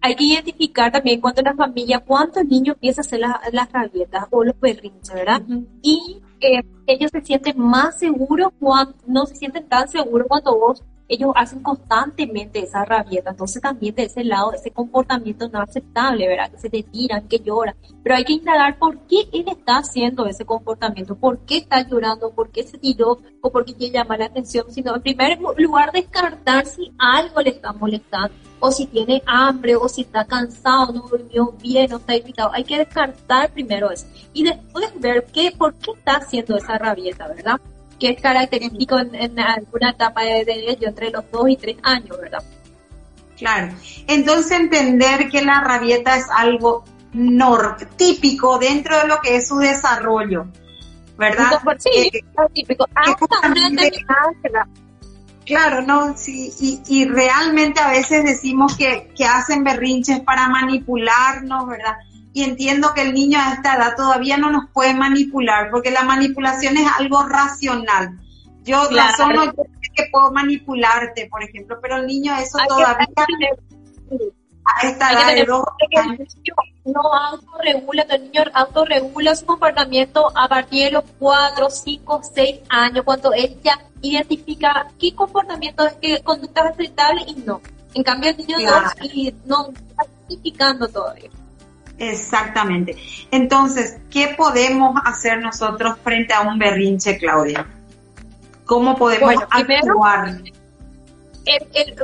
hay 0.00 0.14
que 0.16 0.24
identificar 0.24 0.90
también 0.90 1.20
cuánto 1.20 1.40
la 1.42 1.54
familia, 1.54 2.00
cuántos 2.00 2.44
niños 2.44 2.74
empiezan 2.74 3.04
a 3.04 3.06
hacer 3.06 3.20
las, 3.20 3.52
las 3.52 3.72
rabietas 3.72 4.26
o 4.30 4.42
los 4.42 4.58
berrinches, 4.58 5.14
¿verdad? 5.14 5.42
Y 5.82 6.20
eh, 6.40 6.62
ellos 6.86 7.10
se 7.10 7.20
sienten 7.22 7.58
más 7.58 7.98
seguros 7.98 8.52
cuando 8.58 8.94
no 9.06 9.26
se 9.26 9.36
sienten 9.36 9.68
tan 9.68 9.88
seguros 9.88 10.26
cuando 10.28 10.56
vos 10.58 10.82
ellos 11.08 11.32
hacen 11.34 11.62
constantemente 11.62 12.62
esa 12.62 12.84
rabieta, 12.84 13.30
entonces 13.30 13.62
también 13.62 13.94
de 13.94 14.04
ese 14.04 14.24
lado, 14.24 14.52
ese 14.52 14.70
comportamiento 14.70 15.48
no 15.48 15.60
aceptable, 15.60 16.28
¿verdad? 16.28 16.50
Que 16.50 16.58
se 16.58 16.70
te 16.70 16.82
tiran, 16.82 17.26
que 17.26 17.38
lloran, 17.38 17.74
pero 18.02 18.14
hay 18.14 18.24
que 18.24 18.34
indagar 18.34 18.78
por 18.78 18.98
qué 19.06 19.22
él 19.32 19.46
está 19.48 19.78
haciendo 19.78 20.26
ese 20.26 20.44
comportamiento, 20.44 21.16
por 21.16 21.38
qué 21.46 21.58
está 21.58 21.80
llorando, 21.88 22.30
por 22.32 22.50
qué 22.50 22.62
se 22.62 22.76
tiró 22.76 23.18
o 23.40 23.50
por 23.50 23.64
qué 23.64 23.74
quiere 23.74 23.94
llamar 23.94 24.18
la 24.18 24.26
atención, 24.26 24.66
sino 24.70 24.94
en 24.94 25.02
primer 25.02 25.38
lugar 25.56 25.92
descartar 25.92 26.66
si 26.66 26.92
algo 26.98 27.40
le 27.40 27.50
está 27.50 27.72
molestando, 27.72 28.34
o 28.60 28.70
si 28.72 28.86
tiene 28.86 29.22
hambre, 29.26 29.76
o 29.76 29.88
si 29.88 30.02
está 30.02 30.24
cansado, 30.24 30.92
no 30.92 31.08
durmió 31.08 31.52
bien, 31.60 31.90
no 31.90 31.96
está 31.96 32.16
irritado, 32.16 32.50
hay 32.52 32.64
que 32.64 32.78
descartar 32.78 33.50
primero 33.50 33.90
eso, 33.90 34.06
y 34.32 34.44
después 34.44 34.90
ver 34.96 35.26
qué, 35.32 35.52
por 35.56 35.74
qué 35.74 35.92
está 35.92 36.16
haciendo 36.16 36.56
esa 36.56 36.78
rabieta, 36.78 37.28
¿verdad? 37.28 37.60
que 37.98 38.10
es 38.10 38.20
característico 38.20 38.98
en, 38.98 39.38
alguna 39.38 39.90
etapa 39.90 40.22
de, 40.22 40.44
ello, 40.68 40.88
entre 40.88 41.10
los 41.10 41.30
dos 41.30 41.48
y 41.48 41.56
tres 41.56 41.76
años, 41.82 42.16
¿verdad? 42.20 42.42
Claro. 43.36 43.74
Entonces 44.06 44.52
entender 44.52 45.28
que 45.28 45.42
la 45.42 45.60
rabieta 45.60 46.16
es 46.16 46.26
algo 46.30 46.84
típico 47.96 48.58
dentro 48.58 48.98
de 48.98 49.08
lo 49.08 49.20
que 49.20 49.36
es 49.36 49.48
su 49.48 49.58
desarrollo, 49.58 50.46
¿verdad? 51.16 51.60
Sí, 51.78 52.10
típico. 52.52 52.86
Claro, 55.48 55.82
no, 55.82 56.16
sí, 56.16 56.52
y, 56.60 56.80
y, 56.86 57.04
realmente 57.06 57.80
a 57.80 57.90
veces 57.90 58.22
decimos 58.22 58.76
que, 58.76 59.10
que 59.16 59.24
hacen 59.24 59.64
berrinches 59.64 60.20
para 60.20 60.48
manipularnos, 60.48 61.66
¿verdad? 61.66 61.96
y 62.38 62.44
entiendo 62.44 62.92
que 62.94 63.02
el 63.02 63.14
niño 63.14 63.36
a 63.40 63.54
esta 63.54 63.74
edad 63.74 63.96
todavía 63.96 64.36
no 64.36 64.50
nos 64.50 64.70
puede 64.70 64.94
manipular, 64.94 65.70
porque 65.70 65.90
la 65.90 66.04
manipulación 66.04 66.76
es 66.76 66.86
algo 66.98 67.24
racional. 67.24 68.16
Yo 68.62 68.88
razono, 68.90 69.46
yo 69.46 69.52
sé 69.52 69.90
que 69.96 70.04
puedo 70.12 70.30
manipularte, 70.30 71.26
por 71.26 71.42
ejemplo, 71.42 71.78
pero 71.82 71.96
el 71.96 72.06
niño 72.06 72.36
eso 72.36 72.58
todavía 72.68 73.08
a 74.76 74.86
esta 74.86 75.12
edad 75.12 75.34
de 75.34 75.44
dos 75.44 75.64
no 76.84 77.02
autorregula, 77.12 78.02
el 78.08 78.22
niño 78.24 78.44
autorregula 78.54 79.34
su 79.34 79.44
comportamiento 79.44 80.32
a 80.34 80.48
partir 80.48 80.86
de 80.86 80.90
los 80.92 81.04
4, 81.18 81.70
5, 81.70 82.20
6 82.34 82.60
años, 82.68 83.04
cuando 83.04 83.32
él 83.32 83.56
ya 83.62 83.78
identifica 84.00 84.86
qué 84.98 85.14
comportamiento 85.14 85.86
es 85.86 85.94
que 85.94 86.22
conducta 86.22 86.62
es 86.62 86.70
aceptable 86.72 87.22
y 87.26 87.34
no. 87.44 87.60
En 87.94 88.02
cambio, 88.02 88.30
el 88.30 88.36
niño 88.38 88.58
y 88.60 88.64
no 89.44 89.68
está 89.70 90.04
identificando 90.28 90.88
todavía. 90.88 91.30
Exactamente. 91.98 92.96
Entonces, 93.30 93.98
¿qué 94.10 94.34
podemos 94.36 94.94
hacer 95.04 95.40
nosotros 95.40 95.98
frente 96.02 96.32
a 96.32 96.42
un 96.42 96.58
berrinche, 96.58 97.18
Claudia? 97.18 97.66
¿Cómo 98.64 98.96
podemos 98.96 99.34
actuar? 99.50 100.38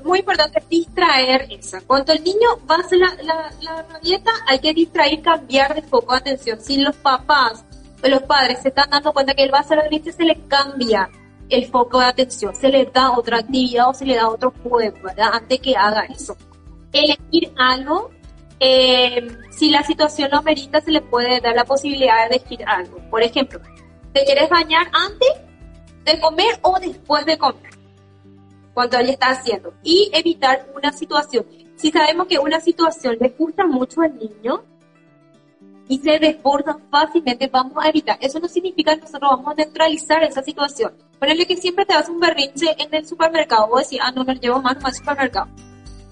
Muy 0.04 0.20
importante 0.20 0.62
distraer 0.68 1.46
eso. 1.50 1.78
Cuando 1.86 2.12
el 2.12 2.22
niño 2.24 2.48
va 2.68 2.76
a 2.76 2.80
hacer 2.80 2.98
la, 2.98 3.14
la, 3.22 3.84
hay 4.46 4.58
que 4.58 4.72
distraer, 4.72 5.20
cambiar 5.22 5.74
de 5.74 5.82
foco 5.82 6.12
de 6.12 6.18
atención. 6.18 6.60
Si 6.60 6.78
los 6.78 6.96
papás 6.96 7.64
o 8.02 8.08
los 8.08 8.22
padres 8.22 8.60
se 8.62 8.68
están 8.68 8.90
dando 8.90 9.12
cuenta 9.12 9.34
que 9.34 9.44
él 9.44 9.52
va 9.52 9.58
a 9.58 9.60
hacer 9.60 9.76
la 9.76 9.84
berrinche, 9.84 10.12
se 10.12 10.24
le 10.24 10.40
cambia 10.48 11.10
el 11.50 11.66
foco 11.66 12.00
de 12.00 12.06
atención, 12.06 12.54
se 12.54 12.68
le 12.68 12.86
da 12.86 13.12
otra 13.12 13.38
actividad 13.38 13.90
o 13.90 13.94
se 13.94 14.06
le 14.06 14.16
da 14.16 14.28
otro 14.28 14.52
juego, 14.62 14.96
¿verdad? 15.02 15.30
Antes 15.32 15.60
que 15.60 15.76
haga 15.76 16.04
eso. 16.04 16.36
Elegir 16.92 17.52
algo 17.58 18.10
eh, 18.60 19.28
si 19.50 19.70
la 19.70 19.82
situación 19.82 20.30
lo 20.32 20.42
merita, 20.42 20.80
se 20.80 20.90
le 20.90 21.02
puede 21.02 21.40
dar 21.40 21.54
la 21.54 21.64
posibilidad 21.64 22.28
de 22.28 22.36
elegir 22.36 22.64
algo. 22.66 22.98
Por 23.10 23.22
ejemplo, 23.22 23.60
¿te 24.12 24.24
quieres 24.24 24.48
bañar 24.48 24.86
antes 24.92 25.28
de 26.04 26.18
comer 26.20 26.58
o 26.62 26.78
después 26.80 27.26
de 27.26 27.36
comer? 27.36 27.73
Cuando 28.74 28.98
él 28.98 29.08
está 29.08 29.30
haciendo. 29.30 29.72
Y 29.82 30.10
evitar 30.12 30.66
una 30.76 30.92
situación. 30.92 31.46
Si 31.76 31.90
sabemos 31.90 32.26
que 32.26 32.38
una 32.38 32.60
situación 32.60 33.16
le 33.20 33.30
gusta 33.30 33.66
mucho 33.66 34.02
al 34.02 34.18
niño, 34.18 34.64
y 35.88 35.98
se 35.98 36.18
desbordan 36.18 36.78
fácilmente, 36.90 37.48
vamos 37.48 37.84
a 37.84 37.88
evitar. 37.88 38.16
Eso 38.20 38.40
no 38.40 38.48
significa 38.48 38.94
que 38.94 39.02
nosotros 39.02 39.30
vamos 39.30 39.52
a 39.52 39.54
neutralizar 39.54 40.22
esa 40.22 40.42
situación. 40.42 40.92
Ponele 41.18 41.46
que 41.46 41.56
siempre 41.56 41.84
te 41.84 41.94
das 41.94 42.08
un 42.08 42.20
berrinche 42.20 42.74
en 42.78 42.94
el 42.94 43.06
supermercado, 43.06 43.68
vos 43.68 43.82
decís, 43.82 44.00
ah, 44.02 44.10
no 44.10 44.24
me 44.24 44.34
llevo 44.36 44.60
más, 44.62 44.80
más 44.82 44.96
supermercado. 44.96 45.48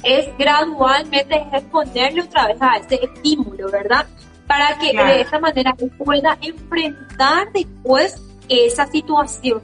Es 0.03 0.37
gradualmente 0.37 1.47
es 1.53 1.63
ponerle 1.65 2.23
otra 2.23 2.49
vez 2.49 2.57
a 2.61 2.77
ese 2.77 3.01
estímulo, 3.03 3.71
¿verdad? 3.71 4.07
Para 4.47 4.77
que 4.79 4.93
de 4.93 5.21
esa 5.21 5.39
manera 5.39 5.75
pueda 5.97 6.37
enfrentar 6.43 7.53
después 7.53 8.21
esa 8.49 8.87
situación. 8.87 9.63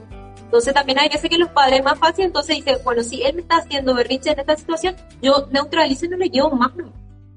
Entonces 0.49 0.73
también 0.73 0.97
hay 0.97 1.09
veces 1.09 1.29
que 1.29 1.37
los 1.37 1.49
padres 1.49 1.83
más 1.83 1.99
fácil, 1.99 2.25
entonces 2.25 2.55
dicen, 2.55 2.77
bueno, 2.83 3.03
si 3.03 3.21
él 3.21 3.35
me 3.35 3.41
está 3.41 3.57
haciendo 3.57 3.93
berrinche 3.93 4.31
en 4.31 4.39
esta 4.39 4.57
situación, 4.57 4.95
yo 5.21 5.47
neutralizo 5.51 6.07
y 6.07 6.09
no 6.09 6.17
le 6.17 6.27
llevo 6.27 6.49
más. 6.55 6.71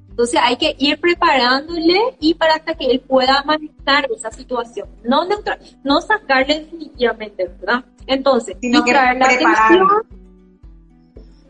Entonces 0.08 0.40
hay 0.42 0.56
que 0.56 0.74
ir 0.78 0.98
preparándole 0.98 2.16
y 2.20 2.32
para 2.32 2.54
hasta 2.54 2.72
que 2.72 2.86
él 2.86 3.00
pueda 3.00 3.42
manejar 3.44 4.10
esa 4.16 4.30
situación. 4.30 4.88
No 5.04 5.26
neutral, 5.26 5.58
no 5.84 6.00
sacarle 6.00 6.60
definitivamente, 6.60 7.50
¿verdad? 7.60 7.84
Entonces, 8.06 8.56
distraer 8.58 9.18
la 9.18 9.26
atención, 9.26 9.88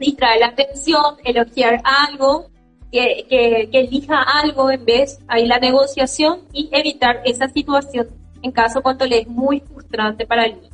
distraer 0.01 0.41
la 0.41 0.47
atención, 0.49 1.17
elogiar 1.23 1.81
algo, 1.85 2.51
que, 2.91 3.25
que, 3.31 3.69
que, 3.71 3.81
elija 3.83 4.21
algo 4.21 4.69
en 4.69 4.85
vez, 4.85 5.21
ahí 5.29 5.47
la 5.47 5.61
negociación 5.61 6.41
y 6.53 6.69
evitar 6.73 7.23
esa 7.25 7.49
situación 7.49 8.09
en 8.43 8.51
caso 8.51 8.83
cuando 8.83 9.07
le 9.07 9.21
es 9.21 9.29
muy 9.29 9.61
frustrante 9.61 10.27
para 10.27 10.47
el 10.47 10.61
niño. 10.61 10.72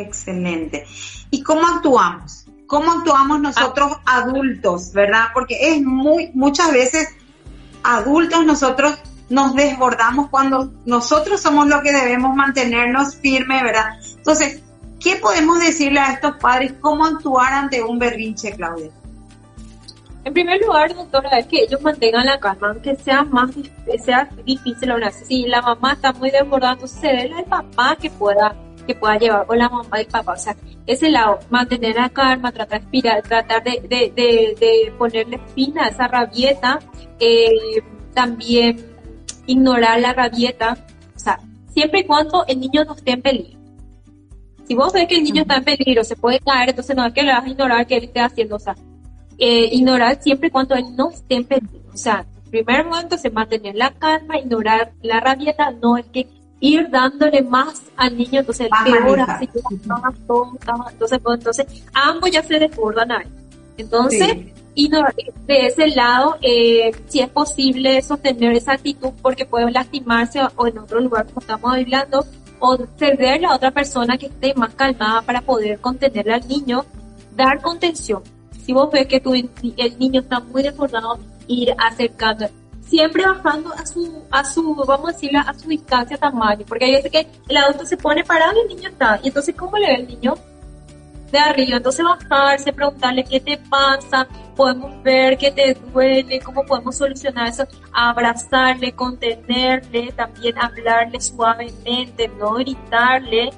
Excelente. 0.00 0.86
¿Y 1.30 1.42
cómo 1.42 1.66
actuamos? 1.66 2.46
¿Cómo 2.66 2.92
actuamos 2.92 3.40
nosotros 3.40 3.96
adultos, 4.06 4.92
verdad? 4.92 5.28
Porque 5.34 5.56
es 5.60 5.82
muy, 5.82 6.30
muchas 6.34 6.72
veces 6.72 7.08
adultos 7.82 8.44
nosotros 8.44 8.96
nos 9.28 9.54
desbordamos 9.54 10.28
cuando 10.28 10.72
nosotros 10.84 11.40
somos 11.40 11.68
los 11.68 11.82
que 11.82 11.92
debemos 11.92 12.34
mantenernos 12.34 13.16
firmes, 13.16 13.62
¿verdad? 13.62 13.98
Entonces, 14.16 14.62
¿qué 15.00 15.16
podemos 15.16 15.60
decirle 15.60 16.00
a 16.00 16.12
estos 16.12 16.36
padres 16.36 16.74
cómo 16.80 17.06
actuar 17.06 17.52
ante 17.52 17.82
un 17.82 17.98
berrinche, 17.98 18.52
Claudia? 18.52 18.90
En 20.24 20.34
primer 20.34 20.60
lugar, 20.60 20.94
doctora, 20.94 21.38
es 21.38 21.46
que 21.46 21.62
ellos 21.62 21.80
mantengan 21.80 22.26
la 22.26 22.38
calma, 22.38 22.68
aunque 22.68 22.94
sea 22.96 23.24
más 23.24 23.50
sea 24.04 24.28
difícil 24.44 24.90
o 24.90 24.98
no. 24.98 25.10
Si 25.10 25.46
la 25.46 25.62
mamá 25.62 25.94
está 25.94 26.12
muy 26.12 26.30
desbordada, 26.30 26.74
entonces 26.74 27.00
cede 27.00 27.32
al 27.32 27.44
papá 27.44 27.96
que 27.96 28.10
pueda 28.10 28.54
que 28.86 28.94
pueda 28.94 29.18
llevar 29.18 29.46
con 29.46 29.58
la 29.58 29.68
mamá 29.68 29.98
y 29.98 30.00
el 30.00 30.06
papá. 30.06 30.32
O 30.32 30.38
sea, 30.38 30.56
ese 30.86 31.10
lado, 31.10 31.38
mantener 31.50 31.96
la 31.96 32.08
calma, 32.08 32.52
tratar 32.52 32.82
de 32.82 33.02
tratar 33.22 33.62
de, 33.62 33.80
de, 33.88 34.12
de, 34.58 34.92
ponerle 34.98 35.40
fin 35.54 35.78
a 35.78 35.88
esa 35.88 36.08
rabieta, 36.08 36.78
eh, 37.18 37.82
también 38.14 38.84
ignorar 39.46 40.00
la 40.00 40.12
rabieta, 40.12 40.76
o 41.14 41.18
sea, 41.18 41.40
siempre 41.72 42.00
y 42.00 42.04
cuando 42.04 42.44
el 42.46 42.60
niño 42.60 42.84
no 42.84 42.94
esté 42.94 43.12
en 43.12 43.22
peligro. 43.22 43.58
Si 44.66 44.74
vos 44.74 44.92
ves 44.92 45.08
que 45.08 45.16
el 45.16 45.24
niño 45.24 45.42
está 45.42 45.56
en 45.56 45.64
peligro, 45.64 46.04
se 46.04 46.16
puede 46.16 46.38
caer, 46.38 46.70
entonces 46.70 46.94
no 46.94 47.04
es 47.04 47.12
que 47.12 47.22
le 47.22 47.32
vas 47.32 47.44
a 47.44 47.48
ignorar 47.48 47.86
que 47.86 47.96
él 47.96 48.04
esté 48.04 48.20
haciendo, 48.20 48.56
o 48.56 48.60
sea, 48.60 48.76
eh, 49.38 49.68
ignorar 49.72 50.22
siempre 50.22 50.48
y 50.48 50.50
cuando 50.50 50.74
él 50.74 50.84
no 50.96 51.10
esté 51.10 51.36
en 51.36 51.44
peligro. 51.44 51.80
O 51.92 51.96
sea, 51.96 52.24
primer 52.50 52.84
momento 52.84 53.16
se 53.16 53.30
mantener 53.30 53.74
la 53.74 53.92
calma, 53.92 54.38
ignorar 54.38 54.92
la 55.02 55.20
rabieta, 55.20 55.70
no 55.70 55.96
es 55.96 56.06
que 56.06 56.28
ir 56.60 56.90
dándole 56.90 57.42
más 57.42 57.82
al 57.96 58.16
niño, 58.16 58.40
entonces 58.40 58.68
el 58.70 58.92
peor, 58.92 59.20
así 59.20 59.46
que 59.46 59.60
entonces, 59.70 61.18
pues, 61.22 61.38
entonces 61.38 61.66
ambos 61.94 62.30
ya 62.30 62.42
se 62.42 62.58
desbordan 62.58 63.10
ahí. 63.12 63.26
Entonces, 63.78 64.36
y 64.74 64.88
de 64.88 65.66
ese 65.66 65.88
lado, 65.88 66.36
eh, 66.42 66.92
si 67.08 67.20
es 67.20 67.28
posible 67.30 68.00
sostener 68.02 68.52
esa 68.52 68.72
actitud 68.72 69.10
porque 69.22 69.46
puede 69.46 69.70
lastimarse 69.70 70.40
o 70.56 70.66
en 70.66 70.78
otro 70.78 71.00
lugar 71.00 71.26
como 71.26 71.40
estamos 71.40 71.74
hablando, 71.74 72.26
o 72.60 72.76
cederle 72.98 73.46
a 73.46 73.54
otra 73.54 73.70
persona 73.70 74.18
que 74.18 74.26
esté 74.26 74.54
más 74.54 74.74
calmada 74.74 75.22
para 75.22 75.40
poder 75.40 75.80
contenerle 75.80 76.34
al 76.34 76.46
niño, 76.46 76.84
dar 77.34 77.60
contención. 77.62 78.22
Si 78.64 78.74
vos 78.74 78.90
ves 78.92 79.06
que 79.06 79.18
tu, 79.18 79.32
el 79.32 79.98
niño 79.98 80.20
está 80.20 80.40
muy 80.40 80.62
desbordado, 80.62 81.18
ir 81.48 81.74
acercando 81.78 82.46
siempre 82.90 83.24
bajando 83.24 83.72
a 83.72 83.86
su, 83.86 84.24
a 84.32 84.44
su, 84.44 84.74
vamos 84.74 85.10
a 85.10 85.12
decirlo, 85.12 85.38
a 85.38 85.54
su 85.54 85.68
distancia 85.68 86.16
tamaño, 86.16 86.64
porque 86.66 86.86
hay 86.86 86.94
veces 86.96 87.12
que 87.12 87.26
el 87.48 87.56
adulto 87.56 87.86
se 87.86 87.96
pone 87.96 88.24
parado 88.24 88.52
y 88.56 88.60
el 88.62 88.76
niño 88.76 88.88
está, 88.88 89.20
y 89.22 89.28
entonces 89.28 89.54
¿cómo 89.54 89.78
le 89.78 89.86
ve 89.86 89.94
el 89.94 90.08
niño? 90.08 90.34
De 91.30 91.38
arriba, 91.38 91.76
entonces 91.76 92.04
bajarse, 92.04 92.72
preguntarle 92.72 93.22
qué 93.22 93.38
te 93.38 93.56
pasa, 93.56 94.26
podemos 94.56 95.00
ver 95.04 95.38
qué 95.38 95.52
te 95.52 95.74
duele, 95.74 96.40
cómo 96.40 96.66
podemos 96.66 96.96
solucionar 96.96 97.46
eso, 97.46 97.64
abrazarle, 97.92 98.90
contenerle, 98.92 100.10
también 100.10 100.58
hablarle 100.58 101.20
suavemente, 101.20 102.26
no 102.26 102.54
gritarle. 102.54 103.50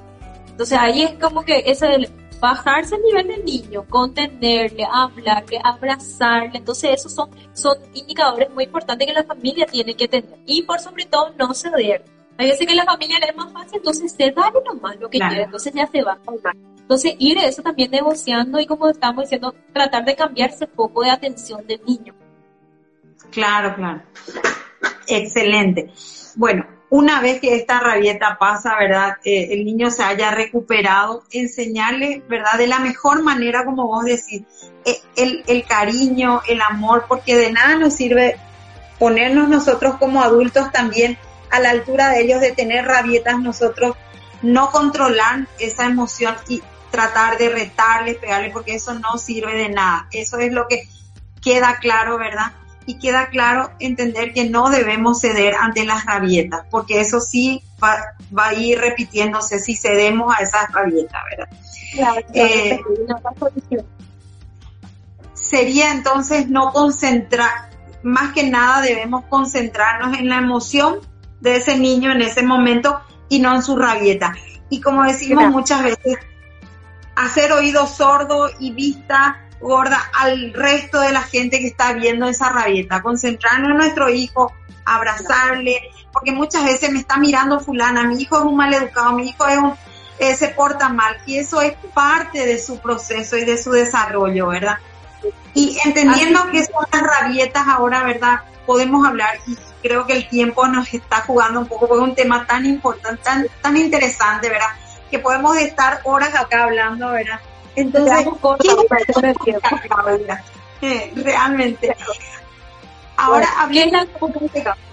Entonces 0.49 0.77
ahí 0.79 1.01
es 1.01 1.13
como 1.19 1.43
que 1.43 1.63
ese 1.65 2.07
bajarse 2.43 2.95
el 2.97 3.01
nivel 3.03 3.27
del 3.29 3.45
niño, 3.45 3.85
contenerle, 3.89 4.85
hablarle, 4.91 5.61
abrazarle. 5.63 6.57
Entonces 6.57 6.91
esos 6.91 7.13
son, 7.13 7.29
son 7.53 7.77
indicadores 7.93 8.49
muy 8.49 8.65
importantes 8.65 9.07
que 9.07 9.13
la 9.13 9.23
familia 9.23 9.65
tiene 9.65 9.95
que 9.95 10.09
tener. 10.09 10.37
Y 10.45 10.61
por 10.63 10.77
sobre 10.81 11.05
todo 11.05 11.31
no 11.39 11.53
ceder. 11.53 12.03
Hay 12.37 12.49
veces 12.49 12.67
que 12.67 12.75
la 12.75 12.83
familia 12.83 13.17
le 13.19 13.27
es 13.27 13.35
más 13.37 13.49
fácil, 13.53 13.77
entonces 13.77 14.11
se 14.11 14.31
da 14.31 14.51
nomás 14.65 14.99
lo 14.99 15.09
que 15.09 15.19
quiere, 15.19 15.43
entonces 15.43 15.71
ya 15.73 15.87
se 15.87 16.01
va 16.01 16.13
a 16.13 16.17
calmar. 16.17 16.55
Entonces 16.79 17.15
ir 17.17 17.37
eso 17.37 17.61
también 17.61 17.91
negociando 17.91 18.59
y 18.59 18.65
como 18.65 18.89
estamos 18.89 19.23
diciendo, 19.23 19.55
tratar 19.71 20.03
de 20.03 20.15
cambiar 20.15 20.49
ese 20.49 20.67
foco 20.67 21.01
de 21.01 21.11
atención 21.11 21.65
del 21.65 21.79
niño. 21.85 22.13
Claro, 23.31 23.73
claro. 23.75 24.01
Excelente. 25.07 25.93
Bueno, 26.35 26.65
una 26.93 27.21
vez 27.21 27.41
que 27.41 27.55
esta 27.55 27.79
rabieta 27.79 28.37
pasa, 28.37 28.75
¿verdad? 28.77 29.17
El 29.23 29.65
niño 29.65 29.89
se 29.89 30.03
haya 30.03 30.29
recuperado, 30.29 31.23
enseñarle, 31.31 32.21
¿verdad? 32.29 32.59
De 32.59 32.67
la 32.67 32.77
mejor 32.77 33.23
manera, 33.23 33.65
como 33.65 33.87
vos 33.87 34.05
decís, 34.05 34.43
eh, 34.85 35.01
el, 35.15 35.43
el, 35.47 35.65
cariño, 35.65 36.43
el 36.47 36.61
amor, 36.61 37.05
porque 37.07 37.35
de 37.35 37.51
nada 37.51 37.77
nos 37.77 37.95
sirve 37.95 38.37
ponernos 38.99 39.49
nosotros 39.49 39.95
como 39.95 40.21
adultos 40.21 40.71
también 40.71 41.17
a 41.49 41.59
la 41.59 41.71
altura 41.71 42.09
de 42.09 42.21
ellos, 42.21 42.41
de 42.41 42.51
tener 42.51 42.85
rabietas 42.85 43.39
nosotros, 43.39 43.95
no 44.43 44.69
controlar 44.69 45.47
esa 45.57 45.87
emoción 45.87 46.35
y 46.47 46.61
tratar 46.91 47.39
de 47.39 47.49
retarles, 47.49 48.17
pegarle, 48.17 48.51
porque 48.51 48.75
eso 48.75 48.93
no 48.93 49.17
sirve 49.17 49.55
de 49.55 49.69
nada. 49.69 50.07
Eso 50.11 50.37
es 50.37 50.53
lo 50.53 50.67
que 50.67 50.87
queda 51.41 51.79
claro, 51.79 52.19
¿verdad? 52.19 52.51
Y 52.85 52.99
queda 52.99 53.29
claro 53.29 53.71
entender 53.79 54.33
que 54.33 54.49
no 54.49 54.69
debemos 54.69 55.21
ceder 55.21 55.55
ante 55.55 55.85
las 55.85 56.05
rabietas, 56.05 56.65
porque 56.69 56.99
eso 56.99 57.19
sí 57.19 57.63
va, 57.81 58.15
a 58.37 58.53
ir 58.53 58.79
repitiéndose 58.79 59.59
si 59.59 59.75
cedemos 59.75 60.33
a 60.35 60.43
esas 60.43 60.71
rabietas, 60.71 61.21
¿verdad? 61.29 61.49
Eh, 62.33 62.79
sería 65.33 65.91
entonces 65.91 66.49
no 66.49 66.71
concentrar, 66.71 67.69
más 68.01 68.33
que 68.33 68.49
nada 68.49 68.81
debemos 68.81 69.25
concentrarnos 69.25 70.17
en 70.17 70.29
la 70.29 70.37
emoción 70.37 70.99
de 71.41 71.57
ese 71.57 71.77
niño 71.77 72.11
en 72.11 72.21
ese 72.21 72.43
momento 72.43 72.99
y 73.29 73.39
no 73.39 73.53
en 73.53 73.61
su 73.61 73.75
rabieta. 73.75 74.33
Y 74.69 74.81
como 74.81 75.03
decimos 75.03 75.49
muchas 75.51 75.83
veces, 75.83 76.17
hacer 77.15 77.51
oído 77.51 77.85
sordo 77.85 78.49
y 78.59 78.71
vista 78.71 79.39
gorda 79.59 80.01
al 80.13 80.53
resto 80.53 80.99
de 80.99 81.11
la 81.11 81.21
gente 81.21 81.59
que 81.59 81.67
está 81.67 81.93
viendo 81.93 82.27
esa 82.27 82.49
rabieta, 82.49 83.01
concentrarnos 83.01 83.71
en 83.71 83.77
nuestro 83.77 84.09
hijo, 84.09 84.53
abrazarle, 84.85 85.91
porque 86.11 86.31
muchas 86.31 86.63
veces 86.63 86.91
me 86.91 86.99
está 86.99 87.17
mirando 87.17 87.59
fulana, 87.59 88.03
mi 88.03 88.21
hijo 88.21 88.37
es 88.37 88.43
un 88.43 88.55
mal 88.55 88.73
educado, 88.73 89.13
mi 89.13 89.29
hijo 89.29 89.47
es 89.47 89.57
un, 89.57 89.73
eh, 90.19 90.35
se 90.35 90.49
porta 90.49 90.89
mal, 90.89 91.17
y 91.25 91.37
eso 91.37 91.61
es 91.61 91.73
parte 91.93 92.45
de 92.45 92.59
su 92.59 92.79
proceso 92.79 93.37
y 93.37 93.45
de 93.45 93.57
su 93.57 93.71
desarrollo, 93.71 94.47
¿verdad? 94.47 94.77
Y 95.53 95.77
entendiendo 95.85 96.49
que 96.51 96.65
son 96.65 96.85
las 96.91 97.01
rabietas 97.01 97.67
ahora, 97.67 98.03
¿verdad? 98.03 98.41
Podemos 98.65 99.05
hablar 99.07 99.37
y 99.47 99.57
creo 99.81 100.05
que 100.05 100.13
el 100.13 100.27
tiempo 100.27 100.67
nos 100.67 100.93
está 100.93 101.21
jugando 101.21 101.59
un 101.59 101.67
poco 101.67 101.87
porque 101.87 102.03
es 102.03 102.09
un 102.09 102.15
tema 102.15 102.45
tan 102.45 102.65
importante, 102.65 103.21
tan, 103.23 103.45
tan 103.61 103.77
interesante, 103.77 104.49
¿verdad? 104.49 104.69
Que 105.11 105.19
podemos 105.19 105.55
estar 105.57 106.01
horas 106.05 106.33
acá 106.35 106.63
hablando, 106.63 107.11
¿verdad? 107.11 107.39
Entonces, 107.75 108.27
¿qué 110.79 111.13
realmente. 111.15 111.95
Ahora, 113.17 113.47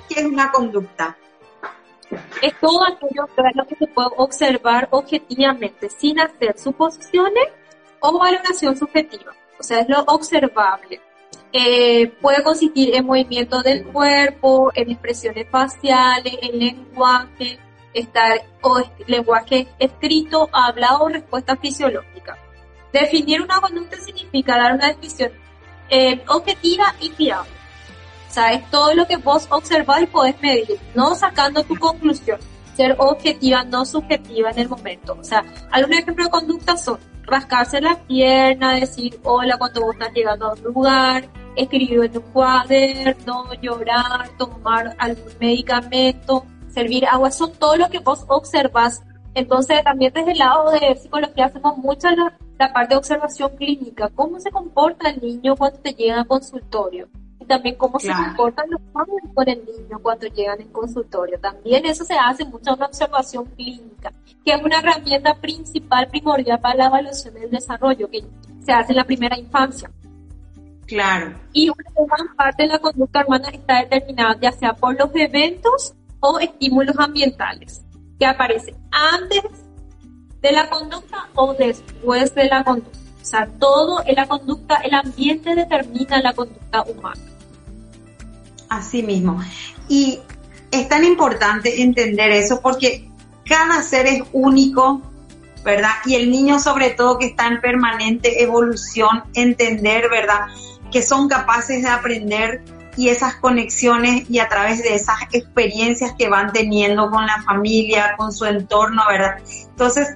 ¿qué 0.09 0.21
es 0.21 0.27
una 0.27 0.51
conducta? 0.53 1.17
Es 2.43 2.55
todo 2.61 2.85
aquello 2.85 3.27
que 3.69 3.77
se 3.77 3.87
puede 3.87 4.09
observar 4.17 4.89
objetivamente, 4.91 5.89
sin 5.91 6.21
hacer 6.21 6.59
suposiciones 6.59 7.49
o 8.01 8.19
valoración 8.19 8.77
subjetiva. 8.77 9.33
O 9.59 9.63
sea, 9.63 9.81
es 9.81 9.89
lo 9.89 10.01
observable. 10.01 11.01
Eh, 11.53 12.09
puede 12.21 12.43
consistir 12.43 12.95
en 12.95 13.07
movimientos 13.07 13.63
del 13.63 13.85
cuerpo, 13.85 14.71
en 14.75 14.91
expresiones 14.91 15.49
faciales, 15.51 16.35
en 16.43 16.59
lenguaje, 16.59 17.59
estar, 17.93 18.41
o 18.63 18.81
lenguaje 19.07 19.69
escrito, 19.79 20.49
hablado 20.53 21.05
o 21.05 21.09
respuesta 21.09 21.57
fisiológica. 21.57 22.10
Definir 22.93 23.43
una 23.43 23.61
conducta 23.61 23.97
significa 23.99 24.57
dar 24.57 24.75
una 24.75 24.89
definición 24.89 25.31
eh, 25.89 26.23
objetiva 26.29 26.95
y 27.01 27.11
fiable. 27.11 27.51
O 28.29 28.33
sea, 28.33 28.53
es 28.53 28.71
todo 28.71 28.95
lo 28.95 29.07
que 29.07 29.17
vos 29.17 29.47
observás 29.51 30.03
y 30.03 30.07
podés 30.07 30.41
medir, 30.41 30.79
no 30.95 31.15
sacando 31.15 31.65
tu 31.65 31.77
conclusión. 31.77 32.39
Ser 32.77 32.95
objetiva, 32.99 33.65
no 33.65 33.85
subjetiva 33.85 34.51
en 34.51 34.59
el 34.61 34.69
momento. 34.69 35.17
O 35.21 35.25
sea, 35.25 35.45
algunos 35.73 35.99
ejemplos 35.99 36.29
de 36.29 36.31
conducta 36.31 36.77
son 36.77 36.99
rascarse 37.23 37.81
la 37.81 37.97
pierna, 38.07 38.75
decir 38.75 39.19
hola 39.25 39.57
cuando 39.59 39.83
vos 39.83 39.95
estás 39.95 40.13
llegando 40.13 40.47
a 40.47 40.53
un 40.53 40.63
lugar, 40.63 41.29
escribir 41.57 42.05
en 42.05 42.17
un 42.17 42.23
cuaderno, 42.33 43.53
llorar, 43.61 44.29
tomar 44.39 44.95
algún 44.99 45.33
medicamento, 45.41 46.45
servir 46.69 47.07
agua, 47.07 47.31
son 47.31 47.53
todo 47.53 47.77
lo 47.77 47.89
que 47.89 47.99
vos 47.99 48.25
observás. 48.29 49.03
Entonces, 49.35 49.83
también 49.85 50.13
desde 50.13 50.33
el 50.33 50.39
lado 50.39 50.71
de 50.73 50.97
psicología 50.97 51.47
hacemos 51.47 51.77
mucho 51.79 52.09
la, 52.61 52.73
parte 52.73 52.95
de 52.95 52.99
observación 52.99 53.57
clínica, 53.57 54.09
cómo 54.15 54.39
se 54.39 54.51
comporta 54.51 55.09
el 55.09 55.21
niño 55.21 55.57
cuando 55.57 55.79
te 55.79 55.93
llega 55.93 56.21
a 56.21 56.25
consultorio 56.25 57.09
y 57.41 57.47
también 57.47 57.77
cómo 57.77 57.99
se 57.99 58.13
comportan 58.13 58.71
los 58.71 58.81
padres 58.93 59.23
con 59.35 59.49
el 59.49 59.65
niño 59.65 59.99
cuando 60.03 60.27
llegan 60.27 60.61
en 60.61 60.69
consultorio. 60.69 61.41
También 61.41 61.87
eso 61.87 62.05
se 62.05 62.15
hace 62.15 62.45
mucho 62.45 62.75
una 62.75 62.87
observación 62.87 63.47
clínica, 63.57 64.13
que 64.45 64.53
es 64.53 64.63
una 64.63 64.79
herramienta 64.79 65.35
principal, 65.35 66.09
primordial 66.09 66.61
para 66.61 66.75
la 66.75 66.87
evaluación 66.87 67.35
del 67.35 67.51
desarrollo, 67.51 68.11
que 68.11 68.25
se 68.63 68.73
hace 68.73 68.93
en 68.93 68.97
la 68.97 69.05
primera 69.05 69.39
infancia. 69.39 69.91
Claro. 70.87 71.35
Y 71.53 71.71
una 71.71 72.17
gran 72.17 72.37
parte 72.37 72.65
de 72.65 72.69
la 72.69 72.79
conducta 72.79 73.25
humana 73.27 73.49
está 73.51 73.79
determinada 73.81 74.37
ya 74.41 74.53
sea 74.53 74.75
por 74.75 74.99
los 74.99 75.11
eventos 75.15 75.95
o 76.21 76.39
estímulos 76.39 76.99
ambientales 76.99 77.83
que 78.19 78.27
aparecen 78.27 78.77
antes 78.91 79.45
de 80.43 80.53
la 80.53 80.69
conducta 80.69 81.29
o 81.35 81.55
después 81.55 82.35
de 82.35 82.45
la 82.45 82.65
conducta. 82.65 82.99
O 83.21 83.25
sea, 83.25 83.47
todo 83.59 84.03
en 84.07 84.15
la 84.17 84.27
conducta, 84.27 84.77
el 84.77 84.95
ambiente 84.95 85.55
determina 85.55 86.21
la 86.21 86.33
conducta 86.33 86.83
humana. 86.83 87.21
Así 88.69 89.03
mismo. 89.03 89.41
Y 89.89 90.21
es 90.71 90.89
tan 90.89 91.05
importante 91.05 91.83
entender 91.83 92.31
eso 92.31 92.61
porque 92.61 93.09
cada 93.45 93.83
ser 93.83 94.07
es 94.07 94.23
único, 94.33 95.03
¿verdad? 95.65 95.91
Y 96.07 96.15
el 96.15 96.31
niño 96.31 96.59
sobre 96.59 96.91
todo 96.91 97.19
que 97.19 97.27
está 97.27 97.49
en 97.49 97.61
permanente 97.61 98.43
evolución, 98.43 99.25
entender, 99.35 100.09
¿verdad? 100.09 100.47
Que 100.91 101.03
son 101.03 101.29
capaces 101.29 101.83
de 101.83 101.89
aprender 101.89 102.63
y 102.97 103.09
esas 103.09 103.35
conexiones 103.37 104.29
y 104.31 104.39
a 104.39 104.49
través 104.49 104.83
de 104.83 104.95
esas 104.95 105.17
experiencias 105.33 106.13
que 106.19 106.29
van 106.29 106.53
teniendo 106.53 107.11
con 107.11 107.27
la 107.27 107.43
familia, 107.43 108.15
con 108.17 108.33
su 108.33 108.45
entorno, 108.45 109.03
¿verdad? 109.09 109.39
Entonces, 109.71 110.09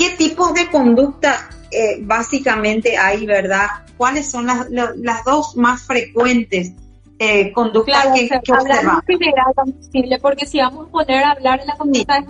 ¿qué 0.00 0.16
tipos 0.16 0.54
de 0.54 0.70
conducta 0.70 1.50
eh, 1.70 1.98
básicamente 2.00 2.96
hay, 2.96 3.26
verdad? 3.26 3.66
¿Cuáles 3.98 4.30
son 4.30 4.46
las, 4.46 4.66
las 4.70 5.24
dos 5.26 5.58
más 5.58 5.82
frecuentes? 5.82 6.72
Eh, 7.18 7.52
conductas 7.52 8.06
que, 8.14 8.26
que 8.26 8.50
observamos. 8.50 9.02
general 9.06 9.52
tan 9.54 9.72
posible, 9.72 10.18
porque 10.20 10.46
si 10.46 10.58
vamos 10.58 10.88
a 10.88 10.90
poner 10.90 11.22
a 11.22 11.32
hablar 11.32 11.60
de 11.60 11.66
la 11.66 11.76
conducta 11.76 12.18
sí. 12.18 12.24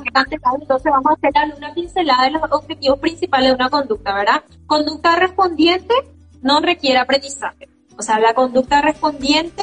entonces 0.60 0.90
vamos 0.90 1.12
a 1.12 1.14
hacer 1.14 1.56
una 1.56 1.72
pincelada 1.72 2.24
de 2.24 2.30
los 2.32 2.42
objetivos 2.50 2.98
principales 2.98 3.50
de 3.50 3.54
una 3.54 3.70
conducta, 3.70 4.14
¿verdad? 4.14 4.42
Conducta 4.66 5.14
respondiente 5.14 5.94
no 6.42 6.60
requiere 6.60 6.98
aprendizaje. 6.98 7.68
O 7.96 8.02
sea, 8.02 8.18
la 8.18 8.34
conducta 8.34 8.82
respondiente 8.82 9.62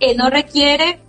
eh, 0.00 0.16
no 0.16 0.30
requiere 0.30 1.00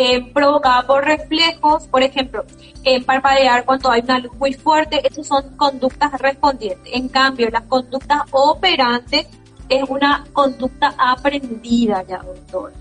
eh, 0.00 0.30
provocada 0.32 0.86
por 0.86 1.04
reflejos, 1.04 1.88
por 1.88 2.04
ejemplo, 2.04 2.44
en 2.84 3.04
parpadear 3.04 3.64
cuando 3.64 3.90
hay 3.90 4.00
una 4.02 4.20
luz 4.20 4.32
muy 4.38 4.52
fuerte, 4.54 5.04
esas 5.04 5.26
son 5.26 5.56
conductas 5.56 6.12
respondientes. 6.20 6.88
En 6.94 7.08
cambio, 7.08 7.50
las 7.50 7.64
conductas 7.64 8.22
operantes 8.30 9.26
es 9.68 9.82
una 9.88 10.24
conducta 10.32 10.94
aprendida 10.96 12.04
ya, 12.06 12.18
doctor. 12.18 12.72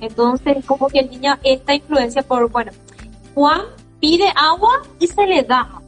Entonces, 0.00 0.64
como 0.64 0.86
que 0.86 1.00
el 1.00 1.10
niño, 1.10 1.36
esta 1.42 1.74
influencia 1.74 2.22
por, 2.22 2.48
bueno, 2.48 2.70
Juan 3.34 3.62
pide 3.98 4.32
agua 4.36 4.82
y 5.00 5.08
se 5.08 5.26
le 5.26 5.42
da. 5.42 5.82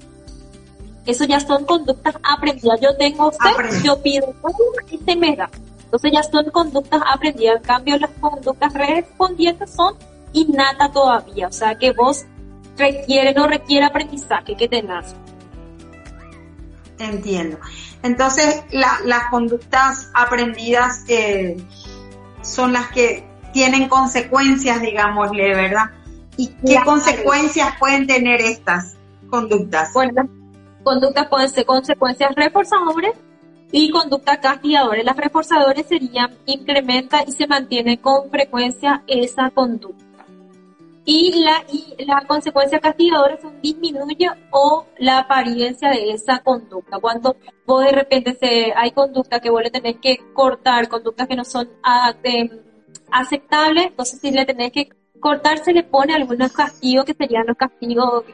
Eso 1.06 1.26
ya 1.26 1.38
son 1.38 1.64
conductas 1.64 2.16
aprendidas. 2.24 2.80
Yo 2.80 2.96
tengo 2.96 3.30
sed, 3.30 3.84
yo 3.84 4.02
pido 4.02 4.34
agua 4.38 4.82
y 4.90 4.98
se 4.98 5.14
me 5.14 5.36
da. 5.36 5.48
Entonces 5.84 6.10
ya 6.12 6.24
son 6.24 6.50
conductas 6.50 7.02
aprendidas. 7.06 7.58
En 7.58 7.62
cambio, 7.62 7.96
las 7.98 8.10
conductas 8.20 8.74
respondientes 8.74 9.70
son 9.70 9.94
innata 10.36 10.90
todavía. 10.90 11.48
O 11.48 11.52
sea, 11.52 11.76
que 11.76 11.92
vos 11.92 12.24
requiere, 12.76 13.32
no 13.32 13.46
requiere 13.46 13.86
aprendizaje 13.86 14.56
que 14.56 14.68
tengas. 14.68 15.16
Entiendo. 16.98 17.58
Entonces, 18.02 18.62
la, 18.70 18.98
las 19.04 19.24
conductas 19.30 20.10
aprendidas 20.14 21.04
eh, 21.08 21.56
son 22.42 22.72
las 22.72 22.88
que 22.88 23.26
tienen 23.52 23.88
consecuencias, 23.88 24.80
digámosle, 24.80 25.54
¿verdad? 25.54 25.90
¿Y 26.36 26.48
qué 26.48 26.78
consecuencias 26.84 27.74
pueden 27.78 28.06
tener 28.06 28.40
estas 28.40 28.94
conductas? 29.30 29.92
Bueno, 29.94 30.12
las 30.14 30.26
conductas 30.84 31.28
pueden 31.28 31.48
ser 31.48 31.64
consecuencias 31.64 32.34
reforzadoras 32.34 33.12
y 33.72 33.90
conductas 33.90 34.38
castigadoras. 34.38 35.04
Las 35.04 35.16
reforzadoras 35.16 35.86
serían 35.86 36.36
incrementa 36.44 37.24
y 37.26 37.32
se 37.32 37.46
mantiene 37.46 37.98
con 37.98 38.30
frecuencia 38.30 39.02
esa 39.06 39.50
conducta 39.50 40.05
y 41.08 41.44
la, 41.44 41.64
y 41.72 42.04
la 42.04 42.22
consecuencia 42.26 42.80
castigadora 42.80 43.34
es 43.34 43.44
un 43.44 43.60
disminuye 43.62 44.28
o 44.50 44.86
la 44.98 45.20
apariencia 45.20 45.88
de 45.90 46.10
esa 46.10 46.40
conducta. 46.40 46.98
Cuando 46.98 47.36
vos 47.64 47.84
de 47.84 47.92
repente 47.92 48.34
se, 48.34 48.72
hay 48.74 48.90
conductas 48.90 49.40
que 49.40 49.48
vos 49.48 49.62
le 49.62 49.70
tenés 49.70 49.98
que 50.02 50.18
cortar, 50.34 50.88
conductas 50.88 51.28
que 51.28 51.36
no 51.36 51.44
son 51.44 51.70
a, 51.84 52.12
de, 52.12 52.60
aceptables, 53.12 53.86
entonces 53.86 54.20
si 54.20 54.32
le 54.32 54.44
tenés 54.44 54.72
que 54.72 54.88
cortar 55.20 55.58
se 55.58 55.72
le 55.72 55.84
pone 55.84 56.12
algunos 56.12 56.52
castigos 56.52 57.04
que 57.04 57.14
serían 57.14 57.46
los 57.46 57.56
castigos 57.56 58.24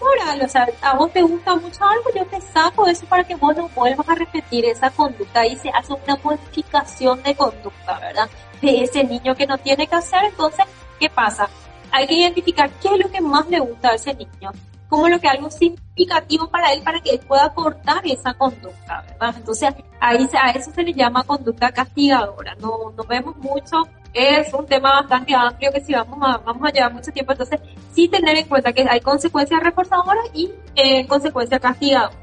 morales. 0.00 0.46
O 0.46 0.48
sea, 0.48 0.66
a 0.80 0.96
vos 0.96 1.12
te 1.12 1.20
gusta 1.20 1.54
mucho 1.56 1.84
algo, 1.84 2.10
yo 2.16 2.24
te 2.24 2.40
saco 2.40 2.86
eso 2.86 3.04
para 3.04 3.24
que 3.24 3.34
vos 3.34 3.54
no 3.54 3.68
vuelvas 3.68 4.08
a 4.08 4.14
repetir 4.14 4.64
esa 4.64 4.88
conducta 4.88 5.46
y 5.46 5.56
se 5.56 5.68
hace 5.68 5.92
una 5.92 6.16
modificación 6.24 7.22
de 7.22 7.34
conducta, 7.34 7.98
¿verdad? 7.98 8.30
De 8.62 8.82
ese 8.82 9.04
niño 9.04 9.34
que 9.34 9.46
no 9.46 9.58
tiene 9.58 9.86
que 9.86 9.94
hacer, 9.94 10.24
entonces, 10.24 10.64
¿qué 10.98 11.10
pasa? 11.10 11.50
Hay 11.94 12.08
que 12.08 12.14
identificar 12.14 12.68
qué 12.82 12.88
es 12.88 13.04
lo 13.04 13.10
que 13.10 13.20
más 13.20 13.48
le 13.48 13.60
gusta 13.60 13.90
a 13.90 13.94
ese 13.94 14.12
niño, 14.14 14.50
como 14.88 15.08
lo 15.08 15.20
que 15.20 15.28
algo 15.28 15.48
significativo 15.48 16.48
para 16.50 16.72
él 16.72 16.82
para 16.82 17.00
que 17.00 17.10
él 17.10 17.20
pueda 17.20 17.54
cortar 17.54 18.04
esa 18.04 18.34
conducta, 18.34 19.04
¿verdad? 19.08 19.34
Entonces, 19.36 19.72
ahí 20.00 20.28
a 20.42 20.50
eso 20.50 20.72
se 20.72 20.82
le 20.82 20.92
llama 20.92 21.22
conducta 21.22 21.70
castigadora. 21.70 22.56
No, 22.56 22.92
no 22.96 23.04
vemos 23.04 23.36
mucho, 23.36 23.84
es 24.12 24.52
un 24.52 24.66
tema 24.66 25.02
bastante 25.02 25.36
amplio 25.36 25.70
que 25.72 25.80
si 25.82 25.92
vamos 25.92 26.18
a, 26.20 26.38
vamos 26.38 26.68
a 26.68 26.72
llevar 26.72 26.92
mucho 26.92 27.12
tiempo, 27.12 27.30
entonces 27.30 27.60
sí 27.94 28.08
tener 28.08 28.38
en 28.38 28.48
cuenta 28.48 28.72
que 28.72 28.84
hay 28.88 29.00
consecuencias 29.00 29.62
reforzadoras 29.62 30.24
y 30.34 30.50
eh, 30.74 31.06
consecuencias 31.06 31.60
castigadoras. 31.60 32.18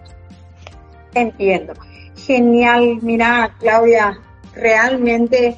Entiendo. 1.13 1.73
Genial, 2.17 2.99
mira 3.01 3.55
Claudia, 3.57 4.19
realmente 4.53 5.55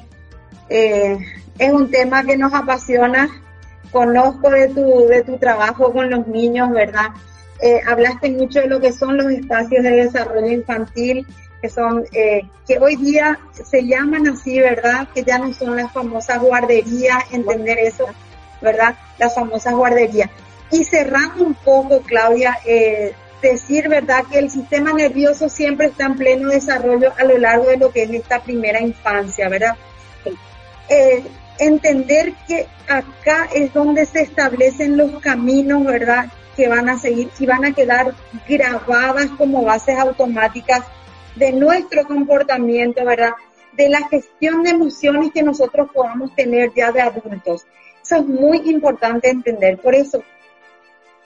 eh, 0.68 1.18
es 1.58 1.72
un 1.72 1.90
tema 1.90 2.22
que 2.22 2.36
nos 2.36 2.54
apasiona 2.54 3.28
conozco 3.94 4.50
de 4.50 4.68
tu, 4.68 5.06
de 5.06 5.22
tu 5.22 5.38
trabajo 5.38 5.92
con 5.92 6.10
los 6.10 6.26
niños, 6.26 6.70
¿verdad? 6.72 7.10
Eh, 7.60 7.80
hablaste 7.86 8.28
mucho 8.32 8.58
de 8.58 8.66
lo 8.66 8.80
que 8.80 8.92
son 8.92 9.16
los 9.16 9.30
espacios 9.30 9.84
de 9.84 9.90
desarrollo 9.90 10.50
infantil, 10.50 11.24
que 11.62 11.70
son, 11.70 12.04
eh, 12.12 12.42
que 12.66 12.78
hoy 12.80 12.96
día 12.96 13.38
se 13.52 13.86
llaman 13.86 14.26
así, 14.26 14.58
¿verdad? 14.58 15.06
Que 15.14 15.22
ya 15.22 15.38
no 15.38 15.54
son 15.54 15.76
las 15.76 15.92
famosas 15.92 16.40
guarderías, 16.40 17.22
entender 17.30 17.78
eso, 17.78 18.06
¿verdad? 18.60 18.96
Las 19.16 19.32
famosas 19.32 19.72
guarderías. 19.74 20.28
Y 20.72 20.82
cerrando 20.82 21.44
un 21.44 21.54
poco, 21.54 22.00
Claudia, 22.00 22.58
eh, 22.66 23.14
decir, 23.40 23.88
¿verdad? 23.88 24.24
Que 24.28 24.40
el 24.40 24.50
sistema 24.50 24.92
nervioso 24.92 25.48
siempre 25.48 25.86
está 25.86 26.06
en 26.06 26.16
pleno 26.16 26.48
desarrollo 26.48 27.12
a 27.16 27.22
lo 27.22 27.38
largo 27.38 27.66
de 27.66 27.76
lo 27.76 27.92
que 27.92 28.02
es 28.02 28.10
esta 28.10 28.42
primera 28.42 28.80
infancia, 28.80 29.48
¿verdad? 29.48 29.76
Entender 31.58 32.34
que 32.46 32.66
acá 32.88 33.48
es 33.54 33.72
donde 33.72 34.06
se 34.06 34.22
establecen 34.22 34.96
los 34.96 35.20
caminos, 35.20 35.84
¿verdad? 35.84 36.26
Que 36.56 36.68
van 36.68 36.88
a 36.88 36.98
seguir 36.98 37.30
y 37.38 37.46
van 37.46 37.64
a 37.64 37.72
quedar 37.72 38.14
grabadas 38.48 39.26
como 39.38 39.64
bases 39.64 39.98
automáticas 39.98 40.82
de 41.36 41.52
nuestro 41.52 42.04
comportamiento, 42.04 43.04
¿verdad? 43.04 43.32
De 43.72 43.88
la 43.88 44.06
gestión 44.08 44.62
de 44.62 44.70
emociones 44.70 45.32
que 45.32 45.42
nosotros 45.42 45.88
podamos 45.92 46.34
tener 46.34 46.72
ya 46.74 46.92
de 46.92 47.00
adultos. 47.00 47.66
Eso 48.02 48.16
es 48.16 48.26
muy 48.26 48.58
importante 48.70 49.30
entender. 49.30 49.78
Por 49.78 49.94
eso, 49.94 50.22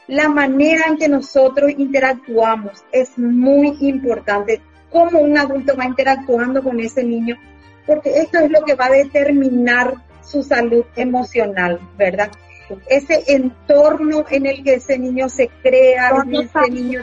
la 0.06 0.28
manera 0.28 0.84
en 0.88 0.96
que 0.96 1.08
nosotros 1.08 1.72
interactuamos 1.76 2.84
es 2.92 3.18
muy 3.18 3.76
importante. 3.80 4.62
Cómo 4.90 5.20
un 5.20 5.36
adulto 5.36 5.76
va 5.76 5.84
interactuando 5.84 6.62
con 6.62 6.80
ese 6.80 7.04
niño, 7.04 7.36
porque 7.86 8.18
esto 8.20 8.38
es 8.38 8.50
lo 8.50 8.62
que 8.64 8.74
va 8.74 8.86
a 8.86 8.90
determinar 8.90 9.94
su 10.30 10.42
salud 10.42 10.84
emocional, 10.96 11.80
¿verdad? 11.96 12.30
Ese 12.88 13.24
entorno 13.28 14.26
en 14.30 14.46
el 14.46 14.62
que 14.62 14.74
ese 14.74 14.98
niño 14.98 15.28
se 15.28 15.48
crea, 15.62 16.10
en 16.10 16.34
ese 16.34 16.70
niño 16.70 17.02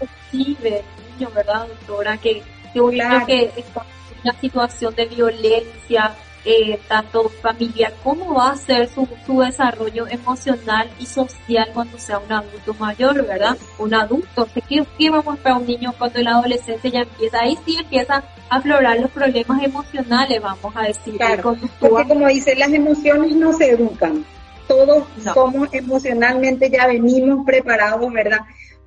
recibe 0.00 0.82
niño, 1.18 1.30
¿verdad, 1.34 1.66
doctora? 1.68 2.16
Que, 2.16 2.42
que 2.72 2.80
un 2.80 2.92
niño 2.92 3.26
que 3.26 3.52
está 3.56 3.82
en 3.82 4.20
una 4.24 4.40
situación 4.40 4.94
de 4.94 5.06
violencia, 5.06 6.14
eh, 6.44 6.78
tanto 6.88 7.28
familiar, 7.28 7.92
cómo 8.02 8.34
va 8.34 8.52
a 8.52 8.56
ser 8.56 8.88
su, 8.88 9.08
su 9.26 9.40
desarrollo 9.40 10.06
emocional 10.06 10.88
y 10.98 11.06
social 11.06 11.68
cuando 11.74 11.98
sea 11.98 12.18
un 12.18 12.32
adulto 12.32 12.74
mayor, 12.74 13.26
¿verdad? 13.26 13.56
Un 13.78 13.94
adulto, 13.94 14.48
¿qué, 14.68 14.84
qué 14.96 15.10
vamos 15.10 15.34
a 15.34 15.36
esperar 15.36 15.58
un 15.58 15.66
niño 15.66 15.92
cuando 15.98 16.20
la 16.20 16.32
adolescencia 16.32 16.90
ya 16.90 17.00
empieza? 17.00 17.40
Ahí 17.40 17.58
sí 17.64 17.76
empieza 17.78 18.24
a 18.48 18.56
aflorar 18.56 19.00
los 19.00 19.10
problemas 19.10 19.62
emocionales, 19.62 20.40
vamos 20.40 20.74
a 20.74 20.82
decir. 20.82 21.16
Claro, 21.16 21.56
porque 21.80 22.08
como 22.08 22.28
dice, 22.28 22.54
las 22.54 22.72
emociones 22.72 23.34
no 23.34 23.52
se 23.52 23.70
educan. 23.70 24.24
Todos 24.66 25.04
somos 25.34 25.68
emocionalmente, 25.72 26.70
ya 26.70 26.86
venimos 26.86 27.44
preparados, 27.44 28.12
¿verdad? 28.12 28.40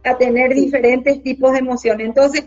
A 0.04 0.16
tener 0.18 0.54
diferentes 0.54 1.22
tipos 1.24 1.54
de 1.54 1.60
emociones. 1.60 2.08
Entonces, 2.08 2.46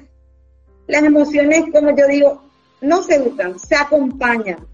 las 0.86 1.02
emociones, 1.02 1.64
como 1.72 1.96
yo 1.96 2.07
digo, 2.07 2.42
no 2.80 3.02
se 3.02 3.16
educan, 3.16 3.59
se 3.59 3.74
acompañan. 3.74 4.66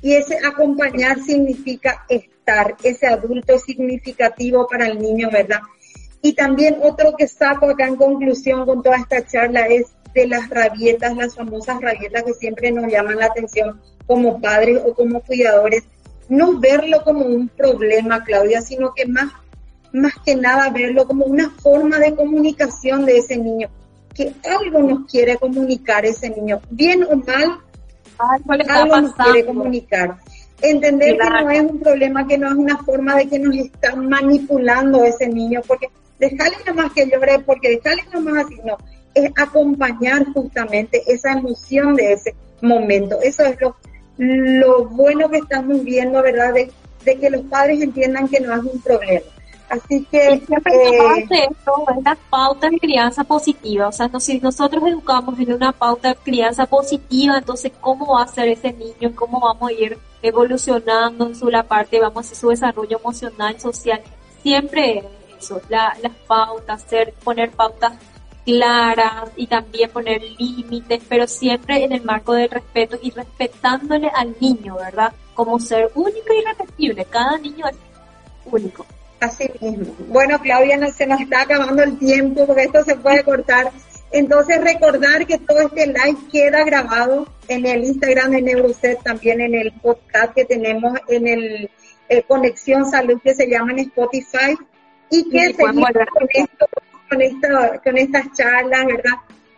Y 0.00 0.14
ese 0.14 0.38
acompañar 0.46 1.20
significa 1.20 2.04
estar, 2.08 2.76
ese 2.82 3.06
adulto 3.06 3.58
significativo 3.58 4.66
para 4.68 4.86
el 4.86 4.98
niño, 4.98 5.28
¿verdad? 5.30 5.60
Y 6.22 6.32
también 6.32 6.78
otro 6.82 7.14
que 7.16 7.28
saco 7.28 7.70
acá 7.70 7.86
en 7.86 7.96
conclusión 7.96 8.64
con 8.66 8.82
toda 8.82 8.96
esta 8.96 9.26
charla 9.26 9.66
es 9.66 9.86
de 10.14 10.26
las 10.26 10.48
rabietas, 10.48 11.16
las 11.16 11.34
famosas 11.34 11.80
rabietas 11.80 12.24
que 12.24 12.34
siempre 12.34 12.72
nos 12.72 12.90
llaman 12.90 13.18
la 13.18 13.26
atención 13.26 13.80
como 14.06 14.40
padres 14.40 14.80
o 14.84 14.94
como 14.94 15.20
cuidadores. 15.20 15.84
No 16.28 16.58
verlo 16.58 17.02
como 17.04 17.24
un 17.24 17.48
problema, 17.48 18.24
Claudia, 18.24 18.60
sino 18.62 18.92
que 18.94 19.06
más, 19.06 19.32
más 19.92 20.14
que 20.24 20.34
nada 20.34 20.70
verlo 20.70 21.06
como 21.06 21.24
una 21.24 21.50
forma 21.50 21.98
de 21.98 22.14
comunicación 22.14 23.04
de 23.04 23.18
ese 23.18 23.36
niño, 23.36 23.68
que 24.14 24.34
algo 24.44 24.82
nos 24.82 25.10
quiere 25.10 25.36
comunicar 25.36 26.04
ese 26.04 26.30
niño, 26.30 26.60
bien 26.70 27.04
o 27.04 27.16
mal, 27.16 27.60
algo 28.18 29.00
nos 29.00 29.14
quiere 29.14 29.46
comunicar. 29.46 30.16
Entender 30.60 31.16
que 31.16 31.30
no 31.30 31.50
es 31.50 31.60
un 31.62 31.80
problema, 31.80 32.26
que 32.26 32.36
no 32.36 32.48
es 32.48 32.54
una 32.54 32.78
forma 32.78 33.16
de 33.16 33.28
que 33.28 33.38
nos 33.38 33.54
están 33.54 34.08
manipulando 34.08 35.04
ese 35.04 35.28
niño, 35.28 35.60
porque 35.66 35.88
dejarle 36.18 36.56
nomás 36.66 36.92
que 36.92 37.06
llore, 37.06 37.38
porque 37.40 37.70
dejarle 37.70 38.02
nomás 38.12 38.44
así, 38.44 38.56
no, 38.64 38.76
es 39.14 39.30
acompañar 39.36 40.24
justamente 40.32 41.02
esa 41.06 41.32
emoción 41.32 41.94
de 41.94 42.12
ese 42.12 42.34
momento. 42.60 43.20
Eso 43.22 43.44
es 43.44 43.60
lo, 43.60 43.76
lo 44.16 44.86
bueno 44.86 45.28
que 45.30 45.38
estamos 45.38 45.84
viendo, 45.84 46.22
¿verdad? 46.22 46.54
De, 46.54 46.72
de 47.04 47.16
que 47.16 47.30
los 47.30 47.42
padres 47.42 47.80
entiendan 47.80 48.28
que 48.28 48.40
no 48.40 48.52
es 48.54 48.64
un 48.64 48.80
problema. 48.80 49.26
Así 49.68 50.04
que... 50.10 50.40
siempre 50.46 50.72
eh, 50.74 51.48
esto 51.50 51.84
es 51.96 52.04
la 52.04 52.16
pauta 52.30 52.70
de 52.70 52.78
crianza 52.78 53.24
positiva. 53.24 53.88
O 53.88 53.92
sea, 53.92 54.10
si 54.18 54.40
nosotros 54.40 54.82
educamos 54.86 55.38
en 55.38 55.52
una 55.52 55.72
pauta 55.72 56.08
de 56.08 56.16
crianza 56.16 56.66
positiva, 56.66 57.38
entonces, 57.38 57.72
¿cómo 57.80 58.14
va 58.14 58.22
a 58.22 58.28
ser 58.28 58.48
ese 58.48 58.72
niño? 58.72 59.14
¿Cómo 59.14 59.40
vamos 59.40 59.70
a 59.70 59.72
ir 59.72 59.98
evolucionando 60.22 61.26
en 61.26 61.34
su 61.34 61.48
la 61.48 61.62
parte, 61.62 62.00
vamos 62.00 62.16
a 62.16 62.20
hacer 62.20 62.36
su 62.36 62.48
desarrollo 62.48 62.98
emocional, 62.98 63.60
social? 63.60 64.00
Siempre 64.42 65.04
eso, 65.38 65.60
la, 65.68 65.96
las 66.02 66.12
pautas, 66.26 66.82
ser, 66.82 67.12
poner 67.24 67.50
pautas 67.50 67.92
claras 68.44 69.30
y 69.36 69.46
también 69.46 69.90
poner 69.90 70.22
límites, 70.38 71.02
pero 71.06 71.26
siempre 71.26 71.84
en 71.84 71.92
el 71.92 72.02
marco 72.02 72.32
del 72.32 72.48
respeto 72.48 72.98
y 73.02 73.10
respetándole 73.10 74.10
al 74.14 74.34
niño, 74.40 74.76
¿verdad? 74.76 75.12
Como 75.34 75.60
ser 75.60 75.90
único 75.94 76.32
y 76.32 76.38
irrepetible. 76.38 77.04
Cada 77.04 77.36
niño 77.36 77.66
es 77.66 77.76
único. 78.46 78.86
Así 79.20 79.50
mismo. 79.60 79.94
Bueno, 80.08 80.38
Claudia, 80.40 80.78
se 80.92 81.06
nos 81.06 81.20
está 81.20 81.42
acabando 81.42 81.82
el 81.82 81.98
tiempo 81.98 82.46
porque 82.46 82.64
esto 82.64 82.84
se 82.84 82.96
puede 82.96 83.24
cortar. 83.24 83.70
Entonces, 84.10 84.62
recordar 84.62 85.26
que 85.26 85.38
todo 85.38 85.60
este 85.60 85.86
live 85.86 86.18
queda 86.32 86.64
grabado 86.64 87.26
en 87.48 87.66
el 87.66 87.84
Instagram 87.84 88.30
de 88.30 88.42
Neuroset, 88.42 89.02
también 89.02 89.40
en 89.40 89.54
el 89.54 89.72
podcast 89.72 90.34
que 90.34 90.44
tenemos 90.44 90.98
en 91.08 91.26
el 91.26 91.70
eh, 92.08 92.22
Conexión 92.22 92.90
Salud 92.90 93.20
que 93.22 93.34
se 93.34 93.48
llama 93.48 93.72
en 93.72 93.80
Spotify 93.80 94.56
y 95.10 95.28
que 95.28 95.52
seguimos 95.52 95.90
con, 95.90 96.28
esto, 96.32 96.66
con, 97.10 97.20
esta, 97.20 97.80
con 97.82 97.98
estas 97.98 98.32
charlas, 98.32 98.86
¿verdad? 98.86 99.14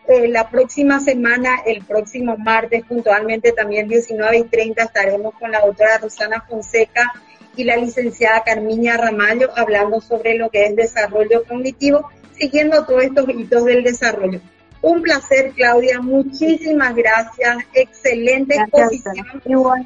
Eh, 0.09 0.27
la 0.27 0.49
próxima 0.49 0.99
semana, 0.99 1.61
el 1.65 1.85
próximo 1.85 2.37
martes, 2.37 2.85
puntualmente 2.85 3.53
también 3.53 3.87
19 3.87 4.39
y 4.39 4.45
30, 4.45 4.83
estaremos 4.83 5.35
con 5.35 5.53
la 5.53 5.61
doctora 5.61 5.99
Rosana 5.99 6.45
Fonseca 6.49 7.13
y 7.61 7.65
la 7.65 7.77
licenciada 7.77 8.43
Carmiña 8.43 8.97
Ramallo 8.97 9.51
hablando 9.55 10.01
sobre 10.01 10.35
lo 10.35 10.49
que 10.49 10.65
es 10.65 10.77
desarrollo 10.77 11.45
cognitivo, 11.45 12.09
siguiendo 12.33 12.87
todos 12.87 13.05
estos 13.05 13.29
hitos 13.29 13.67
del 13.67 13.85
desarrollo. 13.85 14.41
Un 14.83 15.03
placer, 15.03 15.53
Claudia. 15.55 16.01
Muchísimas 16.01 16.95
gracias. 16.95 17.59
Excelente 17.75 18.57
exposición. 18.57 19.27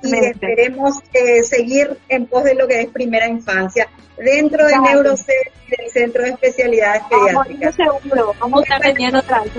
Y 0.05 0.15
esperemos 0.15 1.01
eh, 1.13 1.43
seguir 1.43 1.99
en 2.09 2.27
pos 2.27 2.45
de 2.45 2.55
lo 2.55 2.69
que 2.69 2.83
es 2.83 2.87
primera 2.91 3.27
infancia 3.27 3.89
dentro 4.17 4.65
de 4.67 4.79
NeuroCER 4.79 5.51
y 5.67 5.71
del 5.77 5.91
Centro 5.91 6.23
de 6.23 6.29
Especialidades 6.31 7.03
Pediátricas. 7.11 7.77
Vamos, 7.77 8.03
seguro. 8.03 8.35
Vamos 8.39 8.61
a 8.61 8.63
estar 8.63 8.81
teniendo 8.83 9.19
otra 9.19 9.43
vez. 9.43 9.53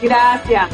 Gracias. 0.00 0.68